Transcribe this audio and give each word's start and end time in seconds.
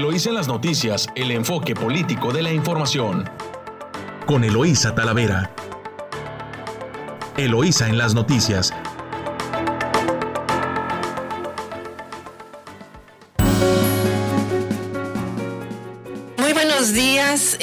Eloísa 0.00 0.30
en 0.30 0.36
las 0.36 0.48
noticias, 0.48 1.08
el 1.14 1.30
enfoque 1.30 1.74
político 1.74 2.32
de 2.32 2.40
la 2.40 2.50
información. 2.50 3.28
Con 4.24 4.44
Eloísa 4.44 4.94
Talavera. 4.94 5.50
Eloísa 7.36 7.86
en 7.86 7.98
las 7.98 8.14
noticias, 8.14 8.72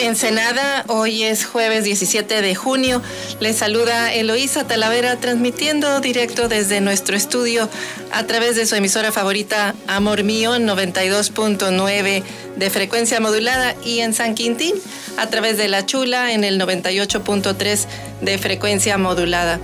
Ensenada. 0.08 0.86
Hoy 0.88 1.24
es 1.24 1.46
jueves 1.46 1.84
17 1.84 2.42
de 2.42 2.56
junio. 2.56 3.02
Les 3.42 3.57
saluda 3.57 4.14
Eloísa 4.14 4.66
Talavera 4.66 5.18
transmitiendo 5.18 6.00
directo 6.00 6.48
desde 6.48 6.80
nuestro 6.80 7.18
estudio 7.18 7.70
a 8.12 8.24
través 8.24 8.56
de 8.56 8.66
su 8.66 8.75
emisora 8.75 9.12
favorita 9.12 9.75
Amor 9.86 10.24
Mío 10.24 10.56
92.9 10.56 12.24
de 12.56 12.70
frecuencia 12.70 13.20
modulada 13.20 13.75
y 13.83 14.00
en 14.00 14.14
San 14.14 14.33
Quintín 14.33 14.75
a 15.18 15.28
través 15.28 15.57
de 15.57 15.68
La 15.68 15.86
Chula 15.86 16.32
en 16.32 16.46
el 16.46 16.60
98.3 16.60 17.86
de 18.21 18.38
frecuencia 18.38 18.97
modulada. 18.97 19.60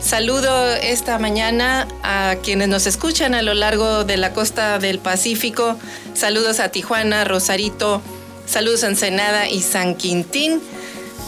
Saludo 0.00 0.74
esta 0.74 1.18
mañana 1.18 1.86
a 2.02 2.34
quienes 2.42 2.68
nos 2.68 2.86
escuchan 2.86 3.32
a 3.34 3.42
lo 3.42 3.54
largo 3.54 4.04
de 4.04 4.16
la 4.16 4.32
costa 4.32 4.78
del 4.80 4.98
Pacífico. 4.98 5.78
Saludos 6.14 6.58
a 6.60 6.68
Tijuana, 6.70 7.24
Rosarito, 7.24 8.02
Saludos 8.46 8.82
Ensenada 8.82 9.48
y 9.48 9.62
San 9.62 9.94
Quintín. 9.94 10.60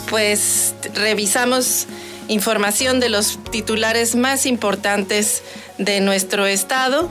Pues 0.09 0.75
revisamos 0.95 1.87
información 2.29 3.01
de 3.01 3.09
los 3.09 3.39
titulares 3.51 4.15
más 4.15 4.47
importantes 4.47 5.43
de 5.79 6.01
nuestro 6.01 6.47
estado 6.47 7.09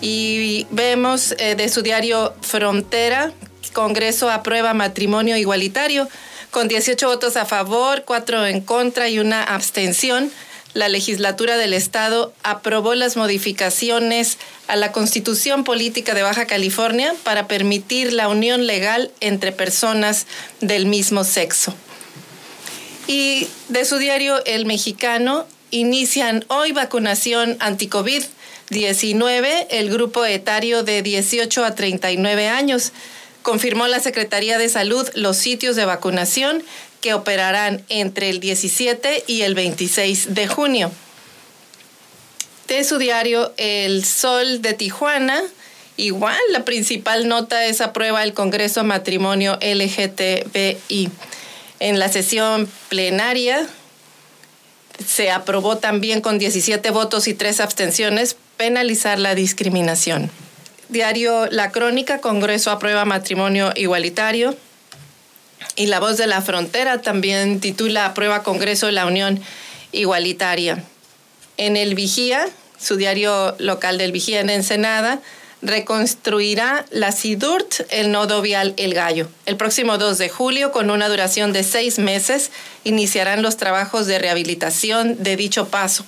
y 0.00 0.66
vemos 0.70 1.34
eh, 1.38 1.54
de 1.54 1.68
su 1.68 1.82
diario 1.82 2.34
Frontera, 2.40 3.32
Congreso 3.72 4.30
aprueba 4.30 4.74
matrimonio 4.74 5.36
igualitario 5.36 6.08
con 6.50 6.68
18 6.68 7.06
votos 7.06 7.36
a 7.36 7.46
favor, 7.46 8.04
4 8.04 8.46
en 8.46 8.60
contra 8.60 9.08
y 9.08 9.18
una 9.18 9.42
abstención 9.42 10.30
la 10.74 10.88
legislatura 10.88 11.56
del 11.56 11.74
Estado 11.74 12.32
aprobó 12.42 12.94
las 12.94 13.16
modificaciones 13.16 14.38
a 14.68 14.76
la 14.76 14.92
Constitución 14.92 15.64
Política 15.64 16.14
de 16.14 16.22
Baja 16.22 16.46
California 16.46 17.14
para 17.24 17.46
permitir 17.46 18.12
la 18.12 18.28
unión 18.28 18.66
legal 18.66 19.10
entre 19.20 19.52
personas 19.52 20.26
del 20.60 20.86
mismo 20.86 21.24
sexo. 21.24 21.74
Y 23.06 23.48
de 23.68 23.84
su 23.84 23.98
diario 23.98 24.42
El 24.46 24.64
Mexicano, 24.64 25.46
inician 25.70 26.44
hoy 26.48 26.72
vacunación 26.72 27.56
anti-COVID-19, 27.60 29.66
el 29.70 29.90
grupo 29.90 30.24
etario 30.24 30.84
de 30.84 31.02
18 31.02 31.64
a 31.64 31.74
39 31.74 32.48
años. 32.48 32.92
Confirmó 33.42 33.88
la 33.88 34.00
Secretaría 34.00 34.56
de 34.56 34.68
Salud 34.68 35.06
los 35.14 35.36
sitios 35.36 35.76
de 35.76 35.84
vacunación 35.84 36.62
que 37.02 37.12
operarán 37.12 37.84
entre 37.90 38.30
el 38.30 38.40
17 38.40 39.24
y 39.26 39.42
el 39.42 39.54
26 39.54 40.34
de 40.34 40.46
junio. 40.46 40.90
De 42.68 42.84
su 42.84 42.96
diario 42.96 43.52
El 43.58 44.04
Sol 44.06 44.62
de 44.62 44.72
Tijuana, 44.72 45.42
igual 45.98 46.38
la 46.50 46.64
principal 46.64 47.28
nota 47.28 47.66
es 47.66 47.82
aprueba 47.82 48.22
el 48.22 48.32
Congreso 48.32 48.84
Matrimonio 48.84 49.58
LGTBI. 49.60 51.10
En 51.80 51.98
la 51.98 52.08
sesión 52.08 52.70
plenaria 52.88 53.68
se 55.06 55.30
aprobó 55.30 55.76
también 55.78 56.20
con 56.20 56.38
17 56.38 56.90
votos 56.90 57.28
y 57.28 57.34
3 57.34 57.60
abstenciones 57.60 58.36
penalizar 58.56 59.18
la 59.18 59.34
discriminación. 59.34 60.30
Diario 60.88 61.46
La 61.46 61.72
Crónica, 61.72 62.20
Congreso 62.20 62.70
aprueba 62.70 63.04
matrimonio 63.04 63.72
igualitario. 63.74 64.54
Y 65.76 65.86
La 65.86 66.00
Voz 66.00 66.16
de 66.16 66.26
la 66.26 66.42
Frontera 66.42 67.02
también 67.02 67.60
titula 67.60 68.14
Prueba 68.14 68.42
Congreso 68.42 68.86
de 68.86 68.92
la 68.92 69.06
Unión 69.06 69.40
Igualitaria. 69.92 70.82
En 71.56 71.76
el 71.76 71.94
Vigía, 71.94 72.46
su 72.78 72.96
diario 72.96 73.54
local 73.58 73.98
del 73.98 74.12
Vigía 74.12 74.40
en 74.40 74.50
Ensenada, 74.50 75.20
reconstruirá 75.62 76.84
la 76.90 77.12
SIDURT, 77.12 77.86
el 77.90 78.10
nodo 78.10 78.42
vial 78.42 78.74
El 78.76 78.94
Gallo. 78.94 79.28
El 79.46 79.56
próximo 79.56 79.96
2 79.96 80.18
de 80.18 80.28
julio, 80.28 80.72
con 80.72 80.90
una 80.90 81.08
duración 81.08 81.52
de 81.52 81.62
seis 81.62 81.98
meses, 81.98 82.50
iniciarán 82.84 83.42
los 83.42 83.56
trabajos 83.56 84.06
de 84.06 84.18
rehabilitación 84.18 85.22
de 85.22 85.36
dicho 85.36 85.68
paso 85.68 86.04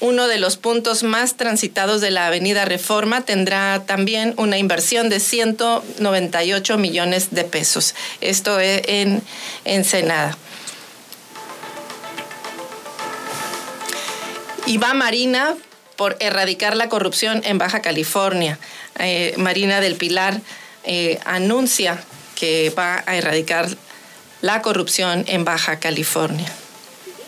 uno 0.00 0.28
de 0.28 0.38
los 0.38 0.56
puntos 0.56 1.02
más 1.02 1.36
transitados 1.36 2.00
de 2.00 2.10
la 2.10 2.26
Avenida 2.26 2.64
Reforma, 2.64 3.22
tendrá 3.22 3.84
también 3.86 4.34
una 4.38 4.58
inversión 4.58 5.08
de 5.10 5.20
198 5.20 6.78
millones 6.78 7.28
de 7.30 7.44
pesos. 7.44 7.94
Esto 8.20 8.58
es 8.58 8.82
en 8.86 9.22
Ensenada. 9.64 10.36
Y 14.66 14.78
va 14.78 14.94
Marina 14.94 15.54
por 15.96 16.16
erradicar 16.20 16.76
la 16.76 16.88
corrupción 16.88 17.42
en 17.44 17.58
Baja 17.58 17.82
California. 17.82 18.58
Eh, 18.98 19.34
Marina 19.36 19.80
del 19.80 19.96
Pilar 19.96 20.40
eh, 20.84 21.18
anuncia 21.24 22.02
que 22.36 22.70
va 22.70 23.02
a 23.06 23.16
erradicar 23.16 23.68
la 24.40 24.62
corrupción 24.62 25.24
en 25.28 25.44
Baja 25.44 25.78
California. 25.78 26.50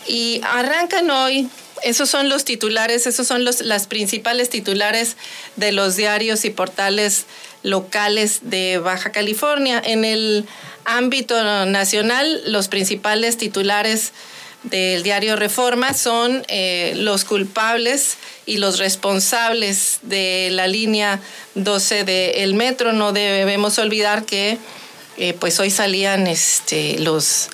Y 0.07 0.41
arrancan 0.43 1.11
hoy 1.11 1.49
esos 1.83 2.09
son 2.09 2.29
los 2.29 2.45
titulares, 2.45 3.07
esos 3.07 3.27
son 3.27 3.45
los, 3.45 3.61
las 3.61 3.87
principales 3.87 4.49
titulares 4.49 5.17
de 5.55 5.71
los 5.71 5.95
diarios 5.95 6.45
y 6.45 6.49
portales 6.49 7.25
locales 7.63 8.39
de 8.43 8.77
Baja 8.77 9.11
California. 9.11 9.81
En 9.83 10.05
el 10.05 10.45
ámbito 10.85 11.41
nacional, 11.65 12.41
los 12.45 12.67
principales 12.67 13.37
titulares 13.37 14.11
del 14.63 15.03
diario 15.03 15.35
Reforma 15.35 15.93
son 15.93 16.43
eh, 16.47 16.93
los 16.95 17.25
culpables 17.25 18.17
y 18.45 18.57
los 18.57 18.79
responsables 18.79 19.99
de 20.03 20.49
la 20.51 20.67
línea 20.67 21.19
12 21.55 22.05
del 22.05 22.53
metro. 22.53 22.93
No 22.93 23.11
debemos 23.11 23.77
olvidar 23.77 24.25
que 24.25 24.57
eh, 25.17 25.33
pues 25.39 25.59
hoy 25.59 25.69
salían 25.69 26.27
este, 26.27 26.97
los 26.99 27.49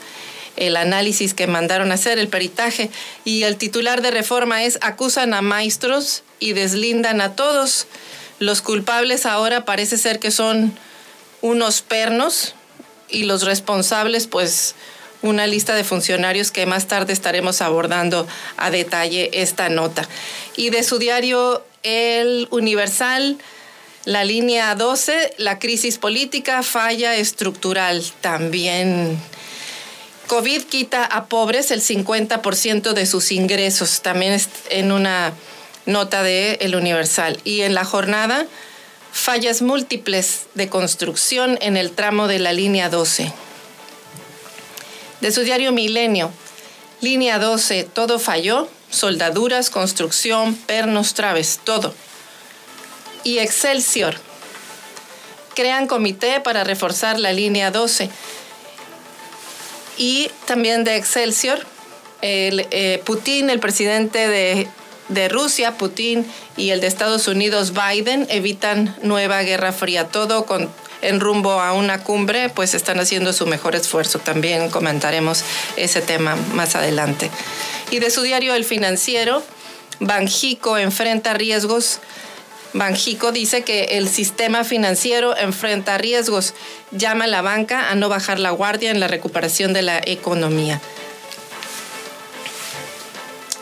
el 0.60 0.78
análisis 0.78 1.34
que 1.34 1.48
mandaron 1.48 1.92
a 1.92 1.96
hacer, 1.96 2.20
el 2.20 2.28
peritaje, 2.28 2.92
y 3.26 3.44
el 3.44 3.58
titular 3.58 4.02
de 4.02 4.12
reforma 4.12 4.64
es 4.64 4.78
acusan 4.82 5.34
a 5.34 5.42
maestros 5.42 6.24
y 6.40 6.54
deslindan 6.54 7.22
a 7.22 7.36
todos. 7.36 7.88
Los 8.40 8.62
culpables 8.62 9.26
ahora 9.26 9.66
parece 9.66 9.98
ser 9.98 10.20
que 10.20 10.32
son 10.32 10.78
unos 11.42 11.82
pernos 11.82 12.56
y 13.10 13.24
los 13.24 13.44
responsables 13.44 14.28
pues 14.28 14.76
una 15.22 15.48
lista 15.48 15.76
de 15.76 15.84
funcionarios 15.84 16.52
que 16.52 16.66
más 16.66 16.88
tarde 16.88 17.14
estaremos 17.14 17.62
abordando 17.62 18.28
a 18.58 18.70
detalle 18.70 19.30
esta 19.42 19.70
nota. 19.70 20.08
Y 20.56 20.70
de 20.70 20.84
su 20.84 20.98
diario 20.98 21.64
El 21.84 22.48
Universal, 22.52 23.38
la 24.06 24.24
línea 24.24 24.76
12, 24.76 25.34
la 25.38 25.60
crisis 25.60 25.98
política, 25.98 26.64
falla 26.64 27.16
estructural. 27.16 28.04
También 28.22 29.20
COVID 30.30 30.62
quita 30.66 31.06
a 31.06 31.26
pobres 31.26 31.72
el 31.72 31.82
50% 31.82 32.94
de 32.94 33.06
sus 33.08 33.32
ingresos, 33.32 34.02
también 34.02 34.40
en 34.70 34.92
una 34.92 35.34
nota 35.88 36.22
de 36.22 36.60
El 36.62 36.76
Universal. 36.76 37.40
Y 37.44 37.62
en 37.62 37.74
la 37.74 37.84
jornada, 37.84 38.46
fallas 39.12 39.64
múltiples 39.64 40.46
de 40.54 40.70
construcción 40.70 41.58
en 41.62 41.78
el 41.78 41.90
tramo 41.90 42.28
de 42.28 42.38
la 42.38 42.54
línea 42.54 42.90
12. 42.90 43.34
De 45.20 45.32
su 45.32 45.42
diario 45.42 45.72
Milenio, 45.72 46.32
línea 47.02 47.40
12, 47.40 47.86
todo 47.92 48.20
falló, 48.20 48.70
soldaduras, 48.92 49.72
construcción, 49.72 50.54
pernos, 50.54 51.16
traves, 51.16 51.60
todo. 51.64 51.96
Y 53.24 53.40
Excelsior, 53.40 54.16
crean 55.56 55.88
comité 55.88 56.40
para 56.40 56.64
reforzar 56.64 57.20
la 57.20 57.34
línea 57.34 57.72
12 57.72 58.12
y 60.00 60.32
también 60.46 60.84
de 60.84 60.96
Excelsior. 60.96 61.60
El, 62.22 62.66
eh, 62.72 63.02
Putin, 63.06 63.50
el 63.52 63.60
presidente 63.60 64.28
de, 64.28 64.68
de, 65.10 65.30
Rusia, 65.30 65.78
Putin, 65.78 66.26
y 66.58 66.72
el 66.72 66.82
de 66.82 66.88
Estados 66.88 67.28
Unidos, 67.28 67.74
Biden, 67.74 68.26
evitan 68.30 68.96
nueva 69.04 69.44
guerra 69.44 69.72
fría. 69.72 70.08
Todo 70.08 70.46
con, 70.46 70.70
en 71.02 71.20
rumbo 71.20 71.62
a 71.62 71.74
una 71.74 72.04
cumbre, 72.04 72.50
pues 72.50 72.74
están 72.74 73.00
haciendo 73.00 73.32
su 73.34 73.46
mejor 73.46 73.76
esfuerzo. 73.76 74.20
También 74.20 74.70
comentaremos 74.70 75.44
ese 75.78 76.02
tema 76.02 76.36
más 76.54 76.76
adelante. 76.76 77.30
Y 77.92 78.00
de 78.00 78.10
su 78.10 78.22
diario 78.22 78.56
El 78.56 78.66
Financiero, 78.66 79.44
Banjico 80.00 80.78
enfrenta 80.78 81.34
riesgos 81.34 82.00
Banjico 82.74 83.32
dice 83.32 83.64
que 83.64 83.98
el 83.98 84.08
sistema 84.08 84.64
financiero 84.64 85.36
enfrenta 85.36 85.98
riesgos, 85.98 86.54
llama 86.92 87.26
a 87.26 87.28
la 87.28 87.42
banca 87.42 87.90
a 87.90 87.96
no 87.96 88.10
bajar 88.10 88.40
la 88.40 88.52
guardia 88.52 88.92
en 88.92 89.00
la 89.00 89.08
recuperación 89.08 89.74
de 89.74 89.82
la 89.82 90.00
economía. 90.06 90.80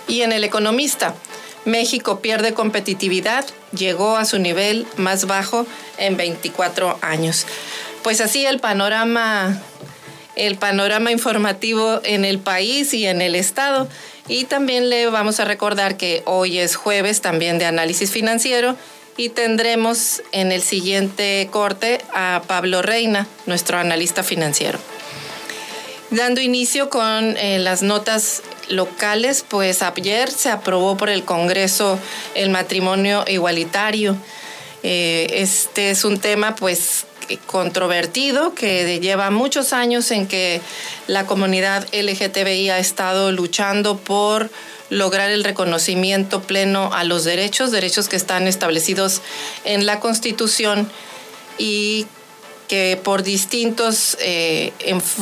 Y 0.08 0.22
en 0.22 0.32
el 0.32 0.44
economista, 0.44 1.16
México 1.66 2.20
pierde 2.20 2.54
competitividad, 2.54 3.46
llegó 3.72 4.18
a 4.18 4.26
su 4.26 4.40
nivel 4.40 4.88
más 4.98 5.26
bajo 5.26 5.66
en 5.98 6.18
24 6.18 6.98
años. 7.02 7.46
pues 8.04 8.22
así 8.22 8.46
el 8.46 8.60
panorama 8.60 9.62
el 10.38 10.56
panorama 10.56 11.12
informativo 11.12 12.00
en 12.04 12.24
el 12.24 12.40
país 12.40 12.94
y 12.94 13.06
en 13.08 13.22
el 13.22 13.36
estado. 13.36 13.88
Y 14.28 14.46
también 14.46 14.90
le 14.90 15.08
vamos 15.08 15.40
a 15.40 15.46
recordar 15.46 15.98
que 15.98 16.22
hoy 16.26 16.60
es 16.60 16.76
jueves 16.76 17.22
también 17.22 17.58
de 17.60 17.66
análisis 17.66 18.12
financiero 18.12 18.78
y 19.18 19.30
tendremos 19.30 20.22
en 20.32 20.52
el 20.52 20.62
siguiente 20.62 21.50
corte 21.52 22.00
a 22.14 22.44
Pablo 22.48 22.84
Reina, 22.84 23.28
nuestro 23.48 23.80
analista 23.80 24.24
financiero. 24.24 24.80
Dando 26.12 26.40
inicio 26.40 26.90
con 26.90 27.36
eh, 27.36 27.60
las 27.60 27.82
notas 27.82 28.44
locales, 28.70 29.44
pues 29.48 29.82
ayer 29.82 30.32
se 30.32 30.50
aprobó 30.50 30.96
por 30.96 31.10
el 31.10 31.26
Congreso 31.26 32.00
el 32.36 32.50
matrimonio 32.52 33.26
igualitario. 33.28 34.16
Eh, 34.84 35.28
este 35.32 35.90
es 35.90 36.06
un 36.06 36.20
tema 36.20 36.56
pues 36.56 37.08
controvertido 37.46 38.54
que 38.54 39.00
lleva 39.02 39.32
muchos 39.32 39.74
años 39.74 40.12
en 40.12 40.28
que 40.28 40.62
la 41.08 41.26
comunidad 41.26 41.86
LGTBI 41.92 42.70
ha 42.70 42.80
estado 42.80 43.32
luchando 43.32 43.98
por 43.98 44.50
lograr 44.90 45.30
el 45.30 45.44
reconocimiento 45.44 46.42
pleno 46.42 46.94
a 46.94 47.04
los 47.04 47.24
derechos, 47.24 47.72
derechos 47.72 48.08
que 48.10 48.16
están 48.16 48.48
establecidos 48.48 49.22
en 49.66 49.86
la 49.86 50.00
Constitución 50.00 50.90
y 51.58 52.08
que 52.68 53.00
por 53.02 53.24
distintos 53.24 54.18
eh, 54.20 54.74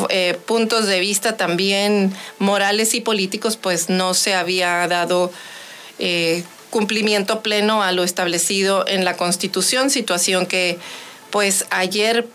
eh, 0.10 0.38
puntos 0.46 0.88
de 0.88 1.00
vista 1.00 1.38
también 1.38 2.14
morales 2.40 2.94
y 2.96 3.02
políticos, 3.02 3.56
pues 3.58 3.90
no 3.90 4.14
se 4.14 4.34
había 4.34 4.88
dado 4.88 5.32
eh, 6.00 6.44
cumplimiento 6.72 7.42
pleno 7.42 7.84
a 7.84 7.92
lo 7.92 8.04
establecido 8.04 8.86
en 8.88 9.06
la 9.06 9.16
Constitución, 9.16 9.90
situación 9.90 10.46
que 10.46 10.80
pues 11.30 11.66
ayer 11.70 12.28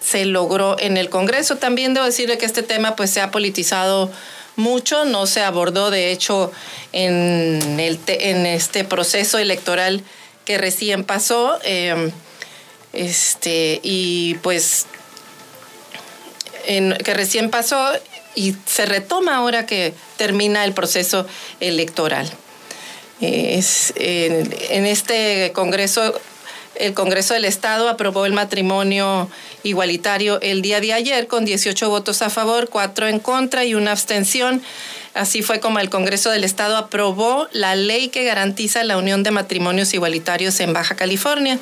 se 0.00 0.26
logró 0.26 0.78
en 0.78 0.96
el 0.96 1.08
Congreso. 1.08 1.56
También 1.56 1.94
debo 1.94 2.04
decirle 2.04 2.36
que 2.36 2.46
este 2.46 2.62
tema 2.62 2.94
pues 2.96 3.10
se 3.10 3.22
ha 3.22 3.30
politizado 3.30 4.10
mucho, 4.56 5.04
no 5.04 5.26
se 5.26 5.42
abordó 5.42 5.90
de 5.90 6.12
hecho 6.12 6.52
en, 6.92 7.80
el 7.80 7.98
en 8.06 8.46
este 8.46 8.84
proceso 8.84 9.38
electoral 9.38 10.02
que 10.44 10.58
recién 10.58 11.04
pasó. 11.04 11.58
Em, 11.62 12.12
este, 12.92 13.80
y 13.82 14.34
pues 14.42 14.86
que 16.64 17.14
recién 17.14 17.50
pasó 17.50 17.92
y 18.34 18.54
se 18.66 18.86
retoma 18.86 19.36
ahora 19.36 19.66
que 19.66 19.92
termina 20.16 20.64
el 20.64 20.72
proceso 20.72 21.26
electoral. 21.60 22.30
Es, 23.20 23.92
en 23.96 24.86
este 24.86 25.52
Congreso 25.54 26.14
el 26.76 26.94
Congreso 26.94 27.34
del 27.34 27.44
Estado 27.44 27.88
aprobó 27.88 28.26
el 28.26 28.32
matrimonio 28.32 29.28
igualitario 29.62 30.40
el 30.40 30.62
día 30.62 30.80
de 30.80 30.92
ayer 30.92 31.26
con 31.26 31.44
18 31.44 31.88
votos 31.88 32.22
a 32.22 32.30
favor, 32.30 32.68
4 32.68 33.08
en 33.08 33.18
contra 33.18 33.64
y 33.64 33.74
una 33.74 33.92
abstención. 33.92 34.62
Así 35.14 35.42
fue 35.42 35.60
como 35.60 35.78
el 35.78 35.90
Congreso 35.90 36.30
del 36.30 36.44
Estado 36.44 36.76
aprobó 36.76 37.48
la 37.52 37.76
ley 37.76 38.08
que 38.08 38.24
garantiza 38.24 38.82
la 38.82 38.96
unión 38.96 39.22
de 39.22 39.30
matrimonios 39.30 39.94
igualitarios 39.94 40.58
en 40.60 40.72
Baja 40.72 40.96
California. 40.96 41.58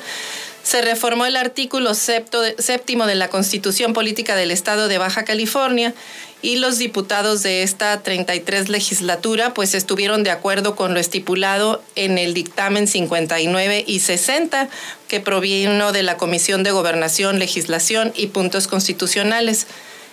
Se 0.63 0.81
reformó 0.81 1.25
el 1.25 1.35
artículo 1.35 1.93
séptimo 1.93 3.05
de 3.05 3.15
la 3.15 3.27
Constitución 3.27 3.91
Política 3.93 4.35
del 4.35 4.49
Estado 4.49 4.87
de 4.87 4.97
Baja 4.97 5.25
California 5.25 5.93
y 6.41 6.55
los 6.55 6.77
diputados 6.77 7.43
de 7.43 7.63
esta 7.63 8.01
33 8.01 8.69
legislatura 8.69 9.53
pues 9.53 9.73
estuvieron 9.73 10.23
de 10.23 10.31
acuerdo 10.31 10.75
con 10.75 10.93
lo 10.93 11.01
estipulado 11.01 11.83
en 11.95 12.17
el 12.17 12.33
dictamen 12.33 12.87
59 12.87 13.83
y 13.85 13.99
60 13.99 14.69
que 15.09 15.19
provino 15.19 15.91
de 15.91 16.03
la 16.03 16.15
Comisión 16.17 16.63
de 16.63 16.71
Gobernación, 16.71 17.39
Legislación 17.39 18.13
y 18.15 18.27
Puntos 18.27 18.67
Constitucionales. 18.67 19.67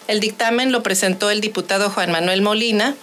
El 0.08 0.18
dictamen 0.18 0.72
lo 0.72 0.82
presentó 0.82 1.30
el 1.30 1.40
diputado 1.40 1.90
Juan 1.90 2.10
Manuel 2.10 2.42
Molina 2.42 2.96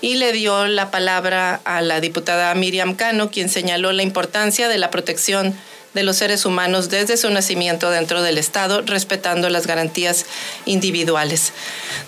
y 0.00 0.14
le 0.14 0.32
dio 0.32 0.66
la 0.66 0.90
palabra 0.90 1.60
a 1.64 1.82
la 1.82 2.00
diputada 2.00 2.54
Miriam 2.54 2.94
Cano, 2.94 3.30
quien 3.30 3.48
señaló 3.48 3.92
la 3.92 4.02
importancia 4.02 4.68
de 4.68 4.78
la 4.78 4.90
protección 4.90 5.54
de 5.98 6.04
los 6.04 6.18
seres 6.18 6.46
humanos 6.46 6.90
desde 6.90 7.16
su 7.16 7.28
nacimiento 7.28 7.90
dentro 7.90 8.22
del 8.22 8.38
Estado, 8.38 8.82
respetando 8.82 9.50
las 9.50 9.66
garantías 9.66 10.26
individuales. 10.64 11.52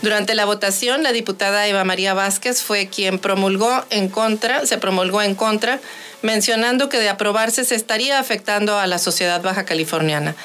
Durante 0.00 0.36
la 0.36 0.44
votación, 0.44 1.02
la 1.02 1.10
diputada 1.10 1.66
Eva 1.66 1.82
María 1.82 2.14
Vázquez 2.14 2.62
fue 2.62 2.86
quien 2.86 3.18
promulgó 3.18 3.84
en 3.90 4.08
contra, 4.08 4.64
se 4.64 4.78
promulgó 4.78 5.22
en 5.22 5.34
contra, 5.34 5.80
mencionando 6.22 6.88
que 6.88 7.00
de 7.00 7.08
aprobarse 7.08 7.64
se 7.64 7.74
estaría 7.74 8.20
afectando 8.20 8.78
a 8.78 8.86
la 8.86 9.00
sociedad 9.00 9.42
baja 9.42 9.64
californiana. 9.64 10.36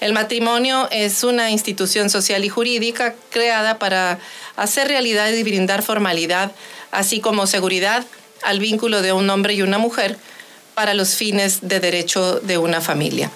El 0.00 0.14
matrimonio 0.14 0.88
es 0.90 1.24
una 1.24 1.50
institución 1.50 2.08
social 2.08 2.42
y 2.42 2.48
jurídica 2.48 3.14
creada 3.28 3.78
para 3.78 4.18
hacer 4.56 4.88
realidad 4.88 5.30
y 5.30 5.42
brindar 5.42 5.82
formalidad, 5.82 6.52
así 6.90 7.20
como 7.20 7.46
seguridad 7.46 8.06
al 8.42 8.60
vínculo 8.60 9.02
de 9.02 9.12
un 9.12 9.28
hombre 9.28 9.52
y 9.52 9.60
una 9.60 9.76
mujer, 9.76 10.16
para 10.74 10.94
los 10.94 11.14
fines 11.14 11.60
de 11.62 11.80
derecho 11.80 12.40
de 12.40 12.58
una 12.58 12.80
familia. 12.80 13.30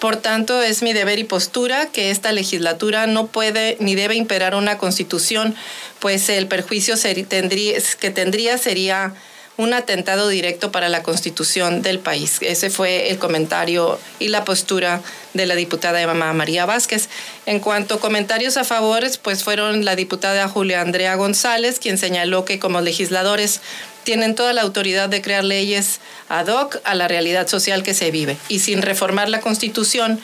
Por 0.00 0.16
tanto, 0.16 0.62
es 0.62 0.82
mi 0.82 0.94
deber 0.94 1.18
y 1.18 1.24
postura 1.24 1.86
que 1.86 2.10
esta 2.10 2.32
legislatura 2.32 3.06
no 3.06 3.26
puede 3.26 3.76
ni 3.80 3.94
debe 3.94 4.14
imperar 4.14 4.54
una 4.54 4.78
constitución, 4.78 5.54
pues 5.98 6.30
el 6.30 6.46
perjuicio 6.46 6.94
que 6.98 8.10
tendría 8.10 8.58
sería 8.58 9.14
un 9.60 9.74
atentado 9.74 10.28
directo 10.28 10.72
para 10.72 10.88
la 10.88 11.02
constitución 11.02 11.82
del 11.82 11.98
país. 11.98 12.38
Ese 12.40 12.70
fue 12.70 13.10
el 13.10 13.18
comentario 13.18 13.98
y 14.18 14.28
la 14.28 14.46
postura 14.46 15.02
de 15.34 15.44
la 15.44 15.54
diputada 15.54 16.00
Eva 16.00 16.14
María 16.14 16.64
Vázquez. 16.64 17.10
En 17.44 17.60
cuanto 17.60 17.96
a 17.96 18.00
comentarios 18.00 18.56
a 18.56 18.64
favores, 18.64 19.18
pues 19.18 19.44
fueron 19.44 19.84
la 19.84 19.96
diputada 19.96 20.48
Julia 20.48 20.80
Andrea 20.80 21.14
González, 21.16 21.78
quien 21.78 21.98
señaló 21.98 22.46
que 22.46 22.58
como 22.58 22.80
legisladores 22.80 23.60
tienen 24.04 24.34
toda 24.34 24.52
la 24.52 24.62
autoridad 24.62 25.08
de 25.08 25.22
crear 25.22 25.44
leyes 25.44 26.00
ad 26.28 26.48
hoc 26.48 26.78
a 26.84 26.94
la 26.94 27.08
realidad 27.08 27.48
social 27.48 27.82
que 27.82 27.94
se 27.94 28.10
vive. 28.10 28.36
Y 28.48 28.60
sin 28.60 28.82
reformar 28.82 29.28
la 29.28 29.40
Constitución, 29.40 30.20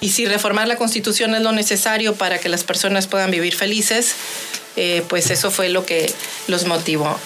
y 0.00 0.10
si 0.10 0.26
reformar 0.26 0.66
la 0.66 0.76
Constitución 0.76 1.34
es 1.34 1.42
lo 1.42 1.52
necesario 1.52 2.14
para 2.14 2.38
que 2.38 2.48
las 2.48 2.64
personas 2.64 3.06
puedan 3.06 3.30
vivir 3.30 3.54
felices, 3.54 4.14
eh, 4.76 5.02
pues 5.08 5.30
eso 5.30 5.50
fue 5.50 5.68
lo 5.68 5.84
que 5.84 6.10
los 6.46 6.64
motivó. 6.64 7.18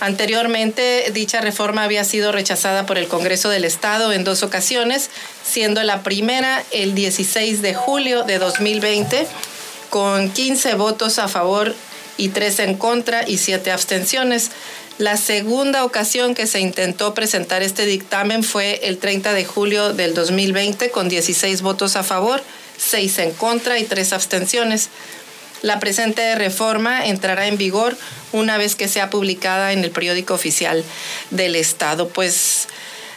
Anteriormente, 0.00 1.10
dicha 1.12 1.40
reforma 1.40 1.84
había 1.84 2.04
sido 2.04 2.32
rechazada 2.32 2.86
por 2.86 2.98
el 2.98 3.08
Congreso 3.08 3.50
del 3.50 3.64
Estado 3.64 4.12
en 4.12 4.24
dos 4.24 4.42
ocasiones, 4.42 5.10
siendo 5.44 5.82
la 5.82 6.02
primera 6.02 6.64
el 6.70 6.94
16 6.94 7.62
de 7.62 7.74
julio 7.74 8.22
de 8.22 8.38
2020, 8.38 9.26
con 9.90 10.30
15 10.30 10.74
votos 10.74 11.18
a 11.18 11.28
favor 11.28 11.74
y 12.16 12.28
3 12.28 12.60
en 12.60 12.74
contra 12.76 13.28
y 13.28 13.38
7 13.38 13.72
abstenciones. 13.72 14.50
La 15.00 15.16
segunda 15.16 15.82
ocasión 15.86 16.34
que 16.34 16.46
se 16.46 16.60
intentó 16.60 17.14
presentar 17.14 17.62
este 17.62 17.86
dictamen 17.86 18.44
fue 18.44 18.80
el 18.82 18.98
30 18.98 19.32
de 19.32 19.46
julio 19.46 19.94
del 19.94 20.12
2020 20.12 20.90
con 20.90 21.08
16 21.08 21.62
votos 21.62 21.96
a 21.96 22.02
favor, 22.02 22.42
6 22.76 23.18
en 23.20 23.30
contra 23.32 23.78
y 23.78 23.84
3 23.84 24.12
abstenciones. 24.12 24.90
La 25.62 25.80
presente 25.80 26.34
reforma 26.34 27.06
entrará 27.06 27.46
en 27.46 27.56
vigor 27.56 27.96
una 28.32 28.58
vez 28.58 28.76
que 28.76 28.88
sea 28.88 29.08
publicada 29.08 29.72
en 29.72 29.84
el 29.84 29.90
periódico 29.90 30.34
oficial 30.34 30.84
del 31.30 31.56
Estado. 31.56 32.10
Pues 32.10 32.68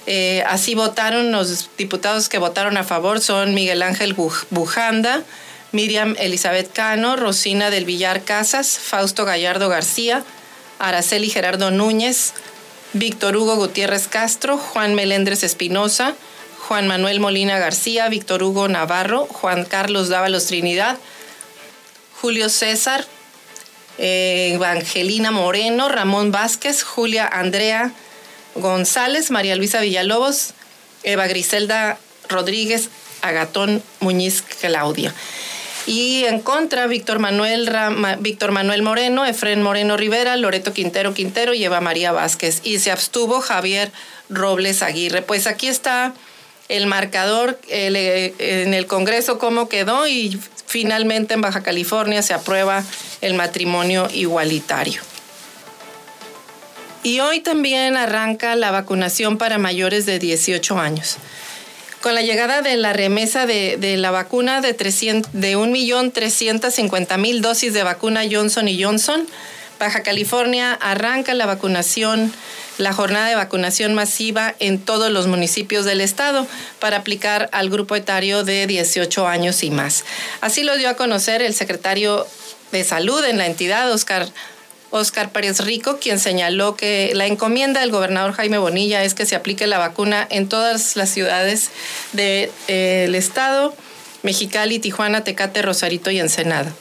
eh, 0.08 0.42
así 0.48 0.76
votaron 0.76 1.34
los 1.34 1.70
diputados 1.78 2.30
que 2.30 2.38
votaron 2.38 2.78
a 2.78 2.86
favor 2.86 3.20
son 3.20 3.54
Miguel 3.54 3.82
Ángel 3.82 4.16
Bujanda, 4.52 5.22
Miriam 5.74 6.16
Elizabeth 6.18 6.72
Cano, 6.72 7.18
Rosina 7.18 7.70
del 7.72 7.84
Villar 7.84 8.24
Casas, 8.24 8.80
Fausto 8.80 9.26
Gallardo 9.26 9.68
García, 9.68 10.24
Araceli 10.80 11.30
Gerardo 11.30 11.72
Núñez, 11.72 12.34
Víctor 12.94 13.38
Hugo 13.38 13.56
Gutiérrez 13.56 14.08
Castro, 14.08 14.58
Juan 14.58 14.96
Melendres 14.96 15.44
Espinosa, 15.44 16.16
Juan 16.68 16.88
Manuel 16.88 17.20
Molina 17.20 17.60
García, 17.60 18.08
Víctor 18.10 18.44
Hugo 18.44 18.68
Navarro, 18.68 19.26
Juan 19.26 19.66
Carlos 19.66 20.10
Dávalos 20.10 20.46
Trinidad, 20.46 20.98
Julio 22.22 22.50
César, 22.50 23.06
eh, 23.98 24.52
Evangelina 24.54 25.32
Moreno, 25.32 25.90
Ramón 25.90 26.32
Vázquez, 26.32 26.84
Julia 26.84 27.28
Andrea 27.28 27.92
González, 28.56 29.32
María 29.32 29.56
Luisa 29.56 29.82
Villalobos, 29.82 30.54
Eva 31.04 31.28
Griselda 31.28 31.98
Rodríguez, 32.30 32.90
Agatón 33.22 33.84
Muñiz 34.00 34.42
Claudia. 34.42 35.14
Y 35.86 36.24
en 36.26 36.40
contra, 36.40 36.88
Víctor 36.88 37.20
Manuel, 37.20 37.70
Víctor 38.20 38.52
Manuel 38.52 38.84
Moreno, 38.84 39.26
Efren 39.26 39.62
Moreno 39.62 39.98
Rivera, 39.98 40.38
Loreto 40.38 40.72
Quintero 40.74 41.14
Quintero 41.14 41.54
y 41.54 41.64
Eva 41.64 41.82
María 41.82 42.12
Vázquez. 42.12 42.62
Y 42.64 42.80
se 42.80 42.92
abstuvo 42.92 43.42
Javier 43.42 43.92
Robles 44.30 44.82
Aguirre. 44.82 45.22
Pues 45.22 45.46
aquí 45.46 45.68
está 45.68 46.14
el 46.70 46.88
marcador 46.88 47.60
en 47.68 48.74
el 48.74 48.88
Congreso, 48.88 49.38
cómo 49.38 49.68
quedó 49.68 50.08
y 50.08 50.40
finalmente 50.66 51.34
en 51.34 51.42
Baja 51.42 51.62
California 51.62 52.22
se 52.22 52.34
aprueba 52.34 52.84
el 53.20 53.34
matrimonio 53.34 54.08
igualitario. 54.14 55.02
Y 57.04 57.20
hoy 57.20 57.42
también 57.42 57.98
arranca 57.98 58.56
la 58.56 58.72
vacunación 58.72 59.38
para 59.38 59.58
mayores 59.58 60.06
de 60.06 60.20
18 60.20 60.80
años. 60.80 61.18
Con 62.04 62.16
la 62.16 62.22
llegada 62.22 62.62
de 62.62 62.76
la 62.76 62.92
remesa 62.92 63.46
de, 63.46 63.96
la 63.98 64.12
vacuna 64.12 64.60
de, 64.60 64.74
300, 64.74 65.32
de 65.32 65.56
1.350.000 65.56 67.40
dosis 67.40 67.74
de 67.74 67.82
vacuna 67.84 68.24
Johnson 68.30 68.68
y 68.68 68.84
Johnson, 68.84 69.26
Baja 69.80 70.04
California 70.04 70.74
arranca 70.74 71.34
la 71.34 71.46
vacunación, 71.46 72.34
la 72.78 72.92
jornada 72.92 73.30
de 73.30 73.36
vacunación 73.36 73.94
masiva 73.96 74.54
en 74.60 74.80
todos 74.80 75.14
los 75.14 75.28
municipios 75.28 75.86
del 75.86 76.02
estado 76.02 76.46
para 76.80 76.98
aplicar 76.98 77.48
al 77.54 77.70
grupo 77.70 77.96
etario 77.96 78.44
de 78.44 78.68
18 78.68 79.26
años 79.26 79.64
y 79.64 79.72
más. 79.72 80.04
Así 80.42 80.64
lo 80.64 80.76
dio 80.76 80.90
a 80.90 80.98
conocer 80.98 81.42
el 81.42 81.54
secretario 81.54 82.28
de 82.74 82.84
Salud 82.84 83.24
en 83.24 83.38
la 83.38 83.46
entidad, 83.46 83.90
Oscar 83.90 84.28
Oscar 84.96 85.32
Pérez 85.32 85.60
Rico, 85.60 85.98
quien 86.00 86.20
señaló 86.20 86.76
que 86.76 87.14
la 87.16 87.26
encomienda 87.26 87.82
del 87.82 87.90
gobernador 87.90 88.34
Jaime 88.34 88.60
Bonilla 88.60 89.04
es 89.04 89.16
que 89.16 89.26
se 89.26 89.36
aplique 89.36 89.66
la 89.66 89.80
vacuna 89.80 90.28
en 90.30 90.48
todas 90.48 90.96
las 90.96 91.10
ciudades 91.10 91.72
del 92.12 92.52
de, 92.68 93.12
eh, 93.16 93.18
estado, 93.18 93.74
Mexicali, 94.22 94.78
Tijuana, 94.78 95.24
Tecate, 95.24 95.64
Rosarito 95.64 96.12
y 96.12 96.20
Ensenada. 96.20 96.72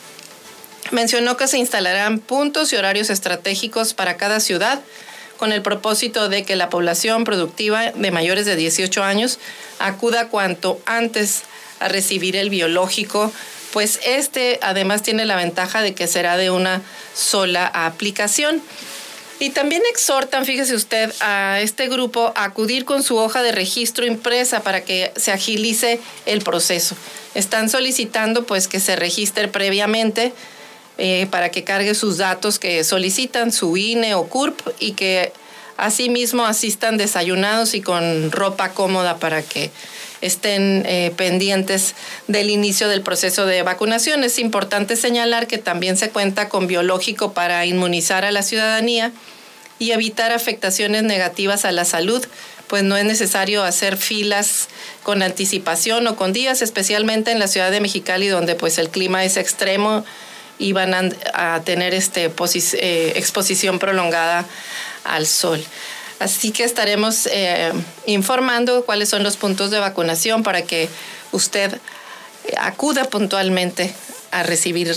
Mencionó 0.90 1.38
que 1.38 1.48
se 1.48 1.56
instalarán 1.56 2.18
puntos 2.18 2.70
y 2.74 2.76
horarios 2.76 3.08
estratégicos 3.08 3.94
para 3.94 4.18
cada 4.18 4.40
ciudad 4.40 4.82
con 5.38 5.50
el 5.50 5.62
propósito 5.62 6.28
de 6.28 6.44
que 6.44 6.54
la 6.54 6.68
población 6.68 7.24
productiva 7.24 7.92
de 7.92 8.10
mayores 8.10 8.44
de 8.44 8.56
18 8.56 9.02
años 9.02 9.38
acuda 9.78 10.28
cuanto 10.28 10.78
antes 10.84 11.44
a 11.80 11.88
recibir 11.88 12.36
el 12.36 12.50
biológico 12.50 13.32
pues 13.72 14.00
este 14.04 14.58
además 14.62 15.02
tiene 15.02 15.24
la 15.24 15.36
ventaja 15.36 15.82
de 15.82 15.94
que 15.94 16.06
será 16.06 16.36
de 16.36 16.50
una 16.50 16.82
sola 17.14 17.66
aplicación. 17.66 18.62
Y 19.40 19.50
también 19.50 19.82
exhortan, 19.90 20.44
fíjese 20.44 20.76
usted, 20.76 21.12
a 21.18 21.58
este 21.60 21.88
grupo 21.88 22.32
a 22.36 22.44
acudir 22.44 22.84
con 22.84 23.02
su 23.02 23.16
hoja 23.16 23.42
de 23.42 23.50
registro 23.50 24.06
impresa 24.06 24.62
para 24.62 24.82
que 24.82 25.12
se 25.16 25.32
agilice 25.32 25.98
el 26.26 26.42
proceso. 26.42 26.94
Están 27.34 27.68
solicitando 27.68 28.44
pues 28.44 28.68
que 28.68 28.78
se 28.78 28.94
registre 28.94 29.48
previamente 29.48 30.32
eh, 30.98 31.26
para 31.30 31.50
que 31.50 31.64
cargue 31.64 31.94
sus 31.94 32.18
datos 32.18 32.60
que 32.60 32.84
solicitan, 32.84 33.50
su 33.50 33.76
INE 33.76 34.14
o 34.14 34.28
CURP, 34.28 34.60
y 34.78 34.92
que 34.92 35.32
asimismo 35.76 36.44
asistan 36.44 36.96
desayunados 36.96 37.74
y 37.74 37.80
con 37.80 38.30
ropa 38.30 38.70
cómoda 38.70 39.16
para 39.16 39.42
que 39.42 39.72
estén 40.22 40.84
eh, 40.86 41.12
pendientes 41.16 41.94
del 42.28 42.48
inicio 42.48 42.88
del 42.88 43.02
proceso 43.02 43.44
de 43.44 43.62
vacunación. 43.62 44.24
Es 44.24 44.38
importante 44.38 44.96
señalar 44.96 45.46
que 45.46 45.58
también 45.58 45.98
se 45.98 46.08
cuenta 46.08 46.48
con 46.48 46.66
biológico 46.66 47.32
para 47.32 47.66
inmunizar 47.66 48.24
a 48.24 48.32
la 48.32 48.42
ciudadanía 48.42 49.12
y 49.78 49.90
evitar 49.90 50.32
afectaciones 50.32 51.02
negativas 51.02 51.64
a 51.64 51.72
la 51.72 51.84
salud, 51.84 52.24
pues 52.68 52.84
no 52.84 52.96
es 52.96 53.04
necesario 53.04 53.64
hacer 53.64 53.96
filas 53.96 54.68
con 55.02 55.22
anticipación 55.22 56.06
o 56.06 56.16
con 56.16 56.32
días, 56.32 56.62
especialmente 56.62 57.32
en 57.32 57.38
la 57.38 57.48
ciudad 57.48 57.70
de 57.70 57.80
Mexicali, 57.80 58.28
donde 58.28 58.54
pues 58.54 58.78
el 58.78 58.88
clima 58.88 59.24
es 59.24 59.36
extremo 59.36 60.04
y 60.58 60.72
van 60.72 60.94
a, 61.34 61.60
tener 61.64 61.94
este, 61.94 62.30
eh, 62.74 63.12
exposición 63.16 63.80
prolongada 63.80 64.46
al 65.04 65.26
sol. 65.26 65.62
Así 66.22 66.52
que 66.52 66.62
estaremos 66.62 67.26
eh, 67.26 67.72
informando 68.06 68.84
cuáles 68.84 69.08
son 69.08 69.24
los 69.24 69.36
puntos 69.36 69.72
de 69.72 69.80
vacunación 69.80 70.44
para 70.44 70.62
que 70.62 70.88
usted 71.32 71.80
acuda 72.58 73.06
puntualmente 73.06 73.92
a 74.30 74.44
recibir 74.44 74.94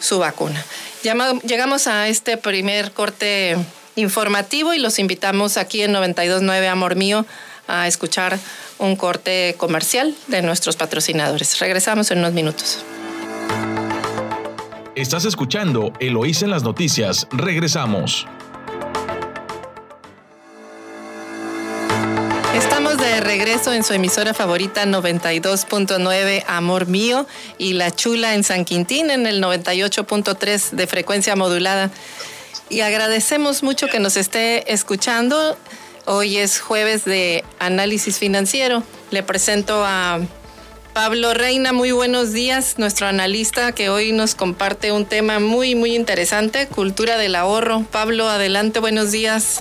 su 0.00 0.18
vacuna. 0.18 0.64
Llegamos 1.04 1.86
a 1.86 2.08
este 2.08 2.36
primer 2.38 2.90
corte 2.90 3.56
informativo 3.94 4.74
y 4.74 4.80
los 4.80 4.98
invitamos 4.98 5.58
aquí 5.58 5.82
en 5.82 5.92
929 5.92 6.66
Amor 6.66 6.96
Mío 6.96 7.24
a 7.68 7.86
escuchar 7.86 8.36
un 8.78 8.96
corte 8.96 9.54
comercial 9.56 10.12
de 10.26 10.42
nuestros 10.42 10.74
patrocinadores. 10.74 11.56
Regresamos 11.60 12.10
en 12.10 12.18
unos 12.18 12.32
minutos. 12.32 12.80
Estás 14.96 15.24
escuchando 15.24 15.92
Eloísa 16.00 16.46
en 16.46 16.50
las 16.50 16.64
noticias. 16.64 17.28
Regresamos. 17.30 18.26
De 22.96 23.20
regreso 23.20 23.72
en 23.72 23.82
su 23.82 23.92
emisora 23.92 24.34
favorita 24.34 24.84
92.9 24.84 26.44
Amor 26.46 26.86
Mío 26.86 27.26
y 27.58 27.72
La 27.72 27.90
Chula 27.90 28.34
en 28.34 28.44
San 28.44 28.64
Quintín 28.64 29.10
en 29.10 29.26
el 29.26 29.42
98.3 29.42 30.70
de 30.70 30.86
frecuencia 30.86 31.34
modulada. 31.34 31.90
Y 32.68 32.80
agradecemos 32.80 33.62
mucho 33.62 33.88
que 33.88 33.98
nos 33.98 34.16
esté 34.16 34.72
escuchando. 34.72 35.56
Hoy 36.04 36.36
es 36.36 36.60
jueves 36.60 37.04
de 37.04 37.44
análisis 37.58 38.18
financiero. 38.18 38.82
Le 39.10 39.22
presento 39.22 39.84
a 39.84 40.20
Pablo 40.92 41.34
Reina. 41.34 41.72
Muy 41.72 41.90
buenos 41.90 42.32
días, 42.32 42.78
nuestro 42.78 43.06
analista 43.06 43.72
que 43.72 43.88
hoy 43.88 44.12
nos 44.12 44.34
comparte 44.34 44.92
un 44.92 45.06
tema 45.06 45.40
muy, 45.40 45.74
muy 45.74 45.96
interesante, 45.96 46.68
cultura 46.68 47.16
del 47.18 47.34
ahorro. 47.34 47.84
Pablo, 47.90 48.28
adelante, 48.28 48.78
buenos 48.78 49.10
días. 49.10 49.60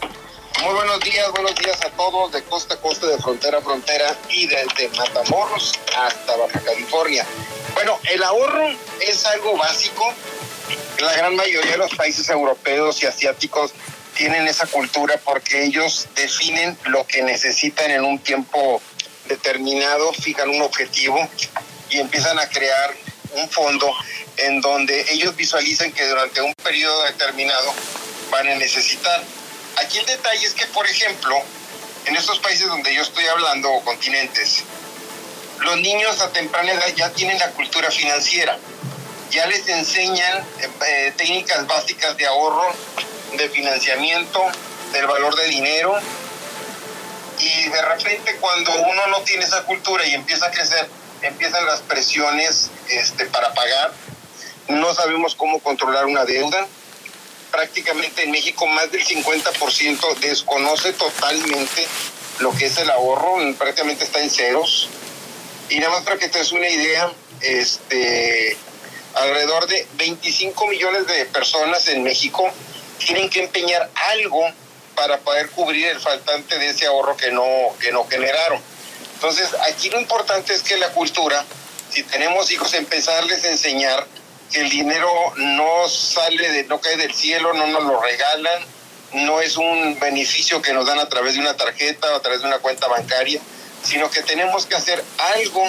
Muy 0.62 0.74
buenos 0.74 1.00
días, 1.02 1.30
buenos 1.32 1.56
días 1.56 1.78
a 1.84 1.90
todos 1.90 2.32
de 2.32 2.44
costa 2.44 2.76
a 2.76 2.78
costa, 2.78 3.08
de 3.08 3.18
frontera 3.18 3.58
a 3.58 3.62
frontera 3.62 4.16
y 4.30 4.48
desde 4.48 4.88
Matamoros 4.96 5.74
hasta 5.98 6.36
Baja 6.38 6.60
California. 6.62 7.26
Bueno, 7.74 8.00
el 8.10 8.24
ahorro 8.24 8.70
es 9.02 9.26
algo 9.26 9.58
básico. 9.58 10.14
La 11.00 11.14
gran 11.14 11.36
mayoría 11.36 11.72
de 11.72 11.78
los 11.78 11.94
países 11.96 12.30
europeos 12.30 13.02
y 13.04 13.08
asiáticos 13.08 13.74
tienen 14.16 14.48
esa 14.48 14.66
cultura 14.68 15.20
porque 15.24 15.66
ellos 15.66 16.08
definen 16.16 16.78
lo 16.86 17.06
que 17.08 17.24
necesitan 17.24 17.92
en 17.92 18.06
un 18.06 18.20
tiempo 18.20 18.82
determinado, 19.26 20.14
fijan 20.14 20.50
un 20.50 20.62
objetivo 20.62 21.28
y 21.90 21.98
empiezan 21.98 22.40
a 22.40 22.48
crear 22.48 22.94
un 23.36 23.50
fondo 23.50 23.92
en 24.38 24.62
donde 24.62 25.06
ellos 25.12 25.36
visualizan 25.36 25.92
que 25.92 26.08
durante 26.08 26.42
un 26.42 26.54
periodo 26.64 27.04
determinado 27.04 27.74
van 28.30 28.48
a 28.48 28.56
necesitar. 28.56 29.22
Aquí 29.78 30.00
el 30.00 30.06
detalle 30.06 30.46
es 30.46 30.54
que, 30.54 30.66
por 30.68 30.86
ejemplo, 30.86 31.36
en 32.06 32.16
estos 32.16 32.40
países 32.40 32.68
donde 32.68 32.94
yo 32.94 33.02
estoy 33.02 33.26
hablando, 33.28 33.72
o 33.72 33.82
continentes, 33.84 34.64
los 35.60 35.78
niños 35.78 36.20
a 36.22 36.30
temprana 36.32 36.74
edad 36.74 36.94
ya 36.96 37.12
tienen 37.12 37.40
la 37.40 37.50
cultura 37.52 37.90
financiera, 37.90 38.58
ya 39.32 39.46
les 39.48 39.68
enseñan 39.68 40.46
eh, 40.88 41.14
técnicas 41.18 41.66
básicas 41.66 42.16
de 42.18 42.28
ahorro, 42.28 42.72
de 43.36 43.50
financiamiento, 43.50 44.44
del 44.92 45.08
valor 45.08 45.36
de 45.36 45.48
dinero, 45.48 45.98
y 47.40 47.70
de 47.70 47.82
repente 47.82 48.36
cuando 48.40 48.72
uno 48.74 49.08
no 49.08 49.22
tiene 49.22 49.44
esa 49.44 49.64
cultura 49.64 50.06
y 50.06 50.14
empieza 50.14 50.48
a 50.48 50.52
crecer, 50.52 50.88
empiezan 51.22 51.66
las 51.66 51.82
presiones 51.82 52.70
este, 52.90 53.26
para 53.26 53.54
pagar, 53.54 53.92
no 54.68 54.94
sabemos 54.94 55.36
cómo 55.36 55.60
controlar 55.60 56.06
una 56.06 56.26
deuda, 56.26 56.68
prácticamente 57.54 58.24
en 58.24 58.32
México 58.32 58.66
más 58.66 58.92
del 58.92 59.06
50% 59.06 60.18
desconoce 60.18 60.92
totalmente 60.94 61.88
lo 62.40 62.52
que 62.52 62.66
es 62.66 62.78
el 62.80 62.90
ahorro, 62.90 63.36
prácticamente 63.60 64.04
está 64.06 64.24
en 64.24 64.32
ceros. 64.32 64.90
Y 65.70 65.78
nada 65.78 65.92
más 65.92 66.04
para 66.04 66.18
que 66.18 66.30
te 66.30 66.40
des 66.40 66.52
una 66.52 66.68
idea, 66.68 67.12
este, 67.42 68.58
alrededor 69.14 69.68
de 69.68 69.86
25 69.98 70.66
millones 70.66 71.06
de 71.06 71.26
personas 71.28 71.88
en 71.90 72.02
México 72.02 72.52
tienen 72.98 73.30
que 73.30 73.44
empeñar 73.44 73.88
algo 74.12 74.42
para 74.96 75.20
poder 75.20 75.52
cubrir 75.52 75.90
el 75.90 76.00
faltante 76.00 76.58
de 76.58 76.70
ese 76.70 76.88
ahorro 76.88 77.16
que 77.16 77.32
no, 77.32 77.46
que 77.80 77.92
no 77.92 78.04
generaron. 78.08 78.60
Entonces, 79.14 79.50
aquí 79.70 79.92
lo 79.92 80.00
importante 80.00 80.56
es 80.56 80.64
que 80.64 80.76
la 80.78 80.90
cultura, 80.90 81.46
si 81.92 82.02
tenemos 82.02 82.50
hijos, 82.52 82.74
empezarles 82.74 83.46
a 83.46 83.52
enseñar 83.52 84.08
el 84.54 84.70
dinero 84.70 85.10
no 85.36 85.88
sale, 85.90 86.52
de, 86.52 86.64
no 86.66 86.80
cae 86.80 86.98
del 86.98 87.14
cielo, 87.14 87.54
no 87.54 87.68
nos 87.68 87.84
lo 87.84 88.00
regalan, 88.02 88.64
no 89.14 89.42
es 89.42 89.58
un 89.58 89.98
beneficio 90.00 90.62
que 90.62 90.74
nos 90.74 90.86
dan 90.86 91.00
a 91.00 91.10
través 91.10 91.36
de 91.36 91.40
una 91.40 91.56
tarjeta 91.56 92.14
o 92.14 92.16
a 92.16 92.22
través 92.22 92.42
de 92.42 92.48
una 92.48 92.60
cuenta 92.60 92.88
bancaria, 92.88 93.42
sino 93.84 94.10
que 94.10 94.22
tenemos 94.22 94.66
que 94.66 94.76
hacer 94.76 95.04
algo 95.36 95.64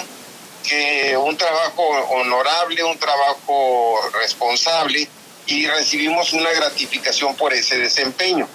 que 0.67 1.15
un 1.17 1.37
trabajo 1.37 1.83
honorable, 1.83 2.83
un 2.83 2.97
trabajo 2.97 3.99
responsable 4.13 5.07
y 5.47 5.67
recibimos 5.67 6.33
una 6.33 6.51
gratificación 6.51 7.35
por 7.35 7.53
ese 7.53 7.77
desempeño. 7.77 8.47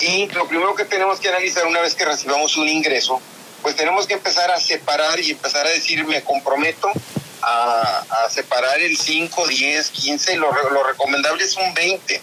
Y 0.00 0.28
lo 0.28 0.48
primero 0.48 0.74
que 0.74 0.84
tenemos 0.84 1.20
que 1.20 1.28
analizar 1.28 1.66
una 1.66 1.80
vez 1.80 1.94
que 1.94 2.04
recibamos 2.04 2.56
un 2.56 2.68
ingreso, 2.68 3.20
pues 3.62 3.76
tenemos 3.76 4.06
que 4.06 4.14
empezar 4.14 4.50
a 4.50 4.60
separar 4.60 5.20
y 5.20 5.32
empezar 5.32 5.66
a 5.66 5.70
decir, 5.70 6.04
me 6.04 6.22
comprometo 6.22 6.90
a, 7.42 8.28
separar 8.30 8.78
el 8.80 8.96
5, 8.96 9.46
10, 9.48 9.90
15, 9.90 10.36
lo, 10.36 10.52
lo 10.70 10.84
recomendable 10.84 11.44
es 11.44 11.56
un 11.56 11.74
20, 11.74 12.20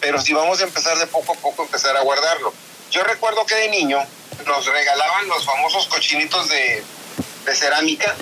pero 0.00 0.20
si 0.20 0.32
vamos 0.32 0.60
a 0.60 0.64
empezar 0.64 0.98
de 0.98 1.06
poco 1.06 1.32
a 1.32 1.36
poco, 1.36 1.62
empezar 1.62 1.96
a 1.96 2.00
guardarlo. 2.00 2.52
Yo 2.90 3.02
recuerdo 3.04 3.46
que 3.46 3.54
de 3.54 3.68
niño 3.68 3.98
nos 4.46 4.66
regalaban 4.66 5.28
los 5.28 5.44
famosos 5.44 5.86
cochinitos 5.88 6.48
de, 6.48 6.84
de 7.44 7.54
cerámica, 7.54 8.14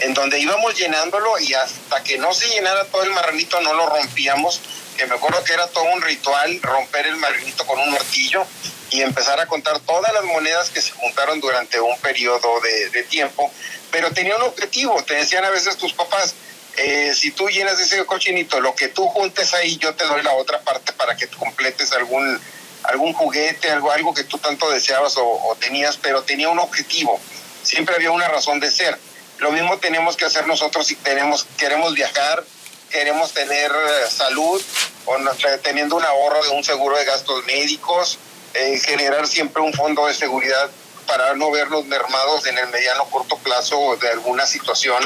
en 0.00 0.14
donde 0.14 0.38
íbamos 0.38 0.76
llenándolo 0.76 1.38
y 1.38 1.54
hasta 1.54 2.02
que 2.02 2.18
no 2.18 2.32
se 2.34 2.48
llenara 2.48 2.84
todo 2.86 3.02
el 3.04 3.10
marranito 3.10 3.60
no 3.60 3.74
lo 3.74 3.86
rompíamos 3.86 4.60
que 4.96 5.06
me 5.06 5.14
acuerdo 5.14 5.42
que 5.44 5.52
era 5.52 5.66
todo 5.68 5.84
un 5.84 6.02
ritual 6.02 6.60
romper 6.62 7.06
el 7.06 7.16
marinito 7.16 7.66
con 7.66 7.80
un 7.80 7.90
martillo 7.90 8.46
y 8.90 9.02
empezar 9.02 9.40
a 9.40 9.46
contar 9.46 9.80
todas 9.80 10.12
las 10.12 10.24
monedas 10.24 10.70
que 10.70 10.80
se 10.80 10.92
juntaron 10.92 11.40
durante 11.40 11.80
un 11.80 11.98
periodo 11.98 12.60
de, 12.60 13.02
tiempo, 13.04 13.50
pero 13.90 14.12
tenía 14.12 14.36
un 14.36 14.42
objetivo, 14.42 15.02
te 15.02 15.14
decían 15.14 15.44
a 15.44 15.50
veces 15.50 15.76
tus 15.76 15.92
papás, 15.92 16.34
eh, 16.76 17.12
si 17.14 17.32
tú 17.32 17.48
llenas 17.48 17.78
ese 17.80 18.04
cochinito, 18.06 18.60
lo 18.60 18.74
que 18.74 18.88
tú 18.88 19.08
juntes 19.08 19.52
ahí, 19.54 19.78
yo 19.78 19.94
te 19.94 20.04
doy 20.04 20.22
la 20.22 20.32
otra 20.34 20.60
parte 20.60 20.92
para 20.92 21.16
que 21.16 21.26
completes 21.28 21.92
algún, 21.92 22.40
algún 22.84 23.12
juguete, 23.14 23.70
algo, 23.70 23.90
algo 23.90 24.14
que 24.14 24.24
tú 24.24 24.38
tanto 24.38 24.70
deseabas 24.70 25.14
o 25.16 25.56
tenías, 25.58 25.96
pero 25.96 26.22
tenía 26.22 26.48
un 26.48 26.60
objetivo, 26.60 27.20
siempre 27.62 27.96
había 27.96 28.12
una 28.12 28.28
razón 28.28 28.60
de 28.60 28.70
ser. 28.70 28.96
Lo 29.38 29.50
mismo 29.50 29.78
tenemos 29.78 30.16
que 30.16 30.24
hacer 30.24 30.46
nosotros 30.46 30.86
si 30.86 30.96
tenemos, 30.96 31.46
queremos 31.58 31.94
viajar, 31.94 32.44
queremos 32.90 33.32
tener 33.32 33.70
eh, 33.70 34.10
salud, 34.10 34.62
o 35.06 35.16
teniendo 35.62 35.96
un 35.96 36.04
ahorro 36.04 36.42
de 36.44 36.50
un 36.50 36.64
seguro 36.64 36.96
de 36.96 37.04
gastos 37.04 37.44
médicos, 37.44 38.18
eh, 38.54 38.80
generar 38.84 39.26
siempre 39.26 39.62
un 39.62 39.72
fondo 39.72 40.06
de 40.06 40.14
seguridad 40.14 40.70
para 41.06 41.34
no 41.34 41.50
vernos 41.50 41.84
mermados 41.86 42.46
en 42.46 42.56
el 42.56 42.68
mediano 42.68 43.04
corto 43.10 43.36
plazo 43.38 43.96
de 43.96 44.08
alguna 44.10 44.46
situación 44.46 45.02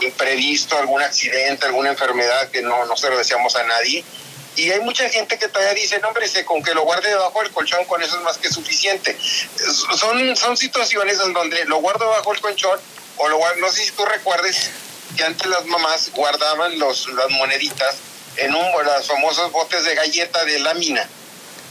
imprevisto, 0.00 0.76
algún 0.76 1.02
accidente, 1.02 1.66
alguna 1.66 1.90
enfermedad 1.90 2.50
que 2.50 2.62
no, 2.62 2.84
no 2.86 2.96
se 2.96 3.08
lo 3.10 3.18
deseamos 3.18 3.56
a 3.56 3.62
nadie. 3.62 4.04
Y 4.56 4.70
hay 4.70 4.80
mucha 4.80 5.08
gente 5.08 5.38
que 5.38 5.48
todavía 5.48 5.74
dice, 5.74 5.98
no, 6.00 6.08
hombre, 6.08 6.26
con 6.44 6.62
que 6.62 6.74
lo 6.74 6.82
guarde 6.82 7.08
debajo 7.08 7.42
del 7.42 7.52
colchón, 7.52 7.84
con 7.86 8.02
eso 8.02 8.16
es 8.16 8.22
más 8.22 8.38
que 8.38 8.50
suficiente. 8.50 9.16
Son, 9.96 10.36
son 10.36 10.56
situaciones 10.56 11.18
en 11.20 11.32
donde 11.32 11.64
lo 11.66 11.78
guardo 11.78 12.04
debajo 12.06 12.32
del 12.32 12.40
colchón, 12.40 12.78
o 13.16 13.28
lo 13.28 13.38
guardo, 13.38 13.60
no 13.60 13.70
sé 13.70 13.84
si 13.84 13.92
tú 13.92 14.04
recuerdes 14.04 14.70
que 15.16 15.24
antes 15.24 15.46
las 15.48 15.64
mamás 15.66 16.10
guardaban 16.12 16.78
los, 16.78 17.08
las 17.08 17.30
moneditas 17.30 17.96
en 18.36 18.54
un, 18.54 18.66
los 18.84 19.06
famosos 19.06 19.52
botes 19.52 19.84
de 19.84 19.94
galleta 19.94 20.44
de 20.44 20.58
lámina 20.60 21.08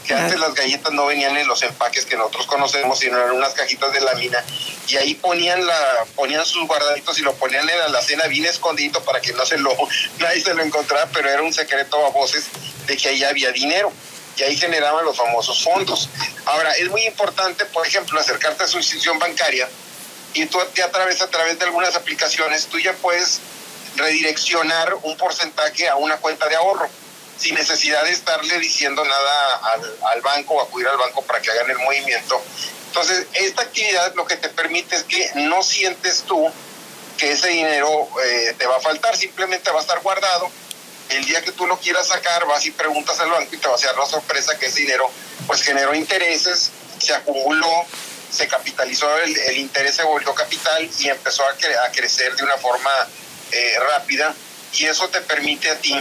que 0.06 0.14
antes 0.14 0.38
las 0.38 0.54
galletas 0.54 0.92
no 0.92 1.06
venían 1.06 1.36
en 1.36 1.46
los 1.46 1.62
empaques 1.62 2.04
que 2.04 2.16
nosotros 2.16 2.46
conocemos, 2.46 2.98
sino 2.98 3.22
en 3.22 3.32
unas 3.32 3.54
cajitas 3.54 3.92
de 3.92 4.00
lámina, 4.00 4.44
y 4.88 4.96
ahí 4.96 5.14
ponían 5.14 5.64
la 5.66 6.04
ponían 6.16 6.44
sus 6.44 6.66
guardaditos 6.66 7.18
y 7.18 7.22
lo 7.22 7.34
ponían 7.34 7.68
en 7.68 7.78
la 7.78 7.84
alacena 7.86 8.26
bien 8.26 8.46
escondido 8.46 9.02
para 9.04 9.20
que 9.20 9.32
no 9.32 9.44
se 9.46 9.58
lo 9.58 9.76
nadie 10.18 10.40
se 10.40 10.54
lo 10.54 10.62
encontrara, 10.62 11.08
pero 11.12 11.28
era 11.28 11.42
un 11.42 11.52
secreto 11.52 12.04
a 12.04 12.10
voces 12.10 12.46
de 12.86 12.96
que 12.96 13.08
ahí 13.08 13.22
había 13.24 13.52
dinero 13.52 13.92
y 14.36 14.42
ahí 14.42 14.56
generaban 14.56 15.04
los 15.04 15.16
famosos 15.16 15.62
fondos. 15.62 16.08
Ahora, 16.46 16.72
es 16.72 16.88
muy 16.88 17.04
importante, 17.04 17.66
por 17.66 17.86
ejemplo, 17.86 18.18
acercarte 18.18 18.64
a 18.64 18.68
su 18.68 18.78
institución 18.78 19.18
bancaria 19.18 19.68
y 20.32 20.46
tú 20.46 20.60
a 20.60 20.90
través, 20.90 21.20
a 21.20 21.28
través 21.28 21.58
de 21.58 21.64
algunas 21.66 21.94
aplicaciones, 21.94 22.66
tú 22.66 22.78
ya 22.78 22.92
puedes 22.94 23.40
redireccionar 23.96 24.94
un 25.02 25.16
porcentaje 25.16 25.88
a 25.88 25.96
una 25.96 26.16
cuenta 26.18 26.48
de 26.48 26.56
ahorro 26.56 26.88
sin 27.40 27.54
necesidad 27.54 28.04
de 28.04 28.10
estarle 28.10 28.58
diciendo 28.58 29.02
nada 29.02 29.60
al, 30.12 30.20
banco 30.20 30.54
o 30.54 30.62
acudir 30.62 30.86
al 30.86 30.98
banco 30.98 31.22
para 31.22 31.40
que 31.40 31.50
hagan 31.50 31.70
el 31.70 31.78
movimiento. 31.78 32.40
Entonces, 32.88 33.26
esta 33.32 33.62
actividad 33.62 34.14
lo 34.14 34.26
que 34.26 34.36
te 34.36 34.50
permite 34.50 34.96
es 34.96 35.04
que 35.04 35.30
no 35.36 35.62
sientes 35.62 36.24
tú 36.26 36.52
que 37.16 37.32
ese 37.32 37.48
dinero 37.48 38.08
eh, 38.24 38.54
te 38.58 38.66
va 38.66 38.76
a 38.76 38.80
faltar, 38.80 39.16
simplemente 39.16 39.70
va 39.70 39.78
a 39.78 39.82
estar 39.82 40.00
guardado. 40.00 40.50
El 41.08 41.24
día 41.24 41.42
que 41.42 41.52
tú 41.52 41.66
lo 41.66 41.78
quieras 41.78 42.08
sacar, 42.08 42.46
vas 42.46 42.64
y 42.66 42.72
preguntas 42.72 43.18
al 43.20 43.30
banco 43.30 43.54
y 43.54 43.58
te 43.58 43.68
va 43.68 43.74
a 43.74 43.78
dar 43.78 43.96
la 43.96 44.06
sorpresa 44.06 44.58
que 44.58 44.66
ese 44.66 44.80
dinero 44.80 45.10
pues 45.46 45.62
generó 45.62 45.94
intereses, 45.94 46.70
se 46.98 47.14
acumuló, 47.14 47.86
se 48.30 48.46
capitalizó, 48.48 49.18
el, 49.18 49.56
interés 49.56 49.96
se 49.96 50.02
volvió 50.04 50.34
capital 50.34 50.88
y 50.98 51.08
empezó 51.08 51.42
a 51.44 51.90
crecer 51.90 52.36
de 52.36 52.44
una 52.44 52.58
forma 52.58 52.90
eh, 53.50 53.76
rápida 53.80 54.34
y 54.74 54.84
eso 54.84 55.08
te 55.08 55.20
permite 55.22 55.70
a 55.70 55.78
ti 55.78 56.00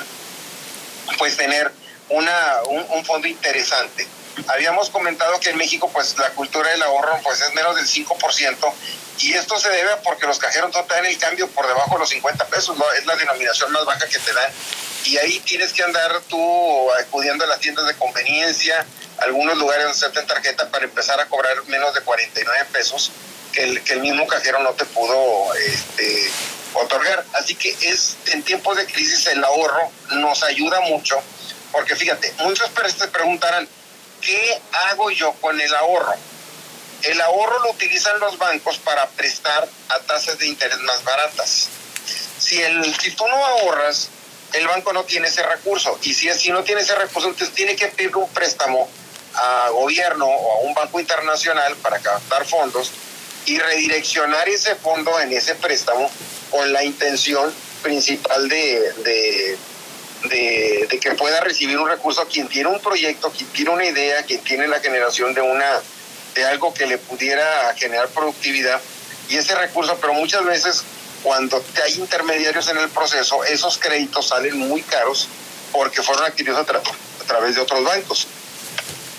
pues 1.17 1.37
tener 1.37 1.71
una, 2.09 2.57
un, 2.67 2.85
un, 2.89 3.05
fondo 3.05 3.27
interesante. 3.27 4.07
Habíamos 4.47 4.89
comentado 4.89 5.39
que 5.39 5.49
en 5.49 5.57
México 5.57 5.89
pues 5.91 6.17
la 6.17 6.29
cultura 6.31 6.69
del 6.69 6.81
ahorro 6.81 7.19
pues 7.23 7.41
es 7.41 7.53
menos 7.53 7.75
del 7.75 7.85
5% 7.85 8.73
y 9.19 9.33
esto 9.33 9.59
se 9.59 9.69
debe 9.69 9.91
a 9.91 10.01
porque 10.01 10.25
los 10.25 10.39
cajeros 10.39 10.73
no 10.73 10.83
te 10.85 10.93
dan 10.93 11.05
el 11.05 11.17
cambio 11.17 11.47
por 11.49 11.67
debajo 11.67 11.93
de 11.93 11.99
los 11.99 12.09
50 12.09 12.45
pesos, 12.45 12.77
¿no? 12.77 12.85
es 12.93 13.05
la 13.05 13.15
denominación 13.15 13.71
más 13.71 13.85
baja 13.85 14.07
que 14.07 14.17
te 14.17 14.33
dan 14.33 14.51
y 15.05 15.17
ahí 15.17 15.39
tienes 15.41 15.73
que 15.73 15.83
andar 15.83 16.21
tú 16.27 16.91
acudiendo 16.93 17.43
a 17.43 17.47
las 17.47 17.59
tiendas 17.59 17.85
de 17.87 17.95
conveniencia, 17.95 18.85
algunos 19.17 19.57
lugares 19.57 19.85
donde 19.85 20.19
se 20.19 20.25
tarjeta 20.25 20.69
para 20.69 20.85
empezar 20.85 21.19
a 21.19 21.25
cobrar 21.25 21.63
menos 21.65 21.93
de 21.93 22.01
49 22.01 22.65
pesos 22.71 23.11
que 23.53 23.63
el, 23.63 23.83
que 23.83 23.93
el 23.93 24.01
mismo 24.01 24.27
cajero 24.27 24.59
no 24.59 24.71
te 24.71 24.85
pudo 24.85 25.53
este, 25.55 26.31
otorgar. 26.73 27.25
Así 27.33 27.55
que 27.55 27.75
es 27.81 28.17
en 28.27 28.43
tiempos 28.43 28.77
de 28.77 28.85
crisis 28.85 29.27
el 29.27 29.43
ahorro 29.43 29.91
nos 30.11 30.43
ayuda 30.43 30.81
mucho, 30.81 31.21
porque 31.71 31.95
fíjate, 31.95 32.33
muchos 32.39 32.69
te 32.97 33.07
preguntarán, 33.07 33.67
¿qué 34.21 34.61
hago 34.89 35.11
yo 35.11 35.33
con 35.33 35.59
el 35.59 35.73
ahorro? 35.75 36.15
El 37.03 37.21
ahorro 37.21 37.59
lo 37.63 37.71
utilizan 37.71 38.19
los 38.19 38.37
bancos 38.37 38.77
para 38.79 39.07
prestar 39.09 39.67
a 39.89 39.99
tasas 40.01 40.37
de 40.37 40.47
interés 40.47 40.77
más 40.79 41.03
baratas. 41.03 41.69
Si, 42.39 42.61
el, 42.61 42.93
si 42.99 43.11
tú 43.11 43.25
no 43.27 43.45
ahorras, 43.45 44.09
el 44.53 44.67
banco 44.67 44.91
no 44.91 45.03
tiene 45.05 45.27
ese 45.27 45.43
recurso. 45.43 45.97
Y 46.01 46.13
si, 46.13 46.29
si 46.33 46.51
no 46.51 46.63
tiene 46.63 46.81
ese 46.81 46.95
recurso, 46.95 47.29
entonces 47.29 47.55
tiene 47.55 47.75
que 47.75 47.87
pedir 47.87 48.15
un 48.17 48.27
préstamo 48.29 48.89
a 49.33 49.69
gobierno 49.69 50.25
o 50.25 50.57
a 50.57 50.67
un 50.67 50.73
banco 50.73 50.99
internacional 50.99 51.75
para 51.77 51.99
captar 51.99 52.45
fondos 52.45 52.91
y 53.45 53.57
redireccionar 53.57 54.47
ese 54.49 54.75
fondo 54.75 55.19
en 55.19 55.33
ese 55.33 55.55
préstamo 55.55 56.09
con 56.51 56.71
la 56.71 56.83
intención 56.83 57.53
principal 57.81 58.49
de, 58.49 58.93
de, 59.03 59.57
de, 60.87 60.99
que 60.99 61.11
pueda 61.11 61.39
recibir 61.41 61.77
un 61.77 61.87
recurso 61.87 62.27
quien 62.27 62.47
tiene 62.47 62.69
un 62.69 62.81
proyecto, 62.81 63.31
quien 63.31 63.49
tiene 63.49 63.71
una 63.71 63.85
idea, 63.85 64.23
quien 64.23 64.41
tiene 64.43 64.67
la 64.67 64.79
generación 64.79 65.33
de 65.33 65.41
una 65.41 65.79
de 66.35 66.45
algo 66.45 66.73
que 66.73 66.85
le 66.85 66.97
pudiera 66.97 67.73
generar 67.75 68.07
productividad 68.09 68.79
y 69.29 69.37
ese 69.37 69.55
recurso, 69.55 69.97
pero 69.99 70.13
muchas 70.13 70.43
veces 70.45 70.83
cuando 71.23 71.63
hay 71.83 71.93
intermediarios 71.95 72.67
en 72.69 72.77
el 72.77 72.89
proceso, 72.89 73.43
esos 73.43 73.77
créditos 73.77 74.27
salen 74.27 74.57
muy 74.57 74.81
caros 74.81 75.27
porque 75.71 76.01
fueron 76.01 76.25
adquiridos 76.25 76.57
a, 76.57 76.61
a 76.61 77.27
través 77.27 77.55
de 77.55 77.61
otros 77.61 77.83
bancos. 77.83 78.27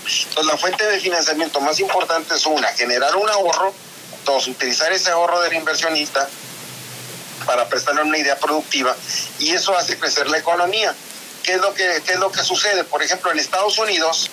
Entonces, 0.05 0.53
la 0.53 0.59
fuente 0.59 0.85
de 0.87 0.99
financiamiento 0.99 1.61
más 1.61 1.79
importante 1.79 2.35
es 2.35 2.47
una, 2.47 2.69
generar 2.69 3.15
un 3.17 3.29
ahorro, 3.29 3.73
utilizar 4.37 4.93
ese 4.93 5.11
ahorro 5.11 5.41
del 5.43 5.55
inversionista 5.55 6.29
para 7.47 7.69
prestarle 7.69 8.03
una 8.03 8.19
idea 8.19 8.39
productiva 8.39 8.95
y 9.39 9.53
eso 9.53 9.77
hace 9.77 9.99
crecer 9.99 10.29
la 10.29 10.39
economía. 10.39 10.95
¿Qué 11.43 11.55
es 11.55 11.61
lo 11.61 11.73
que, 11.75 12.03
qué 12.05 12.13
es 12.13 12.19
lo 12.19 12.31
que 12.31 12.43
sucede? 12.43 12.85
Por 12.85 13.03
ejemplo, 13.03 13.33
en 13.33 13.39
Estados 13.39 13.79
Unidos 13.79 14.31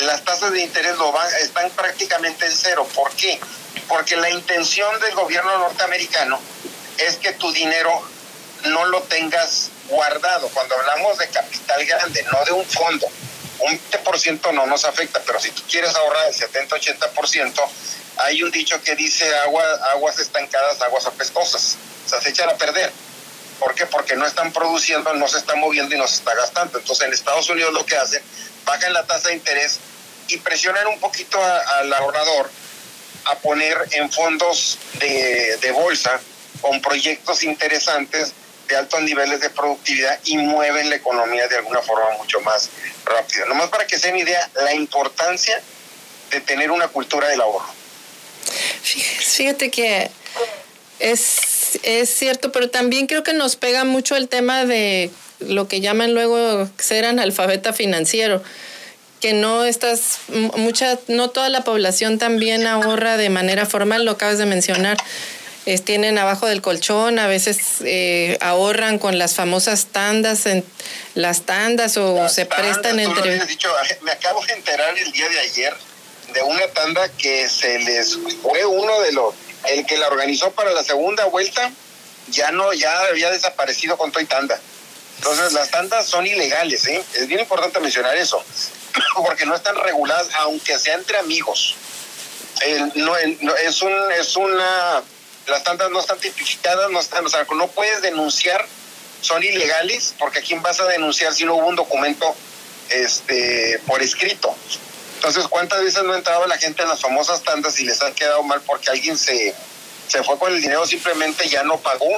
las 0.00 0.22
tasas 0.24 0.52
de 0.52 0.60
interés 0.60 0.96
lo 0.96 1.12
van, 1.12 1.28
están 1.40 1.70
prácticamente 1.70 2.46
en 2.46 2.52
cero. 2.52 2.86
¿Por 2.94 3.10
qué? 3.12 3.38
Porque 3.88 4.16
la 4.16 4.30
intención 4.30 4.98
del 5.00 5.14
gobierno 5.14 5.58
norteamericano 5.58 6.38
es 6.98 7.16
que 7.16 7.32
tu 7.32 7.50
dinero 7.52 8.02
no 8.64 8.84
lo 8.86 9.02
tengas 9.02 9.70
guardado. 9.88 10.48
Cuando 10.48 10.74
hablamos 10.76 11.18
de 11.18 11.28
capital 11.28 11.84
grande, 11.84 12.24
no 12.32 12.44
de 12.44 12.52
un 12.52 12.64
fondo, 12.64 13.06
un 13.60 13.80
20% 13.90 14.52
no 14.52 14.66
nos 14.66 14.84
afecta, 14.84 15.22
pero 15.26 15.40
si 15.40 15.50
tú 15.50 15.62
quieres 15.68 15.94
ahorrar 15.94 16.26
el 16.28 16.34
70-80%, 16.34 17.68
hay 18.18 18.42
un 18.42 18.50
dicho 18.50 18.80
que 18.82 18.94
dice 18.94 19.34
agua, 19.38 19.62
aguas 19.92 20.18
estancadas, 20.18 20.80
aguas 20.82 21.06
apestosas 21.06 21.76
se 22.06 22.28
echan 22.28 22.48
a 22.48 22.54
perder. 22.54 22.92
¿Por 23.58 23.74
qué? 23.74 23.86
Porque 23.86 24.16
no 24.16 24.26
están 24.26 24.52
produciendo, 24.52 25.12
no 25.14 25.28
se 25.28 25.38
están 25.38 25.58
moviendo 25.58 25.94
y 25.94 25.98
no 25.98 26.06
se 26.06 26.16
está 26.16 26.34
gastando. 26.34 26.78
Entonces 26.78 27.06
en 27.06 27.12
Estados 27.12 27.48
Unidos 27.48 27.72
lo 27.72 27.84
que 27.84 27.96
hacen, 27.96 28.22
bajan 28.64 28.92
la 28.92 29.06
tasa 29.06 29.28
de 29.28 29.34
interés 29.34 29.78
y 30.28 30.36
presionan 30.38 30.86
un 30.86 31.00
poquito 31.00 31.42
al 31.42 31.92
ahorrador 31.92 32.50
a 33.24 33.34
poner 33.36 33.76
en 33.92 34.10
fondos 34.12 34.78
de, 35.00 35.56
de 35.56 35.72
bolsa 35.72 36.20
con 36.60 36.80
proyectos 36.80 37.42
interesantes 37.42 38.32
de 38.68 38.76
altos 38.76 39.00
niveles 39.02 39.40
de 39.40 39.50
productividad 39.50 40.18
y 40.24 40.38
mueven 40.38 40.90
la 40.90 40.96
economía 40.96 41.46
de 41.48 41.56
alguna 41.56 41.80
forma 41.82 42.10
mucho 42.18 42.40
más 42.40 42.68
rápida. 43.04 43.46
Nomás 43.46 43.68
para 43.68 43.86
que 43.86 43.98
se 43.98 44.08
den 44.08 44.18
idea 44.18 44.50
la 44.54 44.74
importancia 44.74 45.60
de 46.30 46.40
tener 46.40 46.70
una 46.70 46.88
cultura 46.88 47.28
del 47.28 47.40
ahorro. 47.40 47.85
Fíjate 48.82 49.70
que 49.70 50.10
es, 50.98 51.78
es 51.82 52.10
cierto, 52.10 52.52
pero 52.52 52.70
también 52.70 53.06
creo 53.06 53.22
que 53.22 53.32
nos 53.32 53.56
pega 53.56 53.84
mucho 53.84 54.16
el 54.16 54.28
tema 54.28 54.64
de 54.64 55.10
lo 55.40 55.68
que 55.68 55.80
llaman 55.80 56.14
luego 56.14 56.68
ser 56.78 57.04
analfabeta 57.04 57.72
financiero 57.72 58.42
que 59.20 59.32
no 59.32 59.64
estás, 59.64 60.18
mucha, 60.56 60.98
no 61.08 61.30
toda 61.30 61.48
la 61.48 61.62
población 61.64 62.18
también 62.18 62.66
ahorra 62.66 63.16
de 63.16 63.30
manera 63.30 63.66
formal, 63.66 64.04
lo 64.04 64.12
acabas 64.12 64.38
de 64.38 64.46
mencionar. 64.46 64.96
Es, 65.64 65.82
tienen 65.82 66.16
abajo 66.16 66.46
del 66.46 66.62
colchón, 66.62 67.18
a 67.18 67.26
veces 67.26 67.58
eh, 67.84 68.38
ahorran 68.40 69.00
con 69.00 69.18
las 69.18 69.34
famosas 69.34 69.86
tandas, 69.86 70.46
en 70.46 70.64
las 71.14 71.42
tandas 71.42 71.96
o 71.96 72.14
las 72.14 72.34
se 72.34 72.44
tandas, 72.44 72.78
prestan 72.78 73.00
entre... 73.00 73.40
Me 74.02 74.12
acabo 74.12 74.44
de 74.46 74.52
enterar 74.52 74.96
el 74.96 75.10
día 75.10 75.28
de 75.28 75.40
ayer 75.40 75.74
de 76.36 76.42
una 76.42 76.68
tanda 76.68 77.08
que 77.08 77.48
se 77.48 77.78
les 77.78 78.18
fue 78.42 78.66
uno 78.66 79.00
de 79.00 79.12
los 79.12 79.34
el 79.70 79.86
que 79.86 79.96
la 79.96 80.08
organizó 80.08 80.50
para 80.50 80.70
la 80.72 80.84
segunda 80.84 81.24
vuelta 81.24 81.72
ya 82.28 82.50
no, 82.50 82.74
ya 82.74 82.92
había 83.04 83.30
desaparecido 83.30 83.96
con 83.96 84.12
Toy 84.12 84.26
Tanda. 84.26 84.60
Entonces 85.16 85.54
las 85.54 85.70
tandas 85.70 86.06
son 86.06 86.26
ilegales, 86.26 86.86
¿eh? 86.88 87.02
Es 87.14 87.26
bien 87.26 87.40
importante 87.40 87.80
mencionar 87.80 88.16
eso, 88.16 88.44
porque 89.14 89.46
no 89.46 89.54
están 89.54 89.76
reguladas, 89.76 90.28
aunque 90.40 90.78
sea 90.78 90.94
entre 90.94 91.16
amigos. 91.16 91.74
no, 92.96 93.16
es, 93.16 93.82
un, 93.82 93.94
es 94.12 94.36
una... 94.36 95.02
Las 95.46 95.64
tandas 95.64 95.90
no 95.90 96.00
están 96.00 96.18
tipificadas, 96.18 96.90
no 96.90 97.00
están, 97.00 97.24
o 97.24 97.28
sea, 97.30 97.46
no 97.54 97.68
puedes 97.68 98.02
denunciar, 98.02 98.66
son 99.22 99.42
ilegales, 99.42 100.14
porque 100.18 100.40
¿a 100.40 100.42
quién 100.42 100.60
vas 100.60 100.80
a 100.80 100.86
denunciar 100.86 101.32
si 101.32 101.44
no 101.44 101.54
hubo 101.54 101.66
un 101.66 101.76
documento 101.76 102.34
este, 102.90 103.80
por 103.86 104.02
escrito? 104.02 104.54
Entonces, 105.16 105.48
¿cuántas 105.48 105.82
veces 105.82 106.02
no 106.04 106.14
entraba 106.14 106.46
la 106.46 106.58
gente 106.58 106.82
en 106.82 106.88
las 106.88 107.00
famosas 107.00 107.42
tandas 107.42 107.80
y 107.80 107.84
les 107.84 108.00
ha 108.02 108.12
quedado 108.12 108.42
mal 108.42 108.60
porque 108.60 108.90
alguien 108.90 109.16
se, 109.16 109.54
se 110.06 110.22
fue 110.22 110.38
con 110.38 110.52
el 110.52 110.60
dinero, 110.60 110.86
simplemente 110.86 111.48
ya 111.48 111.62
no 111.62 111.78
pagó 111.78 112.08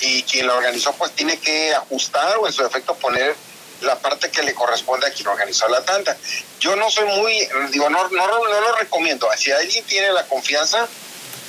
y 0.00 0.22
quien 0.22 0.46
lo 0.46 0.56
organizó 0.56 0.92
pues 0.92 1.10
tiene 1.12 1.38
que 1.38 1.74
ajustar 1.74 2.38
o 2.38 2.46
en 2.46 2.52
su 2.52 2.64
efecto 2.64 2.94
poner 2.94 3.34
la 3.80 3.98
parte 3.98 4.30
que 4.30 4.42
le 4.42 4.54
corresponde 4.54 5.06
a 5.06 5.10
quien 5.10 5.26
organizó 5.26 5.68
la 5.68 5.84
tanda. 5.84 6.16
Yo 6.60 6.76
no 6.76 6.90
soy 6.90 7.06
muy, 7.06 7.48
digo, 7.70 7.90
no, 7.90 8.08
no, 8.08 8.26
no 8.26 8.60
lo 8.60 8.76
recomiendo. 8.76 9.28
Si 9.36 9.50
alguien 9.52 9.84
tiene 9.84 10.12
la 10.12 10.24
confianza, 10.26 10.86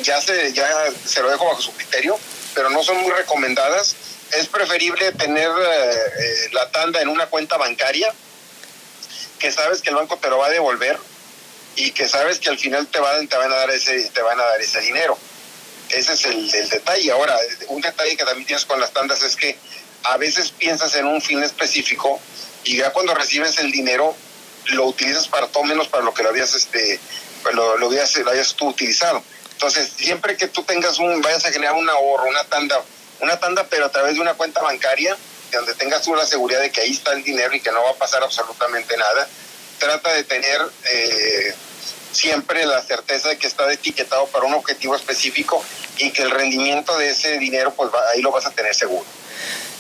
ya 0.02 0.20
se, 0.22 0.54
ya 0.54 0.68
se 1.06 1.22
lo 1.22 1.30
dejo 1.30 1.46
bajo 1.46 1.62
su 1.62 1.72
criterio, 1.74 2.20
pero 2.56 2.70
no 2.72 2.84
son 2.84 2.98
muy 2.98 3.12
recomendadas. 3.12 3.96
Es 4.32 4.48
preferible 4.48 5.12
tener 5.14 5.50
eh, 5.50 5.92
eh, 6.20 6.50
la 6.52 6.70
tanda 6.72 7.02
en 7.02 7.10
una 7.10 7.28
cuenta 7.28 7.58
bancaria 7.58 8.14
que 9.40 9.52
sabes 9.52 9.82
que 9.82 9.90
el 9.90 9.96
banco 9.96 10.18
te 10.18 10.30
lo 10.30 10.38
va 10.38 10.48
a 10.48 10.50
devolver 10.50 10.98
y 11.76 11.92
que 11.92 12.08
sabes 12.08 12.40
que 12.40 12.50
al 12.50 12.58
final 12.58 12.88
te 12.88 13.00
van, 13.00 13.28
te 13.28 13.38
van 13.38 13.52
a 13.52 13.56
dar 13.56 13.72
ese, 13.72 14.10
te 14.10 14.22
van 14.22 14.40
a 14.40 14.44
dar 14.44 14.62
ese 14.62 14.82
dinero. 14.82 15.18
Ese 15.90 16.14
es 16.14 16.26
el, 16.26 16.70
detalle. 16.70 17.12
Ahora, 17.12 17.38
un 17.70 17.82
detalle 17.82 18.16
que 18.16 18.24
también 18.24 18.46
tienes 18.46 18.66
con 18.66 18.80
las 18.80 18.92
tandas 18.92 19.24
es 19.24 19.36
que 19.36 19.58
a 20.04 20.18
veces 20.18 20.52
piensas 20.52 20.96
en 20.96 21.06
un 21.06 21.22
fin 21.22 21.42
específico 21.42 22.20
y 22.64 22.78
ya 22.78 22.92
cuando 22.92 23.14
recibes 23.16 23.58
el 23.58 23.72
dinero 23.72 24.16
lo 24.66 24.86
utilizas 24.86 25.28
para 25.28 25.48
todo 25.48 25.64
menos 25.64 25.88
para 25.88 26.04
lo 26.04 26.14
que 26.14 26.22
lo 26.22 26.30
habías 26.30 26.54
este 26.54 27.00
lo, 27.54 27.78
lo 27.78 27.88
habías, 27.88 28.16
lo 28.18 28.30
habías 28.30 28.54
tú 28.56 28.68
utilizado. 28.68 29.24
Entonces, 29.52 29.92
siempre 29.96 30.38
que 30.38 30.48
tú 30.48 30.64
tengas 30.64 31.00
un, 31.00 31.22
vayas 31.22 31.46
a 31.46 31.52
generar 31.52 31.76
un 31.76 31.90
ahorro, 31.90 32.28
una 32.28 32.44
tanda, 32.46 32.82
una 33.20 33.40
tanda, 33.40 33.68
pero 33.70 33.86
a 33.86 33.92
través 33.92 34.16
de 34.16 34.22
una 34.22 34.36
cuenta 34.36 34.62
bancaria, 34.62 35.18
donde 35.58 35.74
tengas 35.76 36.04
tú 36.04 36.16
la 36.16 36.26
seguridad 36.26 36.62
de 36.62 36.72
que 36.72 36.82
ahí 36.82 36.92
está 36.92 37.14
el 37.14 37.24
dinero 37.24 37.54
y 37.54 37.62
que 37.62 37.72
no 37.72 37.84
va 37.84 37.92
a 37.92 37.96
pasar 37.96 38.24
absolutamente 38.24 38.96
nada, 38.98 39.28
trata 39.80 40.14
de 40.14 40.24
tener 40.24 40.62
eh, 40.92 41.54
siempre 42.12 42.66
la 42.66 42.82
certeza 42.82 43.30
de 43.30 43.38
que 43.38 43.48
está 43.48 43.72
etiquetado 43.72 44.28
para 44.28 44.46
un 44.46 44.54
objetivo 44.54 44.96
específico 44.96 45.64
y 45.98 46.12
que 46.12 46.24
el 46.24 46.32
rendimiento 46.32 46.98
de 46.98 47.10
ese 47.10 47.38
dinero, 47.38 47.74
pues 47.76 47.90
ahí 48.14 48.22
lo 48.22 48.32
vas 48.32 48.46
a 48.46 48.52
tener 48.52 48.74
seguro. 48.76 49.06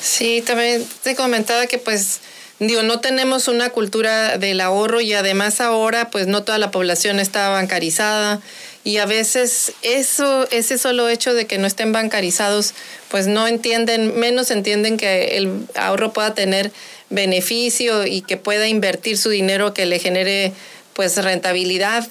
Sí, 0.02 0.42
también 0.42 0.88
te 1.04 1.16
comentaba 1.16 1.68
que 1.68 1.78
pues 1.78 2.22
digo, 2.60 2.84
no 2.84 3.00
tenemos 3.00 3.48
una 3.48 3.70
cultura 3.70 4.38
del 4.38 4.62
ahorro 4.62 5.02
y 5.02 5.14
además 5.14 5.62
ahora 5.62 6.10
pues 6.10 6.28
no 6.28 6.44
toda 6.44 6.58
la 6.58 6.72
población 6.72 7.20
está 7.20 7.50
bancarizada 7.50 8.42
y 8.90 8.98
a 8.98 9.06
veces 9.06 9.74
eso 9.84 10.48
ese 10.50 10.80
solo 10.80 11.10
hecho 11.10 11.36
de 11.36 11.46
que 11.46 11.60
no 11.60 11.68
estén 11.68 11.92
bancarizados 11.92 12.74
pues 13.10 13.28
no 13.28 13.48
entienden, 13.48 14.20
menos 14.20 14.50
entienden 14.50 14.98
que 14.98 15.38
el 15.38 15.68
ahorro 15.76 16.12
pueda 16.12 16.34
tener 16.34 16.72
beneficio 17.12 18.08
y 18.08 18.22
que 18.22 18.36
pueda 18.36 18.68
invertir 18.68 19.20
su 19.20 19.30
dinero 19.30 19.76
que 19.76 19.86
le 19.86 20.00
genere 20.00 20.54
pues 20.94 21.18
rentabilidad 21.18 22.08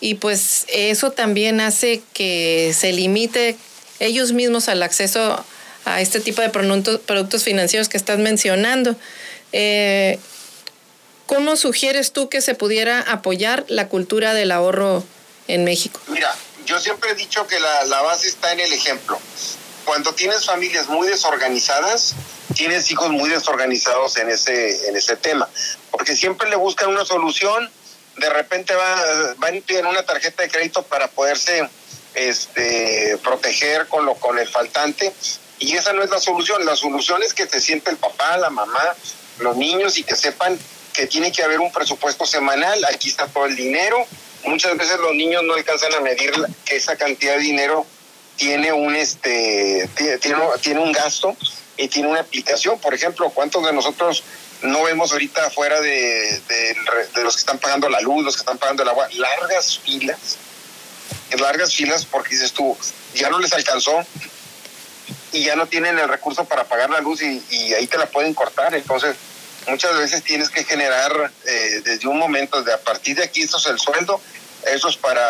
y 0.00 0.14
pues 0.14 0.64
eso 0.72 1.10
también 1.10 1.60
hace 1.60 2.00
que 2.14 2.72
se 2.74 2.94
limite 2.94 3.58
ellos 4.00 4.32
mismos 4.32 4.70
al 4.70 4.82
acceso 4.82 5.44
a 5.84 6.00
este 6.00 6.20
tipo 6.20 6.40
de 6.40 6.48
productos 6.48 7.44
financieros 7.44 7.90
que 7.90 7.98
estás 7.98 8.18
mencionando. 8.18 8.96
Eh, 9.52 10.18
¿Cómo 11.26 11.56
sugieres 11.56 12.12
tú 12.12 12.30
que 12.30 12.40
se 12.40 12.54
pudiera 12.54 13.00
apoyar 13.00 13.66
la 13.68 13.88
cultura 13.88 14.32
del 14.32 14.50
ahorro 14.50 15.04
en 15.48 15.64
México? 15.64 16.00
Mira, 16.08 16.34
yo 16.64 16.78
siempre 16.80 17.10
he 17.10 17.14
dicho 17.14 17.46
que 17.46 17.58
la, 17.60 17.84
la 17.84 18.02
base 18.02 18.28
está 18.28 18.52
en 18.52 18.60
el 18.60 18.72
ejemplo. 18.72 19.18
Cuando 19.84 20.14
tienes 20.14 20.44
familias 20.44 20.88
muy 20.88 21.06
desorganizadas, 21.06 22.14
tienes 22.54 22.90
hijos 22.90 23.10
muy 23.10 23.28
desorganizados 23.28 24.16
en 24.16 24.30
ese, 24.30 24.88
en 24.88 24.96
ese 24.96 25.16
tema, 25.16 25.48
porque 25.90 26.16
siempre 26.16 26.48
le 26.50 26.56
buscan 26.56 26.88
una 26.88 27.04
solución 27.04 27.70
de 28.16 28.30
repente 28.30 28.74
va, 28.74 29.34
van 29.38 29.54
y 29.54 29.60
piden 29.60 29.86
una 29.86 30.02
tarjeta 30.04 30.42
de 30.42 30.48
crédito 30.48 30.82
para 30.82 31.08
poderse 31.08 31.68
este, 32.14 33.18
proteger 33.22 33.86
con, 33.88 34.06
lo, 34.06 34.14
con 34.14 34.38
el 34.38 34.48
faltante. 34.48 35.12
Y 35.58 35.76
esa 35.76 35.92
no 35.92 36.02
es 36.02 36.10
la 36.10 36.20
solución. 36.20 36.64
La 36.64 36.76
solución 36.76 37.22
es 37.22 37.34
que 37.34 37.46
se 37.46 37.60
siente 37.60 37.90
el 37.90 37.96
papá, 37.96 38.36
la 38.38 38.50
mamá, 38.50 38.94
los 39.38 39.56
niños 39.56 39.98
y 39.98 40.04
que 40.04 40.16
sepan 40.16 40.58
que 40.92 41.06
tiene 41.06 41.30
que 41.30 41.42
haber 41.42 41.60
un 41.60 41.70
presupuesto 41.72 42.26
semanal. 42.26 42.84
Aquí 42.86 43.10
está 43.10 43.26
todo 43.26 43.46
el 43.46 43.56
dinero. 43.56 44.06
Muchas 44.46 44.76
veces 44.76 44.98
los 44.98 45.14
niños 45.14 45.42
no 45.44 45.54
alcanzan 45.54 45.94
a 45.94 46.00
medir 46.00 46.32
que 46.64 46.76
esa 46.76 46.96
cantidad 46.96 47.34
de 47.34 47.40
dinero 47.40 47.86
tiene 48.36 48.72
un 48.72 48.94
este 48.94 49.88
tiene, 49.96 50.44
tiene 50.60 50.80
un 50.80 50.92
gasto 50.92 51.36
y 51.76 51.88
tiene 51.88 52.08
una 52.08 52.20
aplicación. 52.20 52.78
Por 52.78 52.94
ejemplo, 52.94 53.30
¿cuántos 53.30 53.64
de 53.64 53.72
nosotros 53.72 54.22
no 54.62 54.84
vemos 54.84 55.12
ahorita 55.12 55.46
afuera 55.46 55.80
de, 55.80 56.40
de, 56.48 57.22
los 57.22 57.34
que 57.34 57.40
están 57.40 57.58
pagando 57.58 57.88
la 57.88 58.00
luz, 58.00 58.24
los 58.24 58.36
que 58.36 58.40
están 58.40 58.58
pagando 58.58 58.82
el 58.82 58.88
agua, 58.88 59.08
largas 59.12 59.78
filas, 59.78 60.38
largas 61.38 61.74
filas 61.74 62.04
porque 62.04 62.30
dices 62.30 62.52
tú, 62.52 62.76
ya 63.14 63.28
no 63.28 63.38
les 63.38 63.52
alcanzó 63.52 64.04
y 65.32 65.44
ya 65.44 65.56
no 65.56 65.66
tienen 65.66 65.98
el 65.98 66.08
recurso 66.08 66.44
para 66.44 66.64
pagar 66.64 66.90
la 66.90 67.00
luz 67.00 67.22
y, 67.22 67.74
ahí 67.74 67.86
te 67.86 67.98
la 67.98 68.06
pueden 68.06 68.34
cortar. 68.34 68.74
Entonces, 68.74 69.16
muchas 69.66 69.96
veces 69.96 70.22
tienes 70.22 70.50
que 70.50 70.64
generar 70.64 71.32
eh, 71.44 71.82
desde 71.84 72.08
un 72.08 72.18
momento, 72.18 72.62
de 72.62 72.72
a 72.72 72.78
partir 72.78 73.16
de 73.16 73.24
aquí, 73.24 73.42
esto 73.42 73.58
es 73.58 73.66
el 73.66 73.78
sueldo, 73.78 74.20
eso 74.66 74.88
es 74.88 74.96
para 74.96 75.24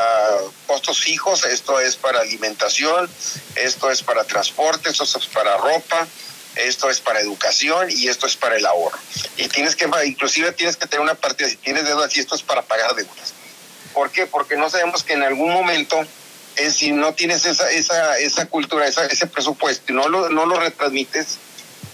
costos 0.67 1.01
fijos, 1.01 1.45
esto 1.45 1.79
es 1.81 1.97
para 1.97 2.21
alimentación, 2.21 3.11
esto 3.55 3.91
es 3.91 4.03
para 4.03 4.25
transporte, 4.25 4.91
esto 4.91 5.05
es 5.05 5.27
para 5.27 5.57
ropa, 5.59 6.07
esto 6.57 6.89
es 6.89 7.01
para 7.01 7.21
educación 7.21 7.89
y 7.91 8.09
esto 8.09 8.27
es 8.27 8.37
para 8.37 8.57
el 8.57 8.65
ahorro. 8.65 8.99
Y 9.37 9.49
tienes 9.49 9.77
que, 9.77 9.89
inclusive 10.07 10.53
tienes 10.53 10.77
que 10.77 10.87
tener 10.87 11.03
una 11.03 11.15
parte, 11.15 11.49
si 11.49 11.57
tienes 11.57 11.85
deudas, 11.85 12.17
y 12.17 12.21
esto 12.21 12.35
es 12.35 12.43
para 12.43 12.63
pagar 12.63 12.95
deudas. 12.95 13.35
¿Por 13.93 14.11
qué? 14.11 14.27
Porque 14.27 14.57
no 14.57 14.71
sabemos 14.71 15.03
que 15.03 15.15
en 15.15 15.23
algún 15.23 15.53
momento, 15.53 16.03
es, 16.57 16.77
si 16.77 16.93
no 16.93 17.15
tienes 17.15 17.45
esa, 17.45 17.71
esa, 17.71 18.19
esa 18.19 18.47
cultura, 18.47 18.87
esa, 18.87 19.05
ese 19.07 19.27
presupuesto 19.27 19.93
y 19.93 19.95
no 19.95 20.09
lo, 20.09 20.31
no 20.31 20.47
lo 20.47 20.59
retransmites, 20.59 21.39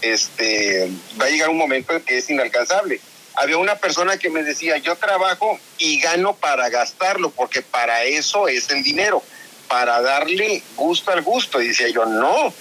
este, 0.03 0.89
va 1.19 1.25
a 1.25 1.29
llegar 1.29 1.49
un 1.49 1.57
momento 1.57 1.93
en 1.93 2.01
que 2.01 2.17
es 2.17 2.29
inalcanzable. 2.29 2.99
Había 3.35 3.57
una 3.57 3.75
persona 3.75 4.17
que 4.17 4.29
me 4.29 4.43
decía, 4.43 4.77
yo 4.77 4.95
trabajo 4.95 5.59
y 5.79 5.99
gano 5.99 6.35
para 6.35 6.69
gastarlo, 6.69 7.31
porque 7.31 7.61
para 7.61 8.03
eso 8.03 8.47
es 8.47 8.69
el 8.69 8.83
dinero, 8.83 9.23
para 9.67 10.01
darle 10.01 10.61
gusto 10.75 11.11
al 11.11 11.23
gusto. 11.23 11.61
Y 11.61 11.69
decía 11.69 11.87
yo, 11.87 12.05
no, 12.05 12.53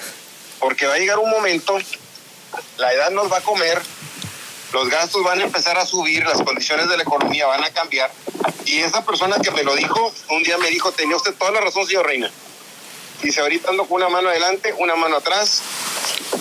porque 0.61 0.87
va 0.87 0.95
a 0.95 0.99
llegar 0.99 1.19
un 1.19 1.31
momento, 1.31 1.79
la 2.79 2.93
edad 2.93 3.11
nos 3.11 3.31
va 3.31 3.39
a 3.39 3.43
comer, 3.43 3.83
los 4.73 4.89
gastos 4.89 5.23
van 5.23 5.41
a 5.41 5.45
empezar 5.45 5.77
a 5.77 5.85
subir, 5.85 6.25
las 6.25 6.41
condiciones 6.41 6.89
de 6.89 6.97
la 6.97 7.03
economía 7.03 7.47
van 7.47 7.65
a 7.65 7.71
cambiar. 7.71 8.11
Y 8.65 8.79
esa 8.79 9.05
persona 9.05 9.37
que 9.43 9.51
me 9.51 9.65
lo 9.65 9.75
dijo, 9.77 10.15
un 10.31 10.43
día 10.43 10.57
me 10.57 10.71
dijo, 10.71 10.93
tenía 10.93 11.17
usted 11.17 11.35
toda 11.35 11.51
la 11.51 11.61
razón, 11.61 11.87
señor 11.87 12.07
Reina. 12.07 12.31
Dice, 13.23 13.41
ahorita 13.41 13.71
ando 13.71 13.85
con 13.85 13.97
una 13.97 14.09
mano 14.09 14.31
adelante, 14.31 14.75
una 14.79 14.97
mano 14.97 15.17
atrás. 15.17 15.63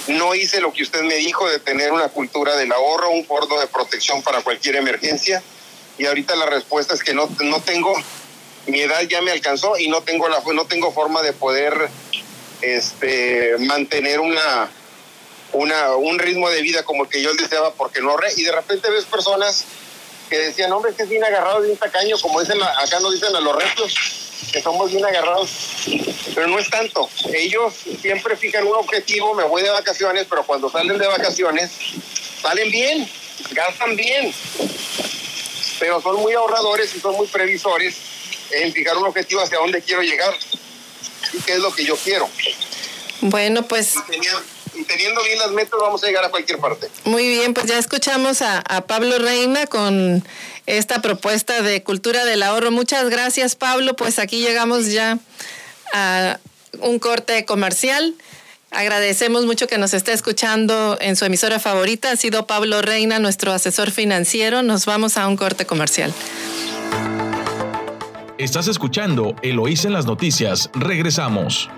No 0.07 0.35
hice 0.35 0.61
lo 0.61 0.73
que 0.73 0.83
usted 0.83 1.01
me 1.01 1.15
dijo 1.15 1.49
de 1.49 1.59
tener 1.59 1.91
una 1.91 2.09
cultura 2.09 2.55
del 2.55 2.71
ahorro, 2.71 3.09
un 3.11 3.25
fondo 3.25 3.59
de 3.59 3.67
protección 3.67 4.21
para 4.23 4.41
cualquier 4.41 4.75
emergencia. 4.75 5.41
Y 5.97 6.05
ahorita 6.05 6.35
la 6.35 6.45
respuesta 6.45 6.93
es 6.93 7.03
que 7.03 7.13
no, 7.13 7.29
no 7.41 7.61
tengo, 7.61 7.93
mi 8.67 8.81
edad 8.81 9.01
ya 9.01 9.21
me 9.21 9.31
alcanzó 9.31 9.77
y 9.77 9.87
no 9.87 10.01
tengo, 10.01 10.27
la, 10.29 10.41
no 10.53 10.65
tengo 10.65 10.91
forma 10.91 11.21
de 11.21 11.33
poder 11.33 11.89
este, 12.61 13.55
mantener 13.59 14.19
una, 14.19 14.69
una, 15.53 15.95
un 15.95 16.19
ritmo 16.19 16.49
de 16.49 16.61
vida 16.61 16.83
como 16.83 17.03
el 17.03 17.09
que 17.09 17.21
yo 17.21 17.33
deseaba 17.33 17.73
porque 17.73 18.01
no 18.01 18.17
re, 18.17 18.29
y 18.35 18.43
de 18.43 18.51
repente 18.51 18.89
ves 18.89 19.05
personas 19.05 19.65
que 20.29 20.37
decían, 20.37 20.71
hombre, 20.71 20.93
que 20.95 21.03
es 21.03 21.09
bien 21.09 21.23
agarrado, 21.23 21.61
bien 21.61 21.75
tacaño, 21.77 22.17
como 22.21 22.39
dicen 22.39 22.57
acá 22.63 22.99
nos 23.01 23.13
dicen 23.13 23.35
a 23.35 23.41
los 23.41 23.55
restos, 23.55 23.93
que 24.51 24.61
somos 24.61 24.91
bien 24.91 25.05
agarrados, 25.05 25.49
pero 26.33 26.47
no 26.47 26.59
es 26.59 26.69
tanto. 26.69 27.09
Ellos 27.33 27.73
siempre 28.01 28.35
fijan 28.35 28.65
un 28.67 28.75
objetivo, 28.75 29.33
me 29.33 29.43
voy 29.43 29.61
de 29.61 29.69
vacaciones, 29.69 30.27
pero 30.29 30.43
cuando 30.43 30.69
salen 30.69 30.97
de 30.97 31.07
vacaciones, 31.07 31.71
salen 32.41 32.69
bien, 32.71 33.09
gastan 33.51 33.95
bien, 33.95 34.33
pero 35.79 36.01
son 36.01 36.17
muy 36.17 36.33
ahorradores 36.33 36.93
y 36.95 36.99
son 36.99 37.15
muy 37.15 37.27
previsores 37.27 37.95
en 38.51 38.73
fijar 38.73 38.97
un 38.97 39.05
objetivo 39.05 39.41
hacia 39.41 39.57
dónde 39.57 39.81
quiero 39.81 40.01
llegar 40.01 40.33
qué 41.45 41.53
es 41.53 41.59
lo 41.59 41.73
que 41.73 41.85
yo 41.85 41.95
quiero. 41.95 42.29
Bueno, 43.21 43.63
pues... 43.63 43.95
Y 44.73 44.83
teniendo, 44.85 45.21
bien 45.23 45.37
las 45.37 45.51
metas 45.51 45.79
vamos 45.79 46.01
a 46.03 46.07
llegar 46.07 46.23
a 46.23 46.29
cualquier 46.29 46.57
parte. 46.57 46.89
Muy 47.03 47.27
bien, 47.27 47.53
pues 47.53 47.67
ya 47.67 47.77
escuchamos 47.77 48.41
a, 48.41 48.59
a 48.59 48.81
Pablo 48.81 49.19
Reina 49.19 49.67
con 49.67 50.23
esta 50.65 51.01
propuesta 51.01 51.61
de 51.61 51.83
cultura 51.83 52.25
del 52.25 52.43
ahorro. 52.43 52.71
Muchas 52.71 53.09
gracias, 53.09 53.55
Pablo. 53.55 53.95
Pues 53.95 54.19
aquí 54.19 54.39
llegamos 54.39 54.91
ya 54.91 55.19
a 55.93 56.39
un 56.81 56.99
corte 56.99 57.45
comercial 57.45 58.15
Agradecemos 58.71 59.45
mucho 59.45 59.67
que 59.67 59.77
nos 59.77 59.93
esté 59.93 60.13
escuchando 60.13 60.97
en 61.01 61.17
su 61.17 61.25
emisora 61.25 61.59
favorita. 61.59 62.11
Ha 62.11 62.15
sido 62.15 62.47
Pablo 62.47 62.81
Reina, 62.81 63.19
nuestro 63.19 63.51
asesor 63.51 63.91
financiero. 63.91 64.63
Nos 64.63 64.85
vamos 64.85 65.17
a 65.17 65.27
un 65.27 65.35
corte 65.35 65.65
comercial. 65.65 66.13
Estás 68.37 68.69
escuchando 68.69 69.35
Eloís 69.43 69.83
en 69.83 69.91
las 69.91 70.05
noticias. 70.05 70.69
Regresamos. 70.73 71.69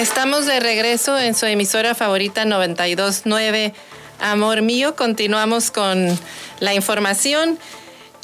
Estamos 0.00 0.46
de 0.46 0.60
regreso 0.60 1.18
en 1.18 1.34
su 1.34 1.44
emisora 1.44 1.94
favorita 1.94 2.46
929. 2.46 3.74
Amor 4.18 4.62
mío, 4.62 4.96
continuamos 4.96 5.70
con 5.70 6.18
la 6.58 6.72
información. 6.72 7.58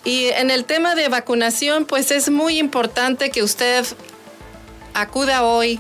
Y 0.03 0.29
en 0.29 0.51
el 0.51 0.65
tema 0.65 0.95
de 0.95 1.11
vacunación, 1.11 1.85
pues 1.85 2.12
es 2.12 2.31
muy 2.31 2.59
importante 2.59 3.31
que 3.31 3.43
usted 3.43 3.85
acuda 4.95 5.43
hoy 5.43 5.79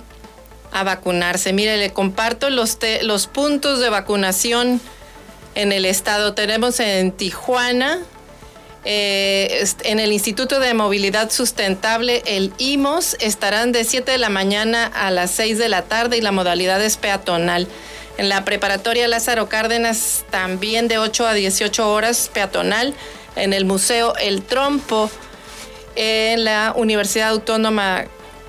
a 0.70 0.84
vacunarse. 0.84 1.54
Mire, 1.54 1.78
le 1.78 1.94
comparto 1.94 2.50
los, 2.50 2.76
los 3.00 3.26
puntos 3.26 3.80
de 3.80 3.88
vacunación 3.88 4.82
en 5.54 5.72
el 5.72 5.86
estado. 5.86 6.34
Tenemos 6.34 6.78
en 6.78 7.10
Tijuana, 7.10 8.00
eh, 8.88 9.66
en 9.82 9.98
el 9.98 10.12
Instituto 10.12 10.60
de 10.60 10.72
Movilidad 10.72 11.32
Sustentable, 11.32 12.22
el 12.24 12.52
IMOS, 12.58 13.16
estarán 13.18 13.72
de 13.72 13.82
7 13.82 14.12
de 14.12 14.18
la 14.18 14.28
mañana 14.28 14.86
a 14.86 15.10
las 15.10 15.32
6 15.32 15.58
de 15.58 15.68
la 15.68 15.82
tarde 15.82 16.18
y 16.18 16.20
la 16.20 16.30
modalidad 16.30 16.80
es 16.80 16.96
peatonal. 16.96 17.66
En 18.16 18.28
la 18.28 18.44
preparatoria 18.44 19.08
Lázaro 19.08 19.48
Cárdenas, 19.48 20.24
también 20.30 20.86
de 20.86 20.98
8 20.98 21.26
a 21.26 21.34
18 21.34 21.90
horas 21.92 22.30
peatonal 22.32 22.94
en 23.34 23.52
el 23.52 23.64
Museo 23.64 24.14
El 24.18 24.42
Trompo, 24.42 25.10
en 25.96 26.44
la 26.44 26.72
Universidad 26.76 27.30
Autónoma 27.30 28.04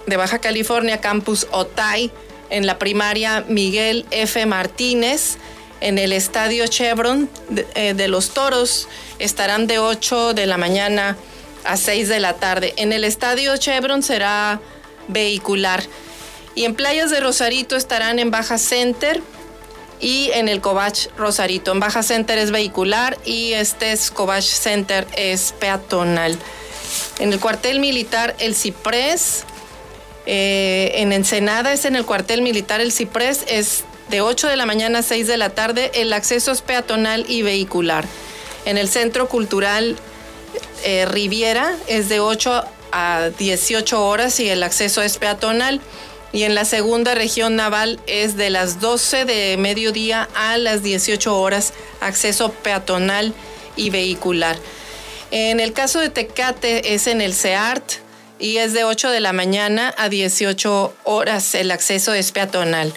de 0.06 0.18
Baja 0.18 0.38
California, 0.38 1.02
Campus 1.02 1.48
Otay, 1.50 2.12
en 2.52 2.68
la 2.68 2.78
primaria 2.78 3.44
Miguel 3.48 4.06
F. 4.12 4.46
Martínez, 4.46 5.38
en 5.82 5.98
el 5.98 6.14
Estadio 6.14 6.68
Chevron 6.68 7.28
de, 7.50 7.66
eh, 7.74 7.94
de, 7.96 8.08
los 8.08 8.30
Toros, 8.36 8.88
estarán 9.20 9.68
de 9.68 9.80
8 9.80 10.34
de 10.34 10.46
la 10.46 10.58
mañana 10.58 11.18
a 11.64 11.78
6 11.78 12.10
de 12.10 12.20
la 12.20 12.34
tarde. 12.34 12.74
En 12.78 12.94
el 12.94 13.04
Estadio 13.04 13.56
Chevron 13.58 14.04
será 14.04 14.60
vehicular. 15.08 15.84
Y 16.56 16.66
en 16.66 16.76
Playas 16.76 17.12
de 17.12 17.20
Rosarito 17.20 17.76
estarán 17.76 18.20
en 18.20 18.32
Baja 18.32 18.58
Center, 18.58 19.22
y 20.00 20.30
en 20.34 20.48
el 20.48 20.62
Covach 20.62 21.08
Rosarito. 21.18 21.72
En 21.72 21.80
Baja 21.80 22.04
Center 22.04 22.38
es 22.38 22.52
vehicular 22.52 23.18
y 23.26 23.54
este 23.54 23.92
es 23.92 24.12
Covach 24.12 24.46
Center 24.46 25.08
es 25.16 25.54
peatonal. 25.60 26.38
En 27.20 27.34
el 27.34 27.40
cuartel 27.40 27.80
militar 27.80 28.36
El 28.40 28.56
Ciprés, 28.56 29.44
eh, 30.26 30.92
en 30.96 31.12
Ensenada 31.12 31.74
es 31.74 31.86
en 31.86 31.96
el 31.96 32.06
cuartel 32.06 32.42
militar 32.42 32.82
El 32.82 32.92
Ciprés, 32.92 33.44
es 33.48 33.84
de 34.10 34.22
8 34.22 34.48
de 34.48 34.56
la 34.56 34.66
mañana 34.66 35.00
a 35.00 35.04
6 35.04 35.28
de 35.28 35.38
la 35.38 35.50
tarde, 35.50 35.92
el 35.96 36.14
acceso 36.14 36.52
es 36.52 36.62
peatonal 36.62 37.26
y 37.28 37.42
vehicular. 37.42 38.06
En 38.68 38.78
el 38.78 38.90
Centro 38.90 39.30
Cultural 39.30 39.96
eh, 40.84 41.06
Riviera 41.06 41.74
es 41.88 42.10
de 42.10 42.20
8 42.20 42.66
a 42.92 43.30
18 43.40 44.06
horas 44.06 44.42
y 44.42 44.50
el 44.50 44.62
acceso 44.62 45.02
es 45.02 45.18
peatonal 45.18 45.80
y 46.34 46.44
en 46.44 46.54
la 46.54 46.66
segunda 46.66 47.16
región 47.16 47.56
naval 47.56 47.98
es 48.08 48.36
de 48.36 48.50
las 48.50 48.82
12 48.82 49.24
de 49.24 49.56
mediodía 49.56 50.28
a 50.36 50.58
las 50.58 50.84
18 50.84 51.40
horas, 51.40 51.72
acceso 52.02 52.52
peatonal 52.52 53.34
y 53.78 53.90
vehicular. 53.90 54.58
En 55.32 55.62
el 55.62 55.72
caso 55.72 56.02
de 56.02 56.10
Tecate 56.10 56.94
es 56.94 57.08
en 57.08 57.22
el 57.22 57.34
CEART 57.34 58.02
y 58.38 58.58
es 58.58 58.74
de 58.74 58.84
8 58.84 59.12
de 59.12 59.22
la 59.22 59.32
mañana 59.32 59.96
a 59.98 60.10
18 60.10 60.94
horas, 61.06 61.56
el 61.56 61.72
acceso 61.72 62.14
es 62.14 62.34
peatonal. 62.34 62.94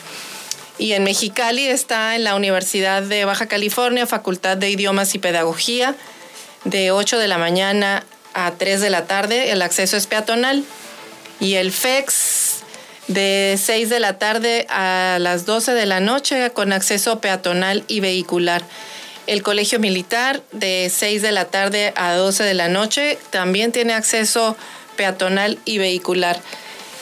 Y 0.81 0.95
en 0.95 1.05
Mexicali 1.05 1.67
está 1.67 2.17
en 2.17 2.25
la 2.25 2.35
Universidad 2.35 3.03
de 3.03 3.27
Baja 3.27 3.49
California, 3.49 4.07
Facultad 4.07 4.57
de 4.57 4.71
Idiomas 4.71 5.15
y 5.15 5.19
Pedagogía, 5.19 5.95
de 6.65 6.91
8 6.91 7.19
de 7.19 7.29
la 7.29 7.37
mañana 7.37 8.03
a 8.33 8.53
3 8.53 8.81
de 8.81 8.89
la 8.89 9.05
tarde, 9.05 9.53
el 9.53 9.61
acceso 9.61 9.99
es 9.99 10.07
peatonal. 10.07 10.65
Y 11.39 11.57
el 11.57 11.71
FEX 11.71 12.61
de 13.09 13.59
6 13.63 13.91
de 13.91 14.01
la 14.01 14.19
tarde 14.19 14.67
a 14.71 15.19
las 15.21 15.45
12 15.45 15.75
de 15.75 15.85
la 15.85 16.01
noche 16.01 16.51
con 16.53 16.73
acceso 16.73 17.21
peatonal 17.21 17.85
y 17.87 18.01
vehicular. 18.01 18.63
El 19.27 19.43
Colegio 19.43 19.81
Militar 19.81 20.41
de 20.51 20.91
6 20.91 21.21
de 21.21 21.33
la 21.33 21.45
tarde 21.45 21.93
a 21.95 22.15
12 22.15 22.43
de 22.43 22.55
la 22.55 22.69
noche 22.69 23.19
también 23.29 23.71
tiene 23.71 23.93
acceso 23.93 24.57
peatonal 24.97 25.59
y 25.67 25.77
vehicular. 25.77 26.41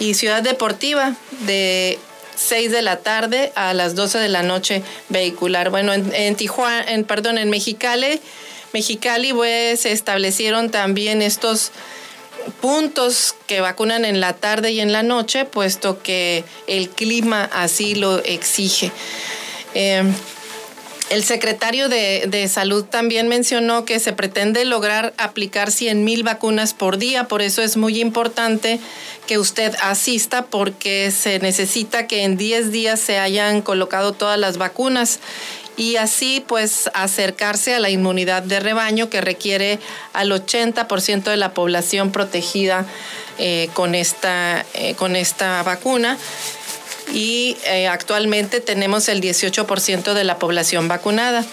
Y 0.00 0.14
Ciudad 0.14 0.42
Deportiva 0.42 1.14
de 1.46 2.00
6 2.38 2.70
de 2.70 2.82
la 2.82 2.98
tarde 2.98 3.52
a 3.56 3.74
las 3.74 3.94
12 3.94 4.18
de 4.18 4.28
la 4.28 4.42
noche 4.42 4.82
vehicular. 5.08 5.70
Bueno, 5.70 5.92
en, 5.92 6.36
Tijuana, 6.36 6.84
en, 6.92 7.04
perdón, 7.04 7.38
en 7.38 7.50
Mexicali, 7.50 8.20
Mexicali 8.72 9.32
pues 9.32 9.80
se 9.80 9.92
establecieron 9.92 10.70
también 10.70 11.22
estos 11.22 11.72
puntos 12.60 13.34
que 13.46 13.60
vacunan 13.60 14.04
en 14.04 14.20
la 14.20 14.34
tarde 14.34 14.72
y 14.72 14.80
en 14.80 14.92
la 14.92 15.02
noche, 15.02 15.44
puesto 15.44 16.02
que 16.02 16.44
el 16.66 16.90
clima 16.90 17.44
así 17.52 17.94
lo 17.94 18.22
exige. 18.24 18.92
Eh, 19.74 20.04
el 21.10 21.24
secretario 21.24 21.88
de, 21.88 22.48
Salud 22.48 22.84
también 22.84 23.28
mencionó 23.28 23.84
que 23.84 23.98
se 23.98 24.12
pretende 24.12 24.64
lograr 24.64 25.14
aplicar 25.16 25.70
100 25.70 26.04
mil 26.04 26.22
vacunas 26.22 26.74
por 26.74 26.98
día, 26.98 27.24
por 27.24 27.42
eso 27.42 27.62
es 27.62 27.76
muy 27.76 28.00
importante 28.00 28.78
que 29.26 29.38
usted 29.38 29.74
asista 29.82 30.46
porque 30.46 31.10
se 31.10 31.38
necesita 31.38 32.06
que 32.06 32.24
en 32.24 32.36
10 32.36 32.70
días 32.70 33.00
se 33.00 33.18
hayan 33.18 33.62
colocado 33.62 34.12
todas 34.12 34.38
las 34.38 34.58
vacunas 34.58 35.20
y 35.76 35.96
así 35.96 36.44
pues 36.46 36.90
acercarse 36.92 37.74
a 37.74 37.80
la 37.80 37.90
inmunidad 37.90 38.42
de 38.42 38.60
rebaño 38.60 39.08
que 39.08 39.20
requiere 39.20 39.78
al 40.12 40.30
80% 40.30 41.24
de 41.24 41.36
la 41.36 41.54
población 41.54 42.10
protegida 42.10 42.84
eh, 43.38 43.68
con, 43.74 43.94
esta, 43.94 44.66
eh, 44.74 44.94
con 44.96 45.14
esta 45.14 45.62
vacuna 45.62 46.18
y 47.12 47.56
eh, 47.66 47.88
actualmente 47.88 48.60
tenemos 48.60 49.08
el 49.08 49.20
18% 49.20 50.14
de 50.14 50.24
la 50.24 50.38
población 50.38 50.88
vacunada. 50.88 51.44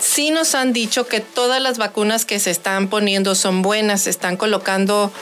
Sí 0.00 0.30
nos 0.30 0.54
han 0.54 0.72
dicho 0.72 1.06
que 1.06 1.20
todas 1.20 1.62
las 1.62 1.78
vacunas 1.78 2.24
que 2.24 2.40
se 2.40 2.50
están 2.50 2.88
poniendo 2.88 3.34
son 3.34 3.62
buenas, 3.62 4.02
se 4.02 4.10
están 4.10 4.36
colocando 4.36 5.12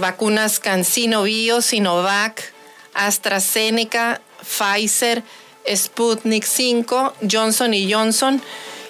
vacunas 0.00 0.58
CanSino 0.58 1.22
Bio, 1.22 1.62
Sinovac, 1.62 2.52
AstraZeneca, 2.94 4.20
Pfizer, 4.42 5.22
Sputnik 5.74 6.44
5, 6.44 7.14
Johnson 7.30 7.74
y 7.74 7.92
Johnson, 7.92 8.42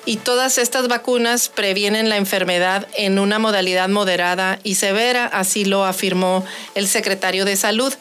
y 0.04 0.16
todas 0.16 0.57
estas 0.57 0.88
vacunas 0.88 1.50
previenen 1.50 2.09
la 2.09 2.16
enfermedad 2.16 2.87
en 2.96 3.18
una 3.18 3.38
modalidad 3.38 3.88
moderada 3.90 4.59
y 4.62 4.76
severa, 4.76 5.26
así 5.26 5.66
lo 5.66 5.85
afirmó 5.85 6.46
el 6.74 6.88
secretario 6.88 7.44
de 7.44 7.57
Salud. 7.57 7.92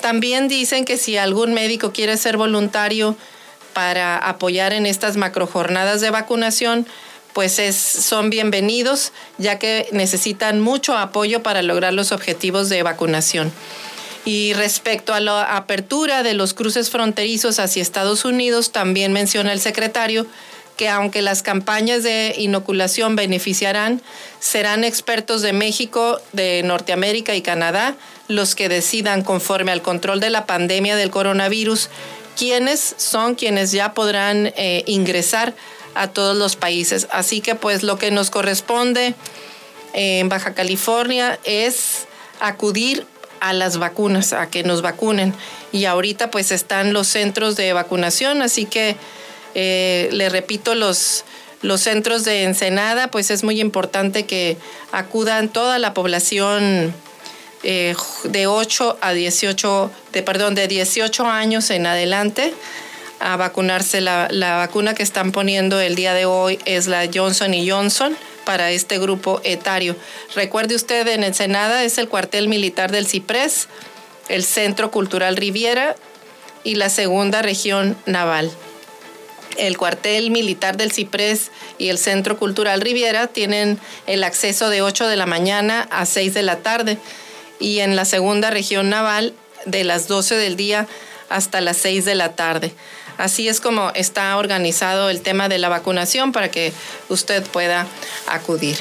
También 0.00 0.48
dicen 0.48 0.84
que 0.84 0.96
si 0.96 1.16
algún 1.16 1.54
médico 1.54 1.92
quiere 1.92 2.16
ser 2.16 2.36
voluntario 2.36 3.16
para 3.72 4.16
apoyar 4.16 4.72
en 4.72 4.86
estas 4.86 5.16
macrojornadas 5.16 6.00
de 6.00 6.10
vacunación, 6.10 6.86
pues 7.32 7.58
es, 7.58 7.76
son 7.76 8.30
bienvenidos, 8.30 9.12
ya 9.36 9.58
que 9.58 9.88
necesitan 9.92 10.60
mucho 10.60 10.96
apoyo 10.96 11.42
para 11.42 11.62
lograr 11.62 11.92
los 11.92 12.12
objetivos 12.12 12.70
de 12.70 12.82
vacunación. 12.82 13.52
Y 14.24 14.54
respecto 14.54 15.12
a 15.12 15.20
la 15.20 15.56
apertura 15.56 16.22
de 16.22 16.34
los 16.34 16.54
cruces 16.54 16.90
fronterizos 16.90 17.58
hacia 17.58 17.82
Estados 17.82 18.24
Unidos, 18.24 18.72
también 18.72 19.12
menciona 19.12 19.52
el 19.52 19.60
secretario 19.60 20.26
que 20.76 20.88
aunque 20.88 21.22
las 21.22 21.42
campañas 21.42 22.02
de 22.02 22.34
inoculación 22.36 23.16
beneficiarán, 23.16 24.02
serán 24.40 24.84
expertos 24.84 25.42
de 25.42 25.52
México, 25.52 26.20
de 26.32 26.62
Norteamérica 26.64 27.34
y 27.34 27.42
Canadá 27.42 27.96
los 28.28 28.54
que 28.54 28.68
decidan 28.68 29.22
conforme 29.22 29.72
al 29.72 29.82
control 29.82 30.20
de 30.20 30.30
la 30.30 30.46
pandemia 30.46 30.96
del 30.96 31.10
coronavirus 31.10 31.88
quiénes 32.36 32.94
son 32.98 33.34
quienes 33.34 33.72
ya 33.72 33.94
podrán 33.94 34.52
eh, 34.56 34.84
ingresar 34.86 35.54
a 35.94 36.08
todos 36.08 36.36
los 36.36 36.56
países. 36.56 37.08
Así 37.10 37.40
que 37.40 37.54
pues 37.54 37.82
lo 37.82 37.98
que 37.98 38.10
nos 38.10 38.30
corresponde 38.30 39.14
en 39.94 40.28
Baja 40.28 40.52
California 40.52 41.38
es 41.44 42.06
acudir 42.38 43.06
a 43.40 43.52
las 43.52 43.78
vacunas, 43.78 44.32
a 44.32 44.48
que 44.48 44.62
nos 44.62 44.82
vacunen. 44.82 45.34
Y 45.72 45.86
ahorita 45.86 46.30
pues 46.30 46.52
están 46.52 46.92
los 46.92 47.08
centros 47.08 47.56
de 47.56 47.72
vacunación, 47.72 48.42
así 48.42 48.66
que 48.66 48.96
eh, 49.58 50.10
le 50.12 50.28
repito, 50.28 50.74
los, 50.74 51.24
los 51.62 51.80
centros 51.80 52.24
de 52.24 52.42
Ensenada, 52.42 53.10
pues 53.10 53.30
es 53.30 53.42
muy 53.42 53.58
importante 53.58 54.26
que 54.26 54.58
acudan 54.92 55.48
toda 55.48 55.78
la 55.78 55.94
población 55.94 56.94
eh, 57.62 57.96
de 58.24 58.46
8 58.46 58.98
a 59.00 59.14
18, 59.14 59.90
de, 60.12 60.22
perdón, 60.22 60.54
de 60.54 60.68
18 60.68 61.24
años 61.24 61.70
en 61.70 61.86
adelante 61.86 62.52
a 63.18 63.38
vacunarse. 63.38 64.02
La, 64.02 64.28
la 64.30 64.56
vacuna 64.56 64.92
que 64.92 65.02
están 65.02 65.32
poniendo 65.32 65.80
el 65.80 65.94
día 65.94 66.12
de 66.12 66.26
hoy 66.26 66.58
es 66.66 66.86
la 66.86 67.08
Johnson 67.12 67.54
Johnson 67.66 68.14
para 68.44 68.72
este 68.72 68.98
grupo 68.98 69.40
etario. 69.42 69.96
Recuerde 70.34 70.74
usted, 70.74 71.08
en 71.08 71.24
Ensenada 71.24 71.82
es 71.82 71.96
el 71.96 72.10
cuartel 72.10 72.48
militar 72.48 72.92
del 72.92 73.06
Ciprés, 73.06 73.68
el 74.28 74.44
Centro 74.44 74.90
Cultural 74.90 75.34
Riviera 75.34 75.96
y 76.62 76.74
la 76.74 76.90
segunda 76.90 77.40
región 77.40 77.96
naval. 78.04 78.52
El 79.56 79.76
cuartel 79.76 80.30
militar 80.30 80.76
del 80.76 80.92
Ciprés 80.92 81.50
y 81.78 81.88
el 81.88 81.98
Centro 81.98 82.38
Cultural 82.38 82.80
Riviera 82.80 83.26
tienen 83.26 83.78
el 84.06 84.24
acceso 84.24 84.68
de 84.68 84.82
8 84.82 85.06
de 85.06 85.16
la 85.16 85.26
mañana 85.26 85.88
a 85.90 86.06
6 86.06 86.34
de 86.34 86.42
la 86.42 86.58
tarde 86.58 86.98
y 87.58 87.80
en 87.80 87.96
la 87.96 88.04
segunda 88.04 88.50
región 88.50 88.90
naval 88.90 89.34
de 89.64 89.84
las 89.84 90.08
12 90.08 90.36
del 90.36 90.56
día 90.56 90.86
hasta 91.28 91.60
las 91.60 91.76
6 91.78 92.04
de 92.04 92.14
la 92.14 92.34
tarde. 92.34 92.72
Así 93.18 93.48
es 93.48 93.60
como 93.60 93.90
está 93.94 94.36
organizado 94.36 95.08
el 95.08 95.22
tema 95.22 95.48
de 95.48 95.58
la 95.58 95.68
vacunación 95.68 96.32
para 96.32 96.50
que 96.50 96.72
usted 97.08 97.42
pueda 97.44 97.86
acudir. 98.28 98.78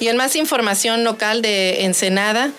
Y 0.00 0.08
en 0.08 0.16
más 0.16 0.36
información 0.36 1.04
local 1.04 1.42
de 1.42 1.84
Ensenada, 1.84 2.50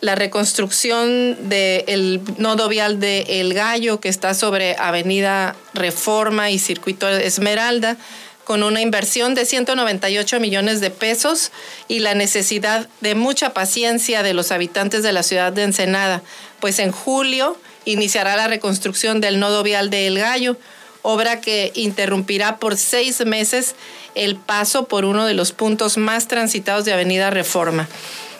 la 0.00 0.14
reconstrucción 0.16 1.48
del 1.48 2.20
nodo 2.38 2.68
vial 2.68 2.98
de 2.98 3.40
El 3.40 3.54
Gallo, 3.54 4.00
que 4.00 4.08
está 4.08 4.34
sobre 4.34 4.74
Avenida 4.78 5.54
Reforma 5.74 6.50
y 6.50 6.58
Circuito 6.58 7.08
Esmeralda, 7.08 7.96
con 8.44 8.62
una 8.62 8.80
inversión 8.80 9.34
de 9.34 9.44
198 9.44 10.40
millones 10.40 10.80
de 10.80 10.90
pesos 10.90 11.50
y 11.88 12.00
la 12.00 12.14
necesidad 12.14 12.88
de 13.00 13.14
mucha 13.14 13.50
paciencia 13.52 14.22
de 14.22 14.34
los 14.34 14.52
habitantes 14.52 15.02
de 15.02 15.12
la 15.12 15.22
ciudad 15.22 15.52
de 15.52 15.64
Ensenada, 15.64 16.22
pues 16.60 16.78
en 16.78 16.92
julio 16.92 17.56
iniciará 17.84 18.36
la 18.36 18.48
reconstrucción 18.48 19.20
del 19.20 19.40
nodo 19.40 19.62
vial 19.62 19.90
de 19.90 20.06
El 20.06 20.18
Gallo, 20.18 20.56
obra 21.02 21.40
que 21.40 21.72
interrumpirá 21.74 22.58
por 22.58 22.76
seis 22.76 23.24
meses 23.24 23.74
el 24.14 24.36
paso 24.36 24.86
por 24.86 25.04
uno 25.04 25.26
de 25.26 25.34
los 25.34 25.52
puntos 25.52 25.96
más 25.96 26.26
transitados 26.26 26.84
de 26.84 26.92
Avenida 26.92 27.30
Reforma. 27.30 27.88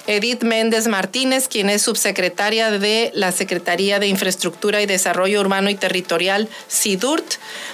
Edith 0.07 0.45
Méndez 0.45 0.87
Martínez, 0.87 1.49
quien 1.49 1.69
es 1.69 1.83
subsecretaria 1.83 2.71
de 2.71 3.11
la 3.15 3.33
Secretaría 3.33 3.99
de 3.99 4.07
Infraestructura 4.07 4.81
y 4.81 4.87
Desarrollo 4.87 5.41
Urbano 5.41 5.69
y 5.69 5.75
Territorial, 5.75 6.49
SIDURT, 6.69 7.25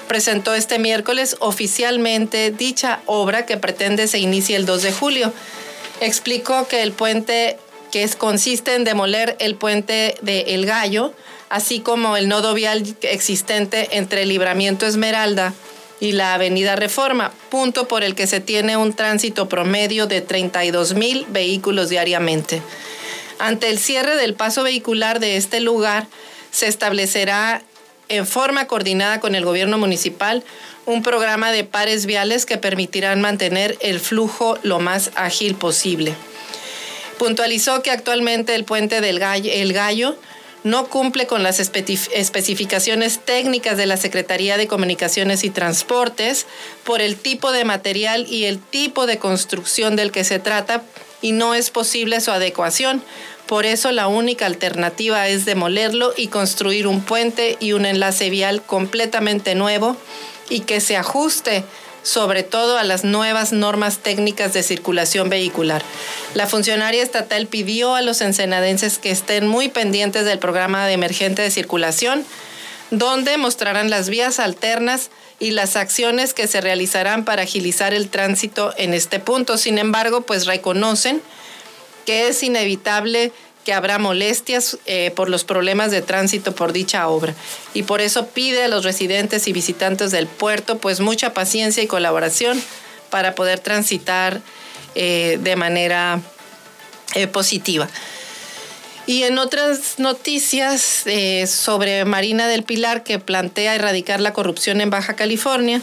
presentó 0.09 0.55
este 0.55 0.79
miércoles 0.79 1.37
oficialmente 1.41 2.51
dicha 2.51 3.01
obra 3.07 3.45
que 3.45 3.59
pretende 3.59 4.09
se 4.09 4.19
inicie 4.19 4.57
el 4.57 4.65
2 4.65 4.83
de 4.83 4.93
julio. 4.93 5.33
Explicó 6.01 6.67
que 6.69 6.83
el 6.83 6.93
puente, 6.93 7.59
que 7.91 8.09
consiste 8.17 8.75
en 8.75 8.85
demoler 8.85 9.37
el 9.39 9.57
puente 9.57 10.15
de 10.23 10.41
El 10.55 10.65
Gallo, 10.65 11.13
así 11.51 11.81
como 11.81 12.17
el 12.17 12.29
nodo 12.29 12.55
vial 12.55 12.97
existente 13.03 13.89
entre 13.93 14.25
Libramiento 14.25 14.87
Esmeralda 14.87 15.53
y 16.03 16.11
la 16.11 16.35
Avenida 16.35 16.75
Reforma, 16.75 17.31
punto 17.49 17.87
por 17.87 18.03
el 18.03 18.17
que 18.17 18.27
se 18.27 18.41
tiene 18.41 18.77
un 18.77 18.93
tránsito 18.93 19.49
promedio 19.49 20.09
de 20.09 20.21
32 20.21 20.95
mil 20.95 21.25
vehículos 21.29 21.91
diariamente. 21.91 22.61
Ante 23.39 23.71
el 23.71 23.79
cierre 23.79 24.17
del 24.17 24.35
paso 24.35 24.65
vehicular 24.65 25.21
de 25.21 25.37
este 25.37 25.61
lugar, 25.61 26.09
se 26.51 26.67
establecerá 26.67 27.63
en 28.09 28.27
forma 28.27 28.67
coordinada 28.67 29.21
con 29.21 29.37
el 29.37 29.45
gobierno 29.45 29.79
municipal 29.79 30.43
un 30.87 31.05
programa 31.05 31.53
de 31.53 31.63
pares 31.63 32.05
viales 32.05 32.47
que 32.47 32.59
permitirán 32.59 33.21
mantener 33.21 33.79
el 33.79 34.01
flujo 34.01 34.59
lo 34.65 34.81
más 34.81 35.13
ágil 35.15 35.55
posible. 35.55 36.17
Puntualizó 37.17 37.81
que 37.85 37.93
actualmente 37.93 38.57
el 38.57 38.65
puente 38.65 39.01
del 39.01 39.21
Gallo, 39.21 39.53
Gallo 39.73 40.17
no 40.65 40.87
cumple 40.87 41.27
con 41.27 41.43
las 41.43 41.61
especificaciones 41.61 43.21
técnicas 43.25 43.77
de 43.77 43.87
la 43.87 43.97
Secretaría 43.97 44.57
de 44.57 44.69
Comunicaciones 44.69 45.45
y 45.45 45.51
Transportes 45.51 46.47
por 46.85 47.01
el 47.01 47.17
tipo 47.17 47.53
de 47.53 47.65
material 47.65 48.27
y 48.29 48.45
el 48.45 48.61
tipo 48.61 49.07
de 49.07 49.19
construcción 49.19 49.97
del 49.97 50.13
que 50.13 50.25
se 50.25 50.39
trata 50.39 50.83
y 51.21 51.33
no 51.33 51.55
es 51.55 51.71
posible 51.71 52.21
su 52.21 52.31
adecuación. 52.31 53.03
Por 53.47 53.67
eso 53.67 53.91
la 53.93 54.09
única 54.09 54.47
alternativa 54.47 55.29
es 55.29 55.45
demolerlo 55.45 56.13
y 56.17 56.29
construir 56.29 56.87
un 56.87 57.03
puente 57.03 57.57
y 57.61 57.73
un 57.73 57.85
enlace 57.85 58.31
vial 58.31 58.63
completamente 58.63 59.55
nuevo 59.55 59.97
y 60.49 60.61
que 60.61 60.81
se 60.81 60.97
ajuste 60.97 61.65
sobre 62.03 62.43
todo 62.43 62.79
a 62.79 62.85
las 62.85 63.05
nuevas 63.05 63.53
normas 63.53 63.99
técnicas 63.99 64.53
de 64.53 64.63
circulación 64.63 65.29
vehicular. 65.29 65.83
La 66.35 66.47
funcionaria 66.47 67.03
estatal 67.03 67.47
pidió 67.47 67.95
a 67.95 68.03
los 68.03 68.21
ensenadenses 68.21 68.99
que 68.99 69.11
estén 69.11 69.47
muy 69.47 69.69
pendientes 69.69 70.25
del 70.25 70.39
programa 70.39 70.87
de 70.87 70.95
emergente 70.95 71.43
de 71.43 71.51
circulación, 71.51 72.25
donde 72.91 73.39
mostrarán 73.39 73.89
las 73.89 74.09
vías 74.09 74.39
alternas 74.39 75.11
y 75.39 75.53
las 75.53 75.77
acciones 75.77 76.35
que 76.35 76.47
se 76.47 76.61
realizarán 76.61 77.25
para 77.25 77.43
agilizar 77.43 77.95
el 77.95 78.09
tránsito 78.09 78.75
en 78.77 78.95
este 78.95 79.19
punto. 79.19 79.57
Sin 79.57 79.79
embargo, 79.79 80.23
pues 80.23 80.47
reconocen 80.47 81.23
que 82.05 82.29
es 82.29 82.43
inevitable 82.43 83.33
que 83.65 83.73
habrá 83.73 83.99
molestias 83.99 84.79
eh, 84.87 85.13
por 85.15 85.29
los 85.29 85.45
problemas 85.45 85.91
de 85.91 86.03
tránsito 86.03 86.55
por 86.55 86.73
dicha 86.73 87.09
obra. 87.09 87.35
Y 87.75 87.85
por 87.85 88.01
eso 88.01 88.27
pide 88.27 88.65
a 88.65 88.69
los 88.69 88.85
residentes 88.85 89.47
y 89.49 89.53
visitantes 89.53 90.11
del 90.11 90.27
puerto 90.27 90.79
pues 90.79 91.01
mucha 91.01 91.33
paciencia 91.33 91.83
y 91.83 91.87
colaboración 91.87 92.61
para 93.11 93.35
poder 93.35 93.61
transitar 93.61 94.41
eh, 94.95 95.39
de 95.41 95.57
manera 95.57 96.21
eh, 97.15 97.27
positiva. 97.27 97.89
Y 99.07 99.25
en 99.25 99.39
otras 99.39 99.99
noticias 99.99 101.05
sobre 101.47 102.05
Marina 102.05 102.47
del 102.47 102.63
Pilar 102.63 103.03
que 103.03 103.19
plantea 103.19 103.75
erradicar 103.75 104.21
la 104.21 104.33
corrupción 104.33 104.81
en 104.81 104.91
Baja 104.91 105.17
California, 105.17 105.83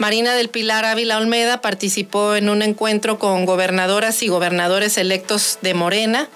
Marina 0.00 0.32
del 0.32 0.48
Pilar 0.48 0.86
Ávila 0.86 1.18
Olmeda 1.18 1.60
participó 1.60 2.34
en 2.34 2.48
un 2.48 2.62
encuentro 2.62 3.18
con 3.18 3.44
gobernadoras 3.44 4.22
y 4.22 4.28
gobernadores 4.28 4.96
electos 4.96 5.58
de 5.60 5.74
Morena, 5.74 6.30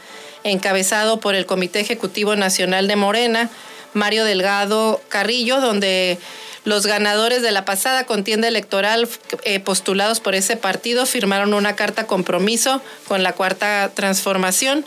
encabezado 0.45 1.19
por 1.19 1.35
el 1.35 1.47
Comité 1.47 1.81
Ejecutivo 1.81 2.37
Nacional 2.37 2.87
de 2.87 2.97
Morena, 2.97 3.51
Mario 3.95 4.25
Delgado 4.25 5.01
Carrillo, 5.09 5.61
donde 5.61 6.19
los 6.65 6.87
ganadores 6.87 7.43
de 7.43 7.51
la 7.51 7.65
pasada 7.65 8.05
contienda 8.05 8.49
electoral 8.49 9.09
eh, 9.45 9.61
postulados 9.61 10.21
por 10.21 10.35
ese 10.35 10.57
partido 10.57 11.07
firmaron 11.07 11.55
una 11.55 11.77
carta 11.77 12.07
compromiso 12.07 12.81
con 13.07 13.23
la 13.23 13.33
Cuarta 13.33 13.91
Transformación 13.95 14.85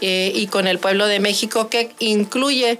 eh, 0.00 0.32
y 0.34 0.46
con 0.46 0.66
el 0.66 0.78
pueblo 0.78 1.06
de 1.06 1.20
México 1.20 1.68
que 1.68 1.92
incluye 1.98 2.78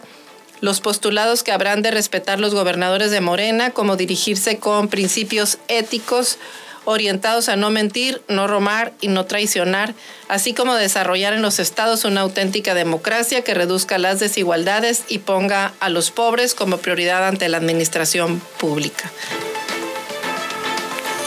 los 0.61 0.80
postulados 0.80 1.42
que 1.42 1.52
habrán 1.52 1.83
de 1.83 1.90
respetar 1.90 2.40
los 2.40 2.54
gobernadores 2.54 3.11
de 3.11 3.20
Morena, 3.20 3.70
como 3.70 3.96
dirigirse 3.96 4.59
con 4.59 4.88
principios 4.88 5.59
éticos, 5.68 6.38
orientados 6.85 7.49
a 7.49 7.57
no 7.57 7.71
mentir, 7.71 8.23
no 8.29 8.47
romar 8.47 8.93
y 9.01 9.09
no 9.09 9.27
traicionar, 9.27 9.95
así 10.29 10.55
como 10.55 10.75
desarrollar 10.75 11.33
en 11.33 11.43
los 11.43 11.59
estados 11.59 12.05
una 12.05 12.23
auténtica 12.23 12.75
democracia 12.75 13.43
que 13.43 13.55
reduzca 13.55 13.99
las 13.99 14.21
desigualdades 14.21 15.05
y 15.09 15.19
ponga 15.19 15.73
a 15.81 15.88
los 15.88 16.11
pobres 16.11 16.55
como 16.55 16.79
prioridad 16.79 17.27
ante 17.27 17.49
la 17.49 17.59
administración 17.59 18.40
pública. 18.59 19.11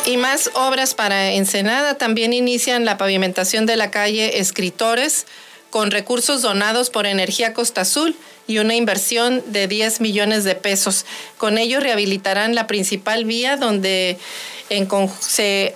Y 0.06 0.18
más 0.18 0.52
obras 0.54 0.96
para 0.96 1.32
Ensenada 1.32 1.98
también 1.98 2.34
inician 2.34 2.84
la 2.84 2.98
pavimentación 2.98 3.66
de 3.66 3.78
la 3.78 3.90
calle 3.90 4.40
Escritores 4.40 5.26
con 5.74 5.90
recursos 5.90 6.44
donados 6.44 6.92
por 6.92 7.08
Energía 7.08 7.56
Costa 7.56 7.82
Azul 7.82 8.16
y 8.46 8.60
una 8.60 8.76
inversión 8.76 9.42
de 9.48 9.68
10 9.68 10.02
millones 10.02 10.44
de 10.44 10.54
pesos. 10.54 11.04
Con 11.40 11.58
ello 11.58 11.80
rehabilitarán 11.80 12.54
la 12.54 12.68
principal 12.68 13.26
vía 13.26 13.58
donde 13.58 14.20
se, 15.20 15.74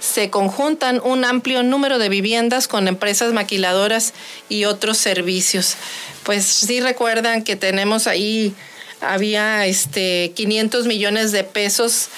se 0.00 0.30
conjuntan 0.30 1.02
un 1.04 1.26
amplio 1.26 1.62
número 1.62 1.98
de 1.98 2.08
viviendas 2.08 2.68
con 2.68 2.88
empresas 2.88 3.34
maquiladoras 3.34 4.14
y 4.48 4.64
otros 4.64 4.96
servicios. 4.96 5.76
Pues 6.22 6.46
sí 6.46 6.80
recuerdan 6.80 7.44
que 7.44 7.54
tenemos 7.54 8.06
ahí, 8.06 8.54
había 9.02 9.66
este 9.66 10.32
500 10.36 10.86
millones 10.86 11.32
de 11.32 11.44
pesos 11.44 12.08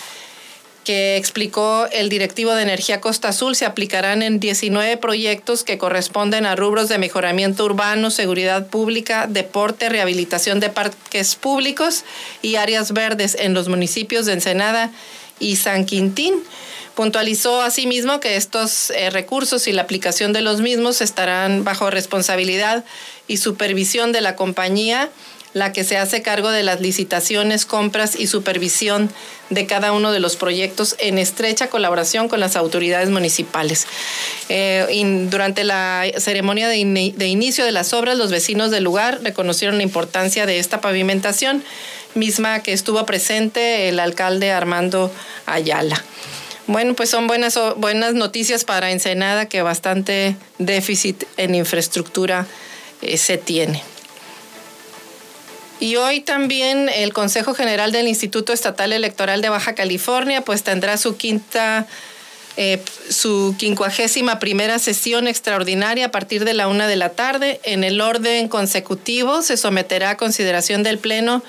que 0.85 1.17
explicó 1.17 1.87
el 1.93 2.09
directivo 2.09 2.55
de 2.55 2.63
Energía 2.63 3.01
Costa 3.01 3.29
Azul, 3.29 3.55
se 3.55 3.67
aplicarán 3.67 4.23
en 4.23 4.41
19 4.41 4.97
proyectos 4.97 5.63
que 5.63 5.79
corresponden 5.79 6.47
a 6.47 6.57
rubros 6.57 6.89
de 6.89 6.99
mejoramiento 6.99 7.65
urbano, 7.65 8.11
seguridad 8.11 8.67
pública, 8.67 9.27
deporte, 9.29 9.89
rehabilitación 9.89 10.59
de 10.59 10.71
parques 10.71 11.37
públicos 11.37 12.05
y 12.43 12.57
áreas 12.57 12.93
verdes 12.93 13.37
en 13.39 13.55
los 13.55 13.69
municipios 13.69 14.27
de 14.27 14.35
Ensenada 14.35 14.91
y 15.39 15.57
San 15.57 15.85
Quintín. 15.85 16.35
Puntualizó 16.95 17.63
asimismo 17.63 18.21
que 18.21 18.37
estos 18.37 18.91
eh, 18.91 19.11
recursos 19.11 19.67
y 19.69 19.73
la 19.73 19.83
aplicación 19.83 20.33
de 20.33 20.43
los 20.43 20.61
mismos 20.61 21.01
estarán 21.01 21.65
bajo 21.65 21.91
responsabilidad 21.91 22.85
y 23.29 23.37
supervisión 23.37 24.13
de 24.13 24.21
la 24.21 24.37
compañía, 24.37 25.09
la 25.53 25.73
que 25.73 25.85
se 25.85 25.97
hace 25.97 26.23
cargo 26.23 26.51
de 26.51 26.63
las 26.63 26.81
licitaciones, 26.81 27.67
compras 27.67 28.15
y 28.19 28.27
supervisión 28.27 29.11
de 29.51 29.67
cada 29.67 29.93
uno 29.93 30.13
de 30.13 30.21
los 30.21 30.37
proyectos 30.37 30.95
en 30.99 31.19
estrecha 31.19 31.69
colaboración 31.69 32.29
con 32.29 32.39
las 32.39 32.55
autoridades 32.55 33.11
municipales. 33.11 33.87
Eh, 34.49 35.27
durante 35.29 35.65
la 35.65 36.05
ceremonia 36.19 36.69
de, 36.69 36.77
inicio 36.79 37.65
de 37.65 37.73
las 37.73 37.93
obras, 37.93 38.17
los 38.17 38.31
vecinos 38.31 38.71
del 38.71 38.85
lugar 38.85 39.21
reconocieron 39.23 39.79
la 39.79 39.83
importancia 39.83 40.47
de 40.47 40.59
esta 40.59 40.81
pavimentación 40.81 41.65
misma 42.15 42.61
que 42.61 42.73
estuvo 42.73 43.05
presente 43.07 43.89
el 43.89 43.99
alcalde 44.01 44.53
Armando 44.53 45.13
Ayala. 45.47 46.03
Bueno, 46.67 46.95
pues 46.95 47.11
son 47.11 47.27
buenas, 47.27 47.59
buenas 47.77 48.15
noticias 48.15 48.65
para 48.65 48.93
Ensenada 48.93 49.47
que 49.47 49.63
bastante 49.63 50.37
déficit 50.59 51.25
en 51.37 51.57
infraestructura 51.57 52.47
eh, 53.03 53.17
se 53.17 53.39
tiene. 53.39 53.83
Y 55.81 55.97
hoy 55.97 56.21
también 56.21 56.91
el 56.95 57.15
Consejo 57.15 57.55
General 57.55 57.91
del 57.91 58.07
Instituto 58.07 58.53
Estatal 58.53 58.93
Electoral 58.93 59.41
de 59.41 59.49
Baja 59.49 59.75
California 59.75 60.43
pues 60.43 60.63
tendrá 60.63 60.99
su 60.99 61.17
quinta 61.17 61.87
eh, 62.57 62.83
su 63.09 63.55
quincuagésima 63.59 64.39
primera 64.39 64.79
sesión 64.79 65.27
extraordinaria 65.27 66.07
a 66.07 66.11
partir 66.11 66.45
de 66.45 66.53
la 66.53 66.69
una 66.69 66.87
de 66.87 66.97
la 66.97 67.09
tarde. 67.11 67.61
En 67.63 67.85
el 67.85 68.03
orden 68.03 68.49
consecutivo 68.49 69.41
se 69.41 69.57
someterá 69.57 70.11
a 70.11 70.17
consideración 70.19 70.83
del 70.83 70.99
Pleno 70.99 71.43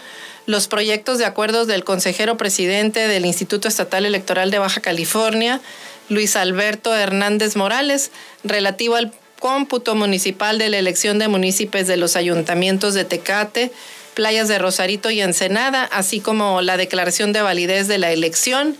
los 0.46 0.68
proyectos 0.68 1.18
de 1.18 1.26
acuerdos 1.26 1.68
del 1.68 1.84
consejero 1.84 2.38
presidente 2.38 3.08
del 3.08 3.26
Instituto 3.26 3.68
Estatal 3.68 4.06
Electoral 4.06 4.52
de 4.52 4.60
Baja 4.60 4.80
California, 4.80 5.60
Luis 6.08 6.36
Alberto 6.36 6.96
Hernández 6.96 7.56
Morales, 7.56 8.12
relativo 8.44 8.96
al 8.96 9.12
cómputo 9.40 9.96
municipal 9.96 10.58
de 10.60 10.70
la 10.70 10.78
elección 10.78 11.20
de 11.20 11.28
municipios 11.28 11.88
de 11.88 11.98
los 11.98 12.16
ayuntamientos 12.16 12.94
de 12.94 13.06
Tecate, 13.06 13.72
Playas 14.14 14.48
de 14.48 14.60
Rosarito 14.60 15.10
y 15.10 15.22
Ensenada, 15.22 15.84
así 15.84 16.20
como 16.20 16.62
la 16.62 16.78
declaración 16.78 17.34
de 17.34 17.42
validez 17.42 17.88
de 17.88 17.98
la 17.98 18.12
elección 18.12 18.76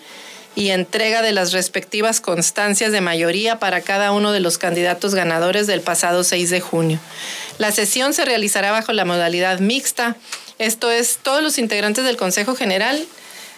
y 0.56 0.70
entrega 0.70 1.22
de 1.22 1.32
las 1.32 1.54
respectivas 1.54 2.20
constancias 2.20 2.92
de 2.92 3.02
mayoría 3.02 3.58
para 3.60 3.82
cada 3.82 4.12
uno 4.12 4.34
de 4.34 4.42
los 4.42 4.58
candidatos 4.58 5.16
ganadores 5.16 5.68
del 5.68 5.82
pasado 5.82 6.24
6 6.24 6.50
de 6.50 6.60
junio. 6.60 7.00
La 7.58 7.72
sesión 7.72 8.14
se 8.14 8.26
realizará 8.26 8.72
bajo 8.72 8.92
la 8.92 9.06
modalidad 9.06 9.60
mixta, 9.60 10.18
esto 10.60 10.92
es, 10.92 11.18
todos 11.24 11.42
los 11.42 11.58
integrantes 11.58 12.06
del 12.06 12.18
Consejo 12.18 12.56
General 12.56 13.04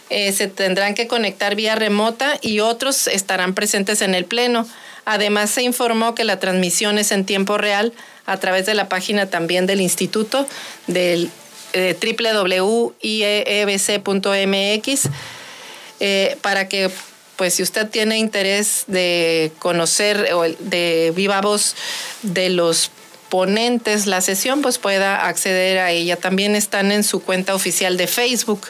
eh, 0.10 0.32
se 0.32 0.48
tendrán 0.48 0.94
que 0.94 1.08
conectar 1.08 1.56
vía 1.56 1.76
remota 1.76 2.38
y 2.42 2.60
otros 2.60 3.08
estarán 3.08 3.54
presentes 3.56 4.02
en 4.02 4.16
el 4.16 4.24
Pleno. 4.24 4.68
Además, 5.04 5.50
se 5.50 5.64
informó 5.64 6.16
que 6.16 6.24
la 6.24 6.40
transmisión 6.40 6.98
es 6.98 7.12
en 7.12 7.26
tiempo 7.26 7.58
real 7.58 7.92
a 8.26 8.38
través 8.38 8.66
de 8.66 8.74
la 8.74 8.88
página 8.88 9.30
también 9.30 9.66
del 9.66 9.82
Instituto 9.82 10.48
del 10.88 11.30
eh, 11.74 11.98
www.iebc.mx 12.02 13.10
eh, 16.00 16.38
para 16.42 16.68
que 16.68 16.90
pues 17.36 17.56
si 17.56 17.64
usted 17.64 17.90
tiene 17.90 18.18
interés 18.18 18.84
de 18.88 19.52
conocer 19.60 20.34
o 20.34 20.44
de 20.44 21.12
viva 21.16 21.42
voz 21.42 21.76
de 22.22 22.50
los 22.50 22.92
ponentes 23.30 24.06
la 24.06 24.22
sesión, 24.22 24.62
pues 24.62 24.78
pueda 24.78 25.26
acceder 25.28 25.80
a 25.80 25.90
ella. 25.90 26.16
También 26.18 26.56
están 26.56 26.92
en 26.92 27.04
su 27.04 27.24
cuenta 27.24 27.56
oficial 27.56 27.98
de 27.98 28.06
Facebook. 28.06 28.68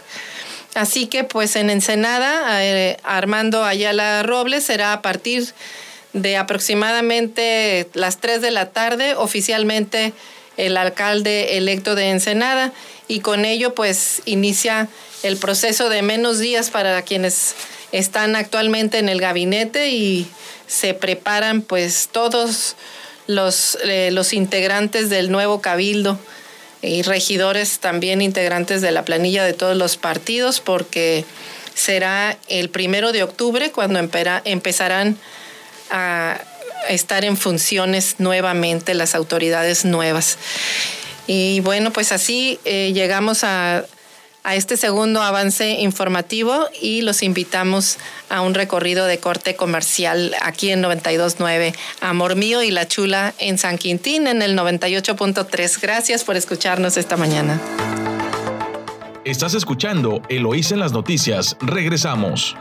Así 0.75 1.07
que 1.07 1.25
pues 1.25 1.57
en 1.57 1.69
Ensenada, 1.69 2.63
eh, 2.63 2.97
Armando 3.03 3.65
Ayala 3.65 4.23
Robles 4.23 4.63
será 4.63 4.93
a 4.93 5.01
partir 5.01 5.53
de 6.13 6.37
aproximadamente 6.37 7.89
las 7.93 8.19
3 8.19 8.41
de 8.41 8.51
la 8.51 8.69
tarde 8.69 9.15
oficialmente 9.15 10.13
el 10.57 10.77
alcalde 10.77 11.57
electo 11.57 11.95
de 11.95 12.09
Ensenada 12.09 12.71
y 13.07 13.19
con 13.19 13.45
ello 13.45 13.73
pues 13.73 14.21
inicia 14.25 14.87
el 15.23 15.37
proceso 15.37 15.89
de 15.89 16.01
menos 16.01 16.39
días 16.39 16.69
para 16.69 17.01
quienes 17.01 17.55
están 17.91 18.35
actualmente 18.35 18.97
en 18.97 19.09
el 19.09 19.21
gabinete 19.21 19.89
y 19.89 20.27
se 20.67 20.93
preparan 20.93 21.61
pues 21.61 22.09
todos 22.11 22.75
los, 23.27 23.77
eh, 23.83 24.09
los 24.11 24.33
integrantes 24.33 25.09
del 25.09 25.31
nuevo 25.31 25.61
cabildo 25.61 26.19
y 26.81 27.01
regidores 27.03 27.79
también 27.79 28.21
integrantes 28.21 28.81
de 28.81 28.91
la 28.91 29.05
planilla 29.05 29.43
de 29.45 29.53
todos 29.53 29.77
los 29.77 29.95
partidos 29.95 30.59
porque 30.59 31.23
será 31.73 32.37
el 32.49 32.69
primero 32.69 33.11
de 33.11 33.23
octubre 33.23 33.71
cuando 33.71 33.99
empezarán 33.99 35.17
a 35.89 36.41
estar 36.89 37.23
en 37.23 37.37
funciones 37.37 38.15
nuevamente 38.19 38.93
las 38.93 39.15
autoridades 39.15 39.85
nuevas. 39.85 40.37
Y 41.27 41.61
bueno, 41.61 41.91
pues 41.91 42.11
así 42.11 42.59
eh, 42.65 42.91
llegamos 42.93 43.43
a, 43.43 43.85
a 44.43 44.55
este 44.55 44.77
segundo 44.77 45.21
avance 45.21 45.71
informativo 45.79 46.67
y 46.81 47.01
los 47.01 47.23
invitamos 47.23 47.97
a 48.29 48.41
un 48.41 48.53
recorrido 48.53 49.05
de 49.05 49.17
corte 49.17 49.55
comercial 49.55 50.35
aquí 50.41 50.69
en 50.69 50.83
92.9 50.83 51.73
Amor 52.01 52.35
Mío 52.35 52.61
y 52.61 52.71
La 52.71 52.87
Chula 52.87 53.33
en 53.39 53.57
San 53.57 53.77
Quintín 53.77 54.27
en 54.27 54.41
el 54.41 54.57
98.3. 54.57 55.79
Gracias 55.81 56.23
por 56.23 56.35
escucharnos 56.35 56.97
esta 56.97 57.15
mañana. 57.15 57.59
Estás 59.23 59.53
escuchando 59.53 60.21
Eloís 60.27 60.71
en 60.73 60.79
las 60.79 60.91
noticias. 60.91 61.55
Regresamos. 61.61 62.57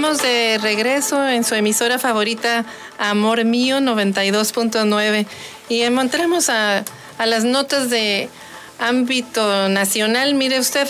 De 0.00 0.58
regreso 0.62 1.28
en 1.28 1.44
su 1.44 1.54
emisora 1.54 1.98
favorita, 1.98 2.64
Amor 2.98 3.44
Mío 3.44 3.80
92.9, 3.80 5.26
y 5.68 5.82
encontramos 5.82 6.48
a, 6.48 6.84
a 7.18 7.26
las 7.26 7.44
notas 7.44 7.90
de 7.90 8.30
ámbito 8.78 9.68
nacional. 9.68 10.34
Mire 10.34 10.58
usted, 10.58 10.88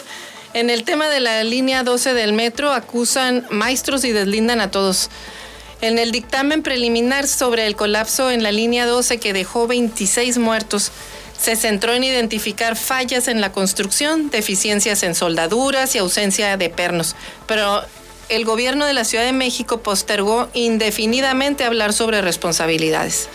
en 0.54 0.70
el 0.70 0.84
tema 0.84 1.08
de 1.08 1.18
la 1.18 1.42
línea 1.42 1.82
12 1.82 2.14
del 2.14 2.32
metro 2.32 2.72
acusan 2.72 3.44
maestros 3.50 4.04
y 4.04 4.12
deslindan 4.12 4.60
a 4.60 4.70
todos. 4.70 5.10
En 5.80 5.98
el 5.98 6.12
dictamen 6.12 6.62
preliminar 6.62 7.26
sobre 7.26 7.66
el 7.66 7.74
colapso 7.74 8.30
en 8.30 8.44
la 8.44 8.52
línea 8.52 8.86
12 8.86 9.18
que 9.18 9.32
dejó 9.32 9.66
26 9.66 10.38
muertos, 10.38 10.92
se 11.36 11.56
centró 11.56 11.94
en 11.94 12.04
identificar 12.04 12.76
fallas 12.76 13.26
en 13.26 13.40
la 13.40 13.50
construcción, 13.50 14.30
deficiencias 14.30 15.02
en 15.02 15.16
soldaduras 15.16 15.96
y 15.96 15.98
ausencia 15.98 16.56
de 16.56 16.70
pernos. 16.70 17.16
Pero 17.48 17.82
el 18.30 18.44
gobierno 18.44 18.86
de 18.86 18.92
la 18.92 19.04
Ciudad 19.04 19.24
de 19.24 19.32
México 19.32 19.80
postergó 19.80 20.48
indefinidamente 20.54 21.64
hablar 21.64 21.92
sobre 21.92 22.22
responsabilidades. 22.22 23.28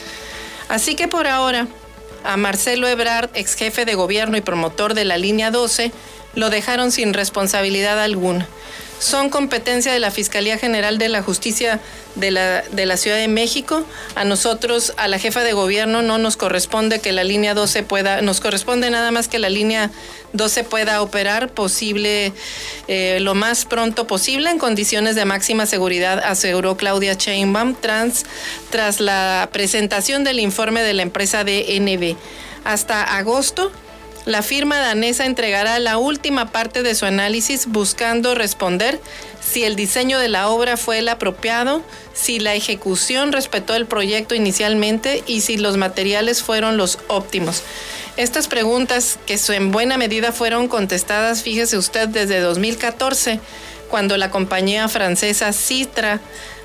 Así 0.67 0.95
que 0.95 1.07
por 1.07 1.27
ahora, 1.27 1.67
a 2.23 2.37
Marcelo 2.37 2.87
Ebrard, 2.87 3.29
ex 3.33 3.55
jefe 3.55 3.85
de 3.85 3.95
gobierno 3.95 4.37
y 4.37 4.41
promotor 4.41 4.93
de 4.93 5.05
la 5.05 5.17
línea 5.17 5.51
12, 5.51 5.91
lo 6.33 6.49
dejaron 6.49 6.91
sin 6.91 7.13
responsabilidad 7.13 8.01
alguna 8.01 8.47
son 8.99 9.29
competencia 9.29 9.91
de 9.93 9.99
la 9.99 10.11
Fiscalía 10.11 10.57
General 10.57 10.97
de 10.97 11.09
la 11.09 11.21
Justicia 11.21 11.79
de 12.15 12.31
la, 12.31 12.61
de 12.61 12.85
la 12.85 12.97
Ciudad 12.97 13.17
de 13.17 13.27
México. 13.27 13.85
A 14.15 14.23
nosotros, 14.23 14.93
a 14.97 15.07
la 15.07 15.19
jefa 15.19 15.43
de 15.43 15.53
gobierno, 15.53 16.01
no 16.01 16.17
nos 16.17 16.37
corresponde 16.37 16.99
que 16.99 17.11
la 17.11 17.23
línea 17.23 17.53
12 17.53 17.83
pueda, 17.83 18.21
nos 18.21 18.39
corresponde 18.39 18.89
nada 18.89 19.11
más 19.11 19.27
que 19.27 19.39
la 19.39 19.49
línea 19.49 19.91
12 20.33 20.63
pueda 20.63 21.01
operar 21.01 21.49
posible 21.49 22.33
eh, 22.87 23.19
lo 23.21 23.35
más 23.35 23.65
pronto 23.65 24.07
posible 24.07 24.49
en 24.49 24.59
condiciones 24.59 25.15
de 25.15 25.25
máxima 25.25 25.65
seguridad, 25.65 26.19
aseguró 26.23 26.77
Claudia 26.77 27.13
Sheinbaum 27.13 27.75
trans, 27.75 28.25
tras 28.69 28.99
la 28.99 29.49
presentación 29.51 30.23
del 30.23 30.39
informe 30.39 30.81
de 30.81 30.93
la 30.93 31.03
empresa 31.03 31.43
DNB. 31.43 32.15
Hasta 32.63 33.03
agosto, 33.03 33.71
la 34.25 34.41
firma 34.41 34.77
danesa 34.77 35.25
entregará 35.25 35.77
la 35.79 35.97
última 35.97 36.51
parte 36.51 36.81
de 36.81 36.95
su 36.95 37.05
análisis 37.05 37.67
buscando 37.67 38.33
responder 38.33 38.99
si 39.39 39.63
el 39.63 39.75
diseño 39.75 40.17
de 40.17 40.29
la 40.29 40.49
obra 40.49 40.77
fue 40.77 40.99
el 40.99 41.09
apropiado, 41.09 41.83
si 42.13 42.39
la 42.39 42.55
ejecución 42.55 43.31
respetó 43.31 43.75
el 43.75 43.85
proyecto 43.85 44.33
inicialmente 44.33 45.23
y 45.27 45.41
si 45.41 45.57
los 45.57 45.77
materiales 45.77 46.41
fueron 46.41 46.77
los 46.77 46.97
óptimos. 47.07 47.61
Estas 48.17 48.47
preguntas, 48.47 49.19
que 49.27 49.39
en 49.49 49.71
buena 49.71 49.97
medida 49.97 50.31
fueron 50.31 50.67
contestadas, 50.67 51.43
fíjese 51.43 51.77
usted, 51.77 52.07
desde 52.07 52.39
2014, 52.39 53.39
cuando 53.89 54.17
la 54.17 54.31
compañía 54.31 54.87
francesa 54.89 55.53
Citra 55.53 56.19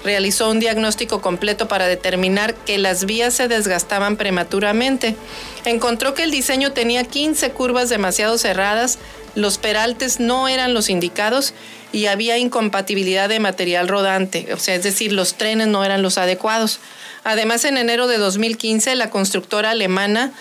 realizó 0.04 0.50
un 0.50 0.60
diagnóstico 0.60 1.20
completo 1.20 1.68
para 1.68 1.86
determinar 1.86 2.54
que 2.54 2.78
las 2.78 3.04
vías 3.04 3.34
se 3.34 3.48
desgastaban 3.48 4.16
prematuramente. 4.16 5.16
Encontró 5.64 6.14
que 6.14 6.22
el 6.22 6.30
diseño 6.30 6.72
tenía 6.72 7.04
15 7.04 7.50
curvas 7.50 7.88
demasiado 7.88 8.38
cerradas, 8.38 8.98
los 9.34 9.58
peraltes 9.58 10.18
no 10.20 10.48
eran 10.48 10.74
los 10.74 10.88
indicados 10.88 11.54
y 11.92 12.06
había 12.06 12.38
incompatibilidad 12.38 13.28
de 13.28 13.40
material 13.40 13.88
rodante, 13.88 14.52
o 14.52 14.58
sea, 14.58 14.74
es 14.74 14.82
decir, 14.82 15.12
los 15.12 15.34
trenes 15.34 15.68
no 15.68 15.84
eran 15.84 16.02
los 16.02 16.18
adecuados. 16.18 16.80
Además, 17.24 17.64
en 17.64 17.76
enero 17.76 18.06
de 18.06 18.18
2015, 18.18 18.94
la 18.94 19.10
constructora 19.10 19.70
alemana 19.70 20.32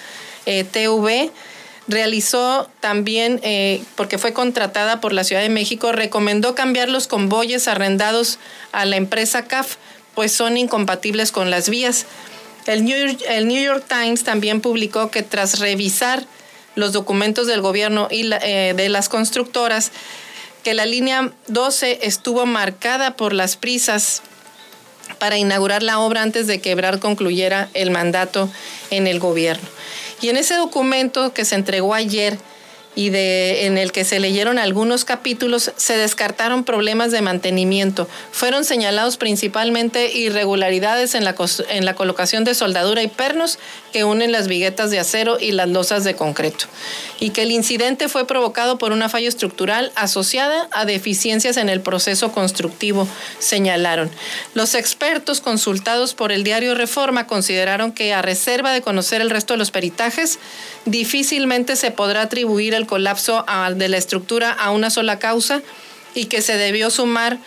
eh, 0.46 0.64
TV 0.64 1.32
realizó 1.90 2.70
también, 2.80 3.40
eh, 3.44 3.82
porque 3.96 4.18
fue 4.18 4.32
contratada 4.32 5.02
por 5.02 5.12
la 5.12 5.24
Ciudad 5.24 5.42
de 5.42 5.50
México, 5.50 5.92
recomendó 5.92 6.56
cambiar 6.56 6.88
los 6.88 7.08
convoyes 7.08 7.68
arrendados 7.68 8.40
a 8.72 8.86
la 8.86 8.96
empresa 8.96 9.46
CAF, 9.46 9.76
pues 10.14 10.32
son 10.32 10.56
incompatibles 10.56 11.32
con 11.32 11.50
las 11.50 11.68
vías. 11.68 12.06
El 12.68 12.86
New, 12.86 13.64
York, 13.64 13.86
Times 13.88 14.24
también 14.24 14.62
publicó 14.62 15.10
que 15.10 15.24
tras 15.24 15.60
revisar 15.60 16.26
los 16.76 16.94
documentos 16.94 17.48
del 17.48 17.62
gobierno 17.62 18.08
y 18.12 18.30
eh, 18.32 18.74
de 18.76 18.90
las 18.90 19.10
constructoras, 19.10 19.92
que 20.64 20.76
la 20.76 20.86
línea 20.86 21.32
12 21.48 22.00
estuvo 22.04 22.46
marcada 22.46 23.16
por 23.16 23.34
las 23.34 23.58
prisas 23.58 24.22
para 25.18 25.38
inaugurar 25.38 25.82
la 25.82 26.00
obra 26.00 26.22
antes 26.22 26.46
de 26.46 26.62
que 26.62 26.72
Ebrard 26.72 27.00
concluyera 27.00 27.70
el 27.74 27.90
mandato 27.90 28.50
en 28.92 29.08
el 29.08 29.20
gobierno. 29.20 29.68
Y 30.22 30.30
en 30.30 30.38
ese 30.38 30.56
documento 30.56 31.34
que 31.34 31.46
se 31.46 31.56
entregó 31.56 31.94
ayer 31.94 32.38
y 32.96 33.12
de, 33.12 33.66
en 33.66 33.78
el 33.78 33.92
que 33.92 34.04
se 34.04 34.20
leyeron 34.20 34.58
algunos 34.58 35.06
capítulos, 35.06 35.72
se 35.78 35.96
descartaron 35.96 36.64
problemas 36.64 37.12
de 37.12 37.22
mantenimiento. 37.22 38.10
Fueron 38.32 38.66
señalados 38.66 39.16
principalmente 39.18 40.12
irregularidades 40.12 41.16
en 41.16 41.24
la, 41.24 41.36
en 41.70 41.86
la 41.86 41.96
colocación 41.96 42.44
de 42.44 42.56
soldadura 42.56 43.02
y 43.04 43.08
pernos 43.08 43.60
que 43.92 44.04
unen 44.04 44.32
las 44.32 44.48
viguetas 44.48 44.92
de 44.92 45.00
acero 45.00 45.38
y 45.40 45.52
las 45.52 45.70
losas 45.70 46.04
de 46.04 46.16
concreto, 46.16 46.66
y 47.20 47.32
que 47.32 47.44
el 47.44 47.52
incidente 47.52 48.10
fue 48.10 48.26
provocado 48.26 48.78
por 48.78 48.92
una 48.92 49.10
falla 49.10 49.28
estructural 49.28 49.92
asociada 49.96 50.68
a 50.72 50.86
deficiencias 50.86 51.58
en 51.58 51.70
el 51.70 51.82
proceso 51.82 52.32
constructivo, 52.32 53.08
señalaron. 53.40 54.10
Los 54.54 54.76
expertos 54.76 55.42
consultados 55.42 56.14
por 56.14 56.32
el 56.32 56.44
diario 56.44 56.76
Reforma 56.76 57.28
consideraron 57.28 57.92
que 57.92 58.14
a 58.14 58.22
reserva 58.22 58.72
de 58.72 58.82
conocer 58.82 59.22
el 59.22 59.30
resto 59.30 59.54
de 59.54 59.58
los 59.58 59.72
peritajes, 59.72 60.40
difícilmente 60.86 61.76
se 61.76 61.92
podrá 61.92 62.24
atribuir 62.24 62.74
el 62.74 62.88
colapso 62.88 63.46
de 63.76 63.90
la 63.90 63.98
estructura 63.98 64.52
a 64.52 64.72
una 64.72 64.90
sola 64.90 65.20
causa 65.20 65.62
y 66.16 66.26
que 66.26 66.42
se 66.42 66.58
debió 66.58 66.90
sumar 66.90 67.40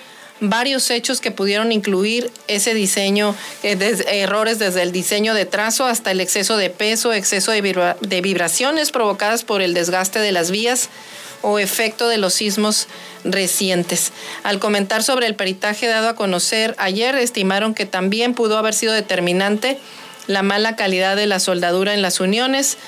varios 0.42 0.90
hechos 0.90 1.20
que 1.20 1.30
pudieron 1.30 1.70
incluir 1.70 2.30
ese 2.48 2.74
diseño, 2.74 3.34
eh, 3.62 3.78
errores 4.08 4.58
desde 4.58 4.82
el 4.82 4.90
diseño 4.90 5.34
de 5.34 5.46
trazo 5.46 5.86
hasta 5.86 6.10
el 6.10 6.20
exceso 6.20 6.56
de 6.56 6.68
peso, 6.68 7.12
exceso 7.12 7.52
de, 7.52 8.20
vibraciones 8.20 8.90
provocadas 8.90 9.44
por 9.44 9.62
el 9.62 9.72
desgaste 9.72 10.18
de 10.18 10.32
las 10.32 10.50
vías 10.50 10.88
o 11.42 11.60
efecto 11.60 12.08
de 12.08 12.18
los 12.18 12.34
sismos 12.34 12.88
recientes. 13.24 14.12
Al 14.42 14.58
comentar 14.58 15.04
sobre 15.04 15.26
el 15.26 15.36
peritaje 15.36 15.86
dado 15.86 16.08
a 16.08 16.16
conocer 16.16 16.74
ayer, 16.78 17.14
estimaron 17.14 17.72
que 17.72 17.86
también 17.86 18.34
pudo 18.34 18.58
haber 18.58 18.74
sido 18.74 18.92
determinante 18.92 19.78
la 20.26 20.42
mala 20.42 20.74
calidad 20.74 21.14
de 21.14 21.26
la 21.26 21.38
soldadura 21.38 21.94
en 21.94 22.02
las 22.02 22.18
uniones, 22.18 22.78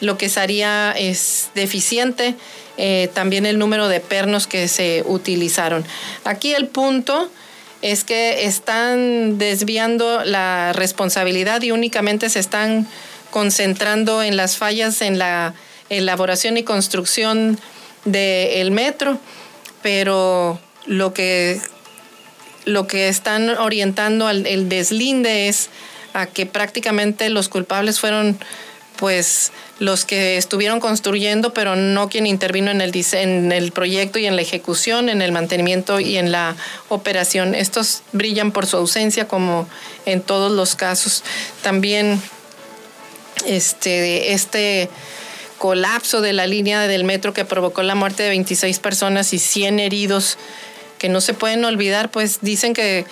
lo 0.00 0.16
que 0.16 0.28
sería 0.28 0.92
es 0.96 1.50
deficiente 1.54 2.36
eh, 2.82 3.10
también 3.12 3.44
el 3.44 3.58
número 3.58 3.88
de 3.88 4.00
pernos 4.00 4.46
que 4.46 4.66
se 4.66 5.04
utilizaron. 5.06 5.84
Aquí 6.24 6.54
el 6.54 6.66
punto 6.66 7.30
es 7.82 8.04
que 8.04 8.46
están 8.46 9.36
desviando 9.36 10.24
la 10.24 10.72
responsabilidad 10.72 11.60
y 11.60 11.72
únicamente 11.72 12.30
se 12.30 12.38
están 12.38 12.88
concentrando 13.30 14.22
en 14.22 14.38
las 14.38 14.56
fallas 14.56 15.02
en 15.02 15.18
la 15.18 15.52
elaboración 15.90 16.56
y 16.56 16.62
construcción 16.62 17.60
del 18.06 18.70
metro, 18.70 19.18
pero 19.82 20.58
lo 20.86 21.12
que, 21.12 21.60
lo 22.64 22.86
que 22.86 23.08
están 23.08 23.50
orientando 23.50 24.26
al 24.26 24.46
el 24.46 24.70
deslinde 24.70 25.48
es 25.48 25.68
a 26.14 26.24
que 26.24 26.46
prácticamente 26.46 27.28
los 27.28 27.50
culpables 27.50 28.00
fueron 28.00 28.38
pues 29.00 29.50
los 29.78 30.04
que 30.04 30.36
estuvieron 30.36 30.78
construyendo, 30.78 31.54
pero 31.54 31.74
no 31.74 32.10
quien 32.10 32.26
intervino 32.26 32.70
en 32.70 32.82
el, 32.82 32.92
en 33.12 33.50
el 33.50 33.72
proyecto 33.72 34.18
y 34.18 34.26
en 34.26 34.36
la 34.36 34.42
ejecución, 34.42 35.08
en 35.08 35.22
el 35.22 35.32
mantenimiento 35.32 36.00
y 36.00 36.18
en 36.18 36.30
la 36.30 36.54
operación. 36.90 37.54
Estos 37.54 38.02
brillan 38.12 38.52
por 38.52 38.66
su 38.66 38.76
ausencia, 38.76 39.26
como 39.26 39.66
en 40.04 40.20
todos 40.20 40.52
los 40.52 40.76
casos. 40.76 41.24
También 41.62 42.20
este, 43.46 44.34
este 44.34 44.90
colapso 45.56 46.20
de 46.20 46.34
la 46.34 46.46
línea 46.46 46.86
del 46.86 47.04
metro 47.04 47.32
que 47.32 47.46
provocó 47.46 47.82
la 47.82 47.94
muerte 47.94 48.22
de 48.22 48.28
26 48.28 48.78
personas 48.80 49.32
y 49.32 49.38
100 49.38 49.80
heridos 49.80 50.36
que 51.00 51.08
no 51.08 51.22
se 51.22 51.32
pueden 51.32 51.64
olvidar, 51.64 52.10
pues 52.10 52.40
dicen 52.42 52.74
que 52.74 53.06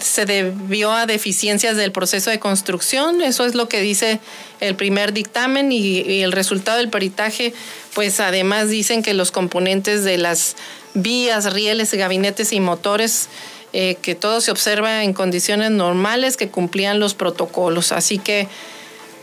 se 0.00 0.26
debió 0.26 0.92
a 0.92 1.06
deficiencias 1.06 1.76
del 1.76 1.90
proceso 1.90 2.30
de 2.30 2.38
construcción, 2.38 3.20
eso 3.20 3.44
es 3.44 3.56
lo 3.56 3.68
que 3.68 3.80
dice 3.80 4.20
el 4.60 4.76
primer 4.76 5.12
dictamen 5.12 5.72
y, 5.72 6.22
el 6.22 6.30
resultado 6.30 6.78
del 6.78 6.88
peritaje, 6.88 7.52
pues 7.94 8.20
además 8.20 8.68
dicen 8.68 9.02
que 9.02 9.12
los 9.12 9.32
componentes 9.32 10.04
de 10.04 10.18
las 10.18 10.54
vías, 10.94 11.52
rieles, 11.52 11.92
gabinetes 11.92 12.52
y 12.52 12.60
motores, 12.60 13.28
eh, 13.72 13.96
que 14.00 14.14
todo 14.14 14.40
se 14.40 14.52
observa 14.52 15.02
en 15.02 15.12
condiciones 15.12 15.72
normales, 15.72 16.36
que 16.36 16.48
cumplían 16.48 17.00
los 17.00 17.14
protocolos. 17.14 17.90
Así 17.90 18.18
que, 18.18 18.46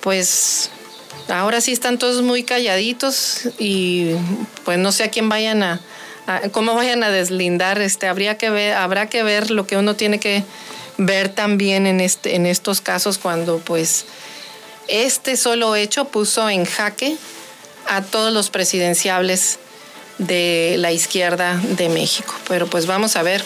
pues, 0.01 0.71
ahora 1.29 1.61
sí 1.61 1.71
están 1.71 1.97
todos 1.97 2.21
muy 2.21 2.43
calladitos 2.43 3.47
y 3.59 4.11
pues 4.65 4.77
no 4.77 4.91
sé 4.91 5.03
a 5.05 5.09
quién 5.09 5.29
vayan 5.29 5.63
a, 5.63 5.79
cómo 6.51 6.75
vayan 6.75 7.03
a 7.03 7.09
deslindar, 7.09 7.81
este, 7.81 8.07
habría 8.07 8.37
que 8.37 8.49
ver, 8.49 8.75
habrá 8.75 9.07
que 9.07 9.23
ver 9.23 9.51
lo 9.51 9.65
que 9.65 9.77
uno 9.77 9.95
tiene 9.95 10.19
que 10.19 10.43
ver 10.97 11.29
también 11.29 11.87
en, 11.87 12.01
este, 12.01 12.35
en 12.35 12.45
estos 12.45 12.81
casos 12.81 13.17
cuando 13.17 13.59
pues 13.59 14.05
este 14.87 15.37
solo 15.37 15.75
hecho 15.75 16.05
puso 16.05 16.49
en 16.49 16.65
jaque 16.65 17.15
a 17.87 18.01
todos 18.01 18.33
los 18.33 18.49
presidenciables 18.49 19.59
de 20.17 20.75
la 20.77 20.91
izquierda 20.91 21.59
de 21.77 21.89
México. 21.89 22.33
Pero 22.47 22.67
pues 22.67 22.85
vamos 22.85 23.15
a 23.15 23.23
ver 23.23 23.43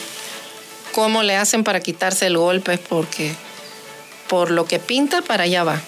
cómo 0.94 1.24
le 1.24 1.36
hacen 1.36 1.64
para 1.64 1.80
quitarse 1.80 2.28
el 2.28 2.38
golpe, 2.38 2.78
porque 2.78 3.34
por 4.28 4.52
lo 4.52 4.66
que 4.66 4.80
pinta, 4.80 5.22
para 5.22 5.44
allá 5.44 5.64
va. 5.64 5.82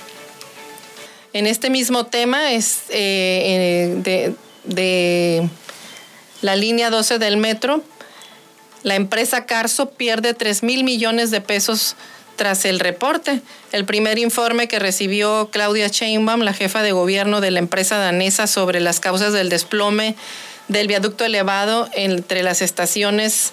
En 1.34 1.48
este 1.48 1.70
mismo 1.70 2.06
tema 2.06 2.54
es 2.54 2.84
eh, 2.90 3.96
eh, 4.06 4.34
de 4.64 5.50
la 6.46 6.56
línea 6.56 6.92
12 6.92 7.18
del 7.18 7.38
metro, 7.38 7.82
la 8.84 8.94
empresa 8.94 9.48
Carso 9.48 9.90
pierde 9.90 10.36
3 10.36 10.62
mil 10.62 10.84
millones 10.84 11.32
de 11.32 11.42
pesos 11.42 11.96
tras 12.36 12.66
el 12.66 12.80
reporte. 12.80 13.42
El 13.72 13.86
primer 13.86 14.20
informe 14.20 14.68
que 14.68 14.78
recibió 14.78 15.50
Claudia 15.52 15.88
Sheinbaum, 15.88 16.42
la 16.42 16.54
jefa 16.54 16.84
de 16.84 16.92
gobierno 16.92 17.42
de 17.42 17.50
la 17.50 17.58
empresa 17.58 17.98
danesa, 17.98 18.46
sobre 18.46 18.80
las 18.80 19.00
causas 19.00 19.34
del 19.34 19.50
desplome 19.50 20.16
del 20.68 20.88
viaducto 20.88 21.26
elevado 21.26 21.90
entre 21.94 22.44
las 22.44 22.62
estaciones 22.62 23.52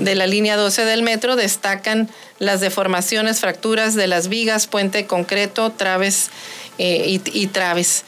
de 0.00 0.14
la 0.14 0.26
línea 0.26 0.58
12 0.58 0.84
del 0.84 1.02
metro, 1.02 1.36
destacan 1.36 2.10
las 2.38 2.60
deformaciones, 2.60 3.40
fracturas 3.40 3.94
de 3.94 4.08
las 4.08 4.28
vigas, 4.28 4.66
puente 4.66 5.06
concreto, 5.06 5.72
traves 5.72 6.28
eh, 6.76 7.18
y 7.32 7.46
traves 7.46 8.04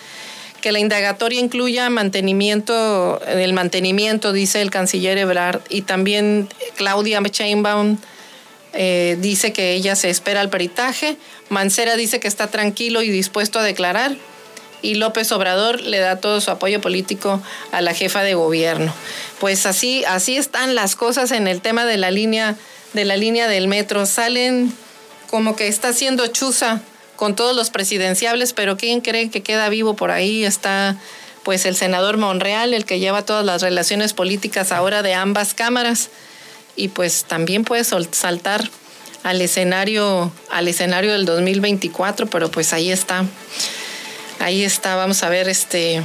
que 0.61 0.73
la 0.73 0.79
indagatoria 0.79 1.41
incluya 1.41 1.89
mantenimiento, 1.91 3.21
el 3.27 3.53
mantenimiento, 3.53 4.33
dice 4.33 4.61
el 4.61 4.71
canciller 4.71 5.19
Ebrard, 5.19 5.61
y 5.69 5.83
también 5.83 6.49
Claudia 6.77 7.21
Sheinbaum 7.21 7.99
eh, 8.73 9.17
dice 9.21 9.53
que 9.53 9.75
ella 9.75 9.97
se 9.97 10.11
espera 10.11 10.41
al 10.41 10.51
peritaje, 10.51 11.17
Mancera 11.49 11.97
dice 11.97 12.21
que 12.21 12.29
está 12.29 12.49
tranquilo 12.49 13.03
y 13.03 13.11
dispuesto 13.11 13.59
a 13.59 13.63
declarar, 13.63 14.17
y 14.83 14.95
López 14.95 15.33
Obrador 15.33 15.81
le 15.81 15.99
da 15.99 16.17
todo 16.17 16.41
su 16.41 16.51
apoyo 16.51 16.81
político 16.81 17.43
a 17.73 17.81
la 17.81 17.95
jefa 17.95 18.23
de 18.23 18.35
gobierno. 18.35 18.95
Pues 19.41 19.67
así, 19.67 20.05
así 20.05 20.37
están 20.37 20.75
las 20.75 20.95
cosas 20.95 21.33
en 21.33 21.49
el 21.49 21.61
tema 21.61 21.85
de 21.85 21.97
la 21.97 22.11
línea, 22.11 22.57
de 22.93 23.05
la 23.05 23.17
línea 23.17 23.49
del 23.49 23.67
metro. 23.67 24.07
Salen 24.07 24.73
como 25.31 25.57
que 25.57 25.67
está 25.67 25.89
haciendo 25.89 26.27
chuza 26.29 26.81
con 27.19 27.35
todos 27.35 27.55
los 27.55 27.71
presidenciables, 27.71 28.53
pero 28.53 28.77
¿quién 28.77 29.01
cree 29.01 29.29
que 29.29 29.43
queda 29.43 29.69
vivo 29.69 29.95
por 29.95 30.13
ahí? 30.13 30.45
Está 30.45 30.97
pues 31.43 31.67
el 31.67 31.75
senador 31.75 32.17
Monreal, 32.17 32.75
el 32.75 32.85
que 32.85 33.01
lleva 33.01 33.25
todas 33.25 33.45
las 33.45 33.61
relaciones 33.61 34.15
políticas 34.15 34.71
ahora 34.71 35.03
de 35.03 35.15
ambas 35.15 35.53
cámaras 35.53 36.11
y 36.77 36.89
pues 36.89 37.25
también 37.25 37.65
puede 37.65 37.83
saltar 37.83 38.71
al 39.25 39.41
escenario 39.41 40.31
al 40.49 40.69
escenario 40.69 41.13
del 41.13 41.27
2024, 41.27 42.29
pero 42.29 42.53
pues 42.53 42.73
ahí 42.73 42.93
está. 42.93 43.25
Ahí 44.39 44.63
está, 44.63 44.95
vamos 44.95 45.25
a 45.25 45.29
ver 45.29 45.49
este 45.49 46.01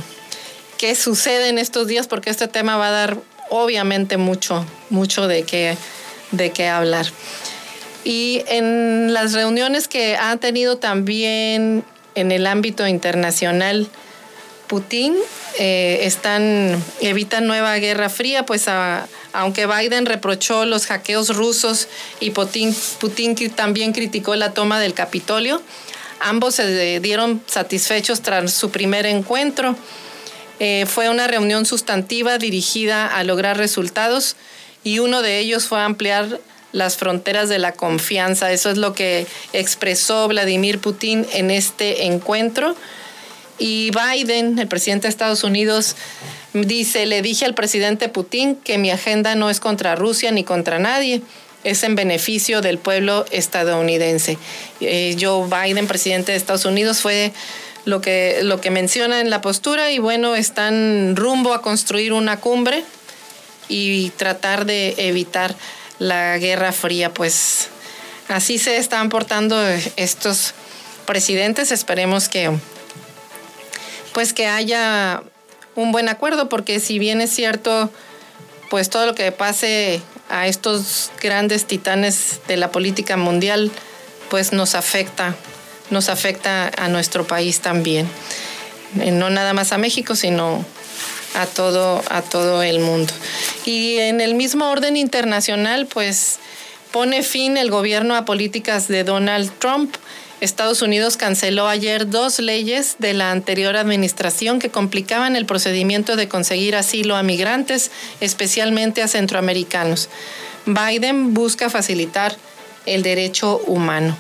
qué 0.79 0.95
sucede 0.95 1.49
en 1.49 1.59
estos 1.59 1.85
días 1.85 2.07
porque 2.07 2.31
este 2.31 2.47
tema 2.47 2.77
va 2.77 2.87
a 2.87 2.91
dar 2.91 3.17
obviamente 3.51 4.17
mucho 4.17 4.65
mucho 4.89 5.27
de 5.27 5.43
qué 5.43 5.77
de 6.31 6.49
qué 6.49 6.69
hablar. 6.69 7.05
Y 8.03 8.43
en 8.47 9.13
las 9.13 9.33
reuniones 9.33 9.87
que 9.87 10.17
ha 10.17 10.35
tenido 10.37 10.77
también 10.77 11.83
en 12.15 12.31
el 12.31 12.47
ámbito 12.47 12.87
internacional, 12.87 13.89
Putin 14.67 15.15
eh, 15.59 15.99
están 16.01 16.83
evitan 16.99 17.45
nueva 17.45 17.75
guerra 17.77 18.09
fría, 18.09 18.45
pues 18.45 18.67
aunque 19.33 19.67
Biden 19.67 20.05
reprochó 20.05 20.65
los 20.65 20.87
hackeos 20.87 21.35
rusos 21.35 21.87
y 22.19 22.31
Putin, 22.31 22.75
Putin 22.99 23.35
también 23.51 23.93
criticó 23.93 24.35
la 24.35 24.53
toma 24.53 24.79
del 24.79 24.93
Capitolio, 24.93 25.61
ambos 26.19 26.55
se 26.55 26.99
dieron 26.99 27.41
satisfechos 27.45 28.21
tras 28.21 28.51
su 28.51 28.71
primer 28.71 29.05
encuentro. 29.05 29.75
Eh, 30.59 30.85
fue 30.87 31.09
una 31.09 31.27
reunión 31.27 31.65
sustantiva 31.65 32.37
dirigida 32.37 33.07
a 33.07 33.23
lograr 33.23 33.57
resultados 33.57 34.35
y 34.83 34.99
uno 34.99 35.21
de 35.21 35.39
ellos 35.39 35.65
fue 35.65 35.81
ampliar 35.81 36.39
las 36.73 36.97
fronteras 36.97 37.47
de 37.47 37.59
la 37.59 37.71
confianza. 37.71 38.51
Eso 38.51 38.69
es 38.69 38.77
lo 38.77 38.93
que 38.93 39.25
expresó 39.53 40.27
Vladimir 40.27 40.79
Putin 40.79 41.25
en 41.31 41.49
este 41.49 42.05
encuentro. 42.05 42.75
Y 43.57 43.91
Biden, 43.91 44.59
el 44.59 44.67
presidente 44.67 45.03
de 45.03 45.09
Estados 45.09 45.43
Unidos, 45.43 45.95
dice, 46.53 47.05
le 47.05 47.21
dije 47.21 47.45
al 47.45 47.53
presidente 47.53 48.09
Putin 48.09 48.55
que 48.55 48.77
mi 48.77 48.91
agenda 48.91 49.35
no 49.35 49.49
es 49.49 49.59
contra 49.59 49.95
Rusia 49.95 50.31
ni 50.31 50.43
contra 50.43 50.79
nadie, 50.79 51.21
es 51.63 51.83
en 51.83 51.95
beneficio 51.95 52.61
del 52.61 52.77
pueblo 52.77 53.25
estadounidense. 53.31 54.37
Eh, 54.81 55.15
Joe 55.19 55.47
Biden, 55.47 55.87
presidente 55.87 56.31
de 56.31 56.37
Estados 56.37 56.65
Unidos, 56.65 57.01
fue 57.01 57.31
lo 57.85 58.01
que, 58.01 58.39
lo 58.43 58.59
que 58.59 58.71
menciona 58.71 59.21
en 59.21 59.29
la 59.29 59.41
postura 59.41 59.91
y 59.91 59.99
bueno, 59.99 60.35
están 60.35 61.15
rumbo 61.15 61.53
a 61.53 61.61
construir 61.61 62.13
una 62.13 62.39
cumbre 62.39 62.83
y 63.69 64.09
tratar 64.11 64.65
de 64.65 64.95
evitar 64.97 65.55
la 66.03 66.37
Guerra 66.37 66.71
Fría. 66.71 67.13
Pues 67.13 67.69
así 68.27 68.57
se 68.57 68.77
están 68.77 69.09
portando 69.09 69.59
estos 69.95 70.53
presidentes. 71.05 71.71
Esperemos 71.71 72.29
que 72.29 72.51
pues 74.13 74.33
que 74.33 74.45
haya 74.45 75.23
un 75.75 75.91
buen 75.91 76.07
acuerdo, 76.07 76.49
porque 76.49 76.79
si 76.79 76.99
bien 76.99 77.19
es 77.19 77.31
cierto, 77.31 77.89
pues 78.69 78.89
todo 78.89 79.07
lo 79.07 79.15
que 79.15 79.31
pase 79.31 80.01
a 80.29 80.47
estos 80.47 81.09
grandes 81.19 81.65
titanes 81.65 82.41
de 82.47 82.57
la 82.57 82.71
política 82.71 83.17
mundial, 83.17 83.71
pues 84.29 84.53
nos 84.53 84.75
afecta, 84.75 85.35
nos 85.89 86.09
afecta 86.09 86.71
a 86.77 86.89
nuestro 86.89 87.25
país 87.25 87.61
también. 87.61 88.07
Eh, 88.99 89.11
no 89.11 89.31
nada 89.31 89.53
más 89.53 89.71
a 89.71 89.79
México, 89.79 90.15
sino 90.15 90.63
a 91.33 91.45
todo, 91.45 92.03
a 92.09 92.21
todo 92.21 92.63
el 92.63 92.79
mundo. 92.79 93.13
Y 93.65 93.97
en 93.97 94.21
el 94.21 94.35
mismo 94.35 94.69
orden 94.69 94.97
internacional, 94.97 95.87
pues 95.87 96.39
pone 96.91 97.23
fin 97.23 97.57
el 97.57 97.71
gobierno 97.71 98.15
a 98.15 98.25
políticas 98.25 98.87
de 98.87 99.03
Donald 99.03 99.51
Trump. 99.59 99.95
Estados 100.41 100.81
Unidos 100.81 101.15
canceló 101.17 101.67
ayer 101.67 102.09
dos 102.09 102.39
leyes 102.39 102.97
de 102.99 103.13
la 103.13 103.31
anterior 103.31 103.77
administración 103.77 104.59
que 104.59 104.69
complicaban 104.69 105.35
el 105.35 105.45
procedimiento 105.45 106.15
de 106.15 106.27
conseguir 106.27 106.75
asilo 106.75 107.15
a 107.15 107.23
migrantes, 107.23 107.91
especialmente 108.19 109.01
a 109.01 109.07
centroamericanos. 109.07 110.09
Biden 110.65 111.33
busca 111.33 111.69
facilitar 111.69 112.35
el 112.85 113.03
derecho 113.03 113.61
humano. 113.65 114.17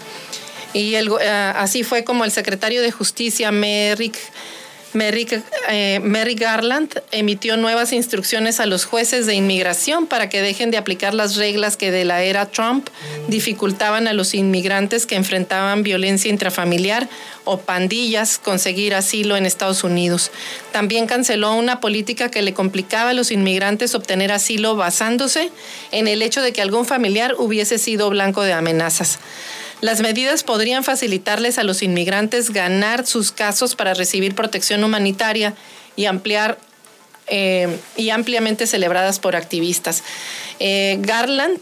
Y 0.73 0.95
eh, 0.95 1.29
así 1.29 1.83
fue 1.83 2.03
como 2.03 2.25
el 2.25 2.31
secretario 2.31 2.81
de 2.81 2.91
Justicia, 2.91 3.51
Merrick 3.51 4.17
eh, 4.93 5.99
Mary, 6.03 6.35
Garland 6.35 7.01
emitió 7.11 7.57
nuevas 7.57 7.93
instrucciones 7.93 8.59
a 8.59 8.65
los 8.65 8.85
jueces 8.85 9.25
de 9.25 9.35
inmigración 9.35 10.07
para 10.07 10.29
que 10.29 10.41
dejen 10.41 10.71
de 10.71 10.77
aplicar 10.77 11.13
las 11.13 11.35
reglas 11.35 11.77
que 11.77 11.91
de 11.91 12.05
la 12.05 12.23
era 12.23 12.45
Trump 12.45 12.89
dificultaban 13.27 14.07
a 14.07 14.13
los 14.13 14.33
inmigrantes 14.33 15.05
que 15.05 15.15
enfrentaban 15.15 15.83
violencia 15.83 16.29
intrafamiliar 16.29 17.09
o 17.45 17.57
pandillas 17.59 18.37
conseguir 18.37 18.93
asilo 18.93 19.35
en 19.35 19.45
Estados 19.45 19.83
Unidos. 19.83 20.31
También 20.71 21.07
canceló 21.07 21.53
una 21.53 21.79
política 21.79 22.29
que 22.29 22.41
le 22.41 22.53
complicaba 22.53 23.09
a 23.09 23.13
los 23.13 23.31
inmigrantes 23.31 23.95
obtener 23.95 24.31
asilo 24.31 24.75
basándose 24.75 25.51
en 25.91 26.07
el 26.07 26.21
hecho 26.21 26.41
de 26.41 26.53
que 26.53 26.61
algún 26.61 26.85
familiar 26.85 27.35
hubiese 27.37 27.77
sido 27.77 28.09
blanco 28.09 28.43
de 28.43 28.53
amenazas. 28.53 29.19
Las 29.83 29.99
medidas 29.99 30.43
podrían 30.43 30.85
facilitarles 30.85 31.57
a 31.59 31.63
los 31.65 31.83
inmigrantes 31.83 32.51
ganar 32.51 33.05
sus 33.05 33.33
casos 33.33 33.75
para 33.75 33.93
recibir 33.93 34.33
protección 34.33 34.81
humanitaria 34.81 35.55
y 35.97 36.05
ampliar 36.05 36.57
eh, 37.27 37.67
y 37.97 38.09
ampliamente 38.09 38.65
celebradas 38.65 39.19
por 39.19 39.35
activistas. 39.35 40.01
Eh, 40.61 40.99
Garland 41.01 41.59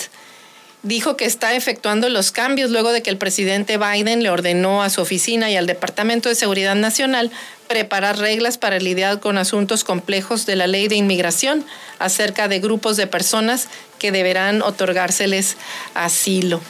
dijo 0.83 1.17
que 1.17 1.25
está 1.25 1.55
efectuando 1.55 2.09
los 2.09 2.31
cambios 2.31 2.69
luego 2.69 2.91
de 2.91 3.01
que 3.01 3.09
el 3.09 3.17
presidente 3.17 3.79
Biden 3.79 4.21
le 4.21 4.29
ordenó 4.29 4.83
a 4.83 4.91
su 4.91 5.01
oficina 5.01 5.49
y 5.49 5.55
al 5.55 5.65
Departamento 5.65 6.29
de 6.29 6.35
Seguridad 6.35 6.75
Nacional 6.75 7.31
preparar 7.67 8.19
reglas 8.19 8.59
para 8.59 8.77
lidiar 8.77 9.19
con 9.19 9.39
asuntos 9.39 9.83
complejos 9.83 10.45
de 10.45 10.57
la 10.57 10.67
ley 10.67 10.87
de 10.87 10.95
inmigración 10.95 11.65
acerca 11.97 12.47
de 12.47 12.59
grupos 12.59 12.97
de 12.97 13.07
personas 13.07 13.67
que 13.97 14.11
deberán 14.11 14.61
otorgárseles 14.61 15.57
asilo 15.95 16.61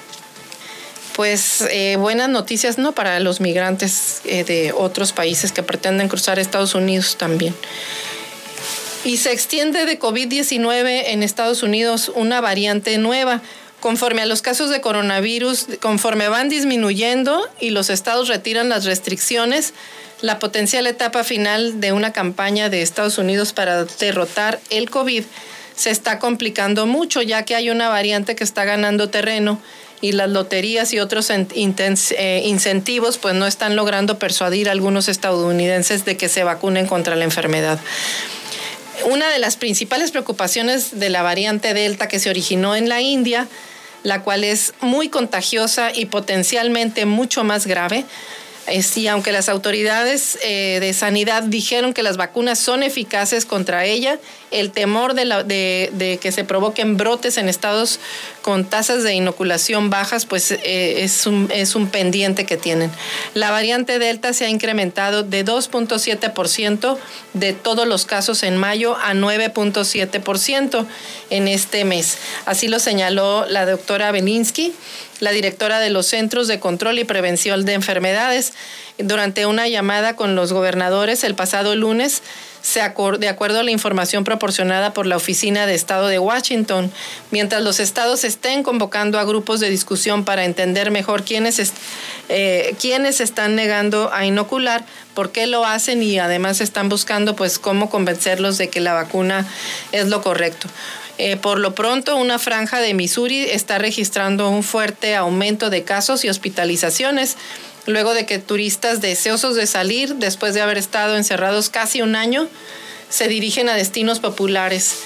pues 1.16 1.62
eh, 1.70 1.98
buenas 1.98 2.30
noticias 2.30 2.78
no 2.78 2.94
para 2.94 3.20
los 3.20 3.42
migrantes 3.42 4.22
eh, 4.26 4.44
de 4.44 4.74
otros 4.74 5.14
países 5.14 5.52
que 5.52 5.64
pretenden 5.64 6.08
cruzar 6.08 6.40
Estados 6.40 6.76
Unidos 6.76 7.18
también. 7.18 7.56
Y 9.04 9.18
se 9.18 9.32
extiende 9.32 9.86
de 9.86 10.00
COVID-19 10.00 11.04
en 11.08 11.24
Estados 11.24 11.64
Unidos 11.64 12.12
una 12.14 12.40
variante 12.40 12.98
nueva. 12.98 13.42
Conforme 13.80 14.22
a 14.22 14.28
los 14.28 14.44
casos 14.44 14.70
de 14.70 14.80
coronavirus, 14.80 15.66
conforme 15.82 16.28
van 16.28 16.50
disminuyendo 16.50 17.50
y 17.60 17.72
los 17.72 17.90
estados 17.90 18.28
retiran 18.28 18.70
las 18.70 18.86
restricciones, 18.86 19.74
la 20.22 20.38
potencial 20.38 20.86
etapa 20.86 21.24
final 21.24 21.82
de 21.82 21.92
una 21.92 22.14
campaña 22.14 22.70
de 22.70 22.84
Estados 22.84 23.18
Unidos 23.18 23.54
para 23.54 23.86
derrotar 23.86 24.60
el 24.70 24.92
COVID 24.92 25.24
se 25.76 25.90
está 25.90 26.20
complicando 26.20 26.86
mucho, 26.86 27.24
ya 27.24 27.44
que 27.44 27.56
hay 27.56 27.72
una 27.72 27.90
variante 27.90 28.36
que 28.36 28.44
está 28.44 28.66
ganando 28.66 29.10
terreno 29.10 29.60
y 30.02 30.14
las 30.14 30.30
loterías 30.30 30.92
y 30.94 31.00
otros 31.00 31.30
eh, 31.30 32.42
incentivos 32.46 33.18
pues 33.18 33.36
no 33.36 33.46
están 33.46 33.76
logrando 33.76 34.18
persuadir 34.18 34.68
a 34.68 34.72
algunos 34.72 35.08
estadounidenses 35.08 36.06
de 36.06 36.18
que 36.18 36.28
se 36.28 36.44
vacunen 36.44 36.88
contra 36.88 37.16
la 37.16 37.24
enfermedad. 37.24 37.80
Una 39.06 39.30
de 39.30 39.40
las 39.40 39.58
principales 39.58 40.12
preocupaciones 40.12 41.00
de 41.00 41.10
la 41.10 41.22
variante 41.22 41.74
Delta 41.74 42.08
que 42.08 42.20
se 42.20 42.30
originó 42.30 42.76
en 42.76 42.90
la 42.90 43.02
India, 43.02 43.48
la 44.04 44.22
cual 44.24 44.44
es 44.44 44.74
muy 44.82 45.10
contagiosa 45.10 45.92
y 45.94 46.06
potencialmente 46.06 47.06
mucho 47.06 47.44
más 47.44 47.68
grave, 47.68 48.06
eh, 48.68 48.84
sí, 48.84 49.08
aunque 49.08 49.32
las 49.32 49.50
autoridades 49.50 50.38
eh, 50.44 50.78
de 50.80 50.94
sanidad 50.94 51.44
dijeron 51.44 51.94
que 51.94 52.04
las 52.04 52.18
vacunas 52.18 52.60
son 52.60 52.84
eficaces 52.84 53.46
contra 53.46 53.86
ella, 53.86 54.20
el 54.52 54.72
temor 54.72 55.16
de, 55.16 56.20
que 56.22 56.32
se 56.32 56.44
provoquen 56.44 56.96
brotes 56.96 57.38
en 57.38 57.50
estados 57.50 58.00
con 58.44 58.66
tasas 58.66 59.04
de 59.04 59.16
inoculación 59.16 59.90
bajas, 59.90 60.26
pues 60.28 60.52
eh, 60.52 61.04
es, 61.04 61.26
un, 61.26 61.50
es 61.52 61.74
un 61.74 61.88
pendiente 61.88 62.46
que 62.46 62.58
tienen. 62.58 62.92
La 63.34 63.50
variante 63.50 63.98
Delta 63.98 64.32
se 64.34 64.46
ha 64.46 64.50
incrementado 64.50 65.24
de 65.24 65.44
2.7% 65.44 66.98
de 67.34 67.54
todos 67.54 67.88
los 67.88 68.06
casos 68.06 68.44
en 68.44 68.58
mayo 68.58 68.96
a 68.98 69.14
9.7% 69.14 70.86
en 71.32 71.48
este 71.48 71.84
mes. 71.84 72.18
Así 72.46 72.68
lo 72.68 72.80
señaló 72.80 73.46
la 73.48 73.66
doctora 73.66 74.12
Belinsky 74.12 74.74
la 75.22 75.32
directora 75.32 75.80
de 75.80 75.90
los 75.90 76.08
Centros 76.08 76.48
de 76.50 76.60
Control 76.60 77.00
y 77.00 77.06
Prevención 77.06 77.64
de 77.64 77.74
Enfermedades, 77.74 78.54
durante 78.98 79.46
una 79.46 79.68
llamada 79.68 80.16
con 80.16 80.36
los 80.36 80.52
gobernadores 80.52 81.24
el 81.24 81.36
pasado 81.36 81.76
lunes, 81.76 82.22
de 83.20 83.28
acuerdo 83.28 83.60
a 83.60 83.64
la 83.64 83.72
información 83.72 84.24
proporcionada 84.24 84.94
por 84.94 85.08
la 85.08 85.18
Oficina 85.18 85.66
de 85.66 85.74
Estado 85.74 86.08
de 86.08 86.20
Washington, 86.20 86.92
mientras 87.32 87.64
los 87.64 87.80
estados 87.80 88.24
estén 88.24 88.62
convocando 88.62 89.20
a 89.20 89.24
grupos 89.24 89.60
de 89.60 89.70
discusión 89.70 90.26
para 90.26 90.46
entender 90.46 90.92
mejor 90.92 91.24
quiénes, 91.24 91.74
eh, 92.30 92.76
quiénes 92.80 93.20
están 93.20 93.56
negando 93.56 94.12
a 94.14 94.26
inocular, 94.26 94.86
por 95.16 95.32
qué 95.32 95.48
lo 95.48 95.66
hacen 95.66 96.04
y 96.04 96.20
además 96.20 96.62
están 96.62 96.88
buscando 96.88 97.36
pues 97.36 97.60
cómo 97.60 97.90
convencerlos 97.90 98.58
de 98.58 98.70
que 98.70 98.80
la 98.80 98.94
vacuna 98.94 99.46
es 99.92 100.08
lo 100.08 100.22
correcto. 100.22 100.68
Eh, 101.24 101.38
por 101.38 101.60
lo 101.60 101.76
pronto, 101.76 102.16
una 102.16 102.40
franja 102.40 102.80
de 102.80 102.96
Missouri 102.96 103.44
está 103.44 103.78
registrando 103.78 104.50
un 104.50 104.64
fuerte 104.64 105.16
aumento 105.16 105.70
de 105.70 105.84
casos 105.84 106.26
y 106.26 106.30
hospitalizaciones 106.30 107.38
luego 107.86 108.16
de 108.16 108.26
que 108.26 108.40
turistas 108.40 109.02
deseosos 109.02 109.56
de 109.56 109.68
salir, 109.68 110.16
después 110.16 110.56
de 110.56 110.62
haber 110.62 110.80
estado 110.80 111.16
encerrados 111.16 111.70
casi 111.70 112.02
un 112.02 112.16
año, 112.16 112.48
se 113.10 113.28
dirigen 113.28 113.70
a 113.70 113.76
destinos 113.76 114.20
populares. 114.20 115.04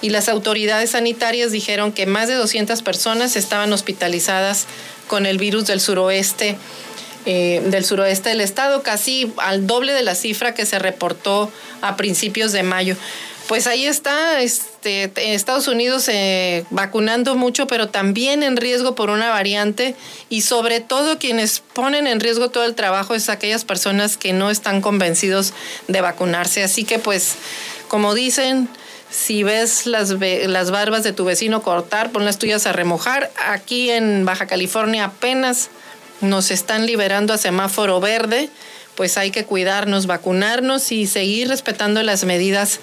Y 0.00 0.08
las 0.08 0.30
autoridades 0.30 0.92
sanitarias 0.92 1.52
dijeron 1.52 1.92
que 1.92 2.06
más 2.06 2.28
de 2.28 2.36
200 2.36 2.80
personas 2.80 3.36
estaban 3.36 3.70
hospitalizadas 3.70 4.64
con 5.06 5.26
el 5.26 5.36
virus 5.36 5.66
del 5.66 5.82
suroeste. 5.82 6.56
Eh, 7.26 7.60
del 7.66 7.84
suroeste 7.84 8.30
del 8.30 8.40
estado, 8.40 8.82
casi 8.82 9.30
al 9.36 9.66
doble 9.66 9.92
de 9.92 10.02
la 10.02 10.14
cifra 10.14 10.54
que 10.54 10.64
se 10.64 10.78
reportó 10.78 11.52
a 11.82 11.96
principios 11.96 12.52
de 12.52 12.62
mayo 12.62 12.96
pues 13.48 13.66
ahí 13.66 13.86
está 13.86 14.40
este, 14.42 15.10
Estados 15.34 15.66
Unidos 15.68 16.08
vacunando 16.70 17.34
mucho, 17.34 17.66
pero 17.66 17.88
también 17.88 18.42
en 18.42 18.58
riesgo 18.58 18.94
por 18.94 19.08
una 19.08 19.30
variante 19.30 19.96
y 20.28 20.42
sobre 20.42 20.80
todo 20.80 21.18
quienes 21.18 21.60
ponen 21.60 22.06
en 22.06 22.20
riesgo 22.20 22.50
todo 22.50 22.64
el 22.64 22.74
trabajo 22.74 23.14
es 23.14 23.30
aquellas 23.30 23.64
personas 23.64 24.18
que 24.18 24.34
no 24.34 24.50
están 24.50 24.82
convencidos 24.82 25.54
de 25.88 26.02
vacunarse. 26.02 26.62
Así 26.62 26.84
que 26.84 26.98
pues, 26.98 27.36
como 27.88 28.14
dicen, 28.14 28.68
si 29.10 29.42
ves 29.42 29.86
las, 29.86 30.10
las 30.10 30.70
barbas 30.70 31.02
de 31.02 31.12
tu 31.12 31.24
vecino 31.24 31.62
cortar, 31.62 32.12
pon 32.12 32.26
las 32.26 32.38
tuyas 32.38 32.66
a 32.66 32.72
remojar. 32.72 33.30
Aquí 33.46 33.90
en 33.90 34.26
Baja 34.26 34.46
California 34.46 35.06
apenas 35.06 35.70
nos 36.20 36.50
están 36.50 36.86
liberando 36.86 37.32
a 37.32 37.38
semáforo 37.38 37.98
verde, 38.00 38.50
pues 38.94 39.16
hay 39.16 39.30
que 39.30 39.44
cuidarnos, 39.44 40.06
vacunarnos 40.06 40.92
y 40.92 41.06
seguir 41.06 41.48
respetando 41.48 42.02
las 42.02 42.24
medidas 42.24 42.80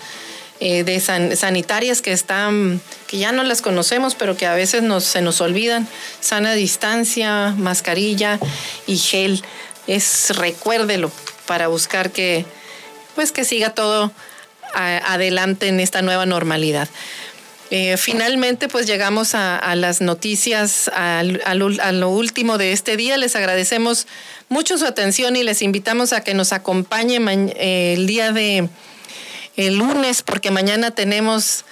eh, 0.59 0.83
de 0.83 0.99
sanitarias 0.99 2.01
que 2.01 2.11
están, 2.11 2.81
que 3.07 3.17
ya 3.17 3.31
no 3.31 3.43
las 3.43 3.61
conocemos, 3.61 4.15
pero 4.15 4.37
que 4.37 4.45
a 4.45 4.53
veces 4.53 4.83
nos, 4.83 5.03
se 5.03 5.21
nos 5.21 5.41
olvidan. 5.41 5.87
Sana 6.19 6.53
distancia, 6.53 7.53
mascarilla 7.57 8.39
y 8.87 8.97
gel. 8.97 9.43
Es 9.87 10.35
recuérdelo 10.35 11.11
para 11.45 11.67
buscar 11.67 12.11
que, 12.11 12.45
pues 13.15 13.31
que 13.31 13.45
siga 13.45 13.71
todo 13.71 14.11
adelante 14.73 15.67
en 15.67 15.79
esta 15.79 16.01
nueva 16.01 16.25
normalidad. 16.25 16.89
Eh, 17.71 17.97
finalmente, 17.97 18.67
pues 18.67 18.85
llegamos 18.85 19.33
a, 19.33 19.75
las 19.75 19.99
noticias, 19.99 20.89
a, 20.93 21.23
lo 21.23 22.09
último 22.09 22.57
de 22.57 22.71
este 22.71 22.95
día. 22.95 23.17
Les 23.17 23.35
agradecemos 23.35 24.07
mucho 24.49 24.77
su 24.77 24.85
atención 24.85 25.35
y 25.35 25.43
les 25.43 25.61
invitamos 25.61 26.13
a 26.13 26.21
que 26.21 26.33
nos 26.33 26.53
acompañe 26.53 27.19
eh, 27.57 27.95
el 27.97 28.05
día 28.05 28.31
de 28.31 28.69
el 29.57 29.77
lunes, 29.77 30.21
porque 30.21 30.51
mañana 30.51 30.91
tenemos 30.91 31.65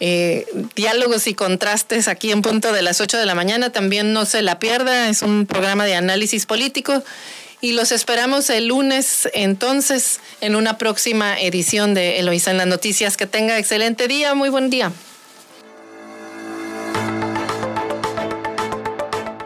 eh, 0.00 0.46
diálogos 0.74 1.26
y 1.26 1.34
contrastes 1.34 2.08
aquí 2.08 2.32
en 2.32 2.42
punto 2.42 2.72
de 2.72 2.82
las 2.82 3.00
8 3.00 3.18
de 3.18 3.26
la 3.26 3.34
mañana. 3.34 3.70
También 3.70 4.12
no 4.12 4.24
se 4.24 4.42
la 4.42 4.58
pierda, 4.58 5.08
es 5.08 5.22
un 5.22 5.46
programa 5.46 5.84
de 5.84 5.94
análisis 5.94 6.46
político. 6.46 7.02
Y 7.60 7.72
los 7.72 7.92
esperamos 7.92 8.50
el 8.50 8.66
lunes 8.66 9.28
entonces 9.32 10.20
en 10.40 10.54
una 10.54 10.76
próxima 10.76 11.40
edición 11.40 11.94
de 11.94 12.18
Eloísa 12.18 12.50
en 12.50 12.58
las 12.58 12.66
Noticias. 12.66 13.16
Que 13.16 13.26
tenga 13.26 13.58
excelente 13.58 14.06
día, 14.08 14.34
muy 14.34 14.50
buen 14.50 14.68
día. 14.68 14.92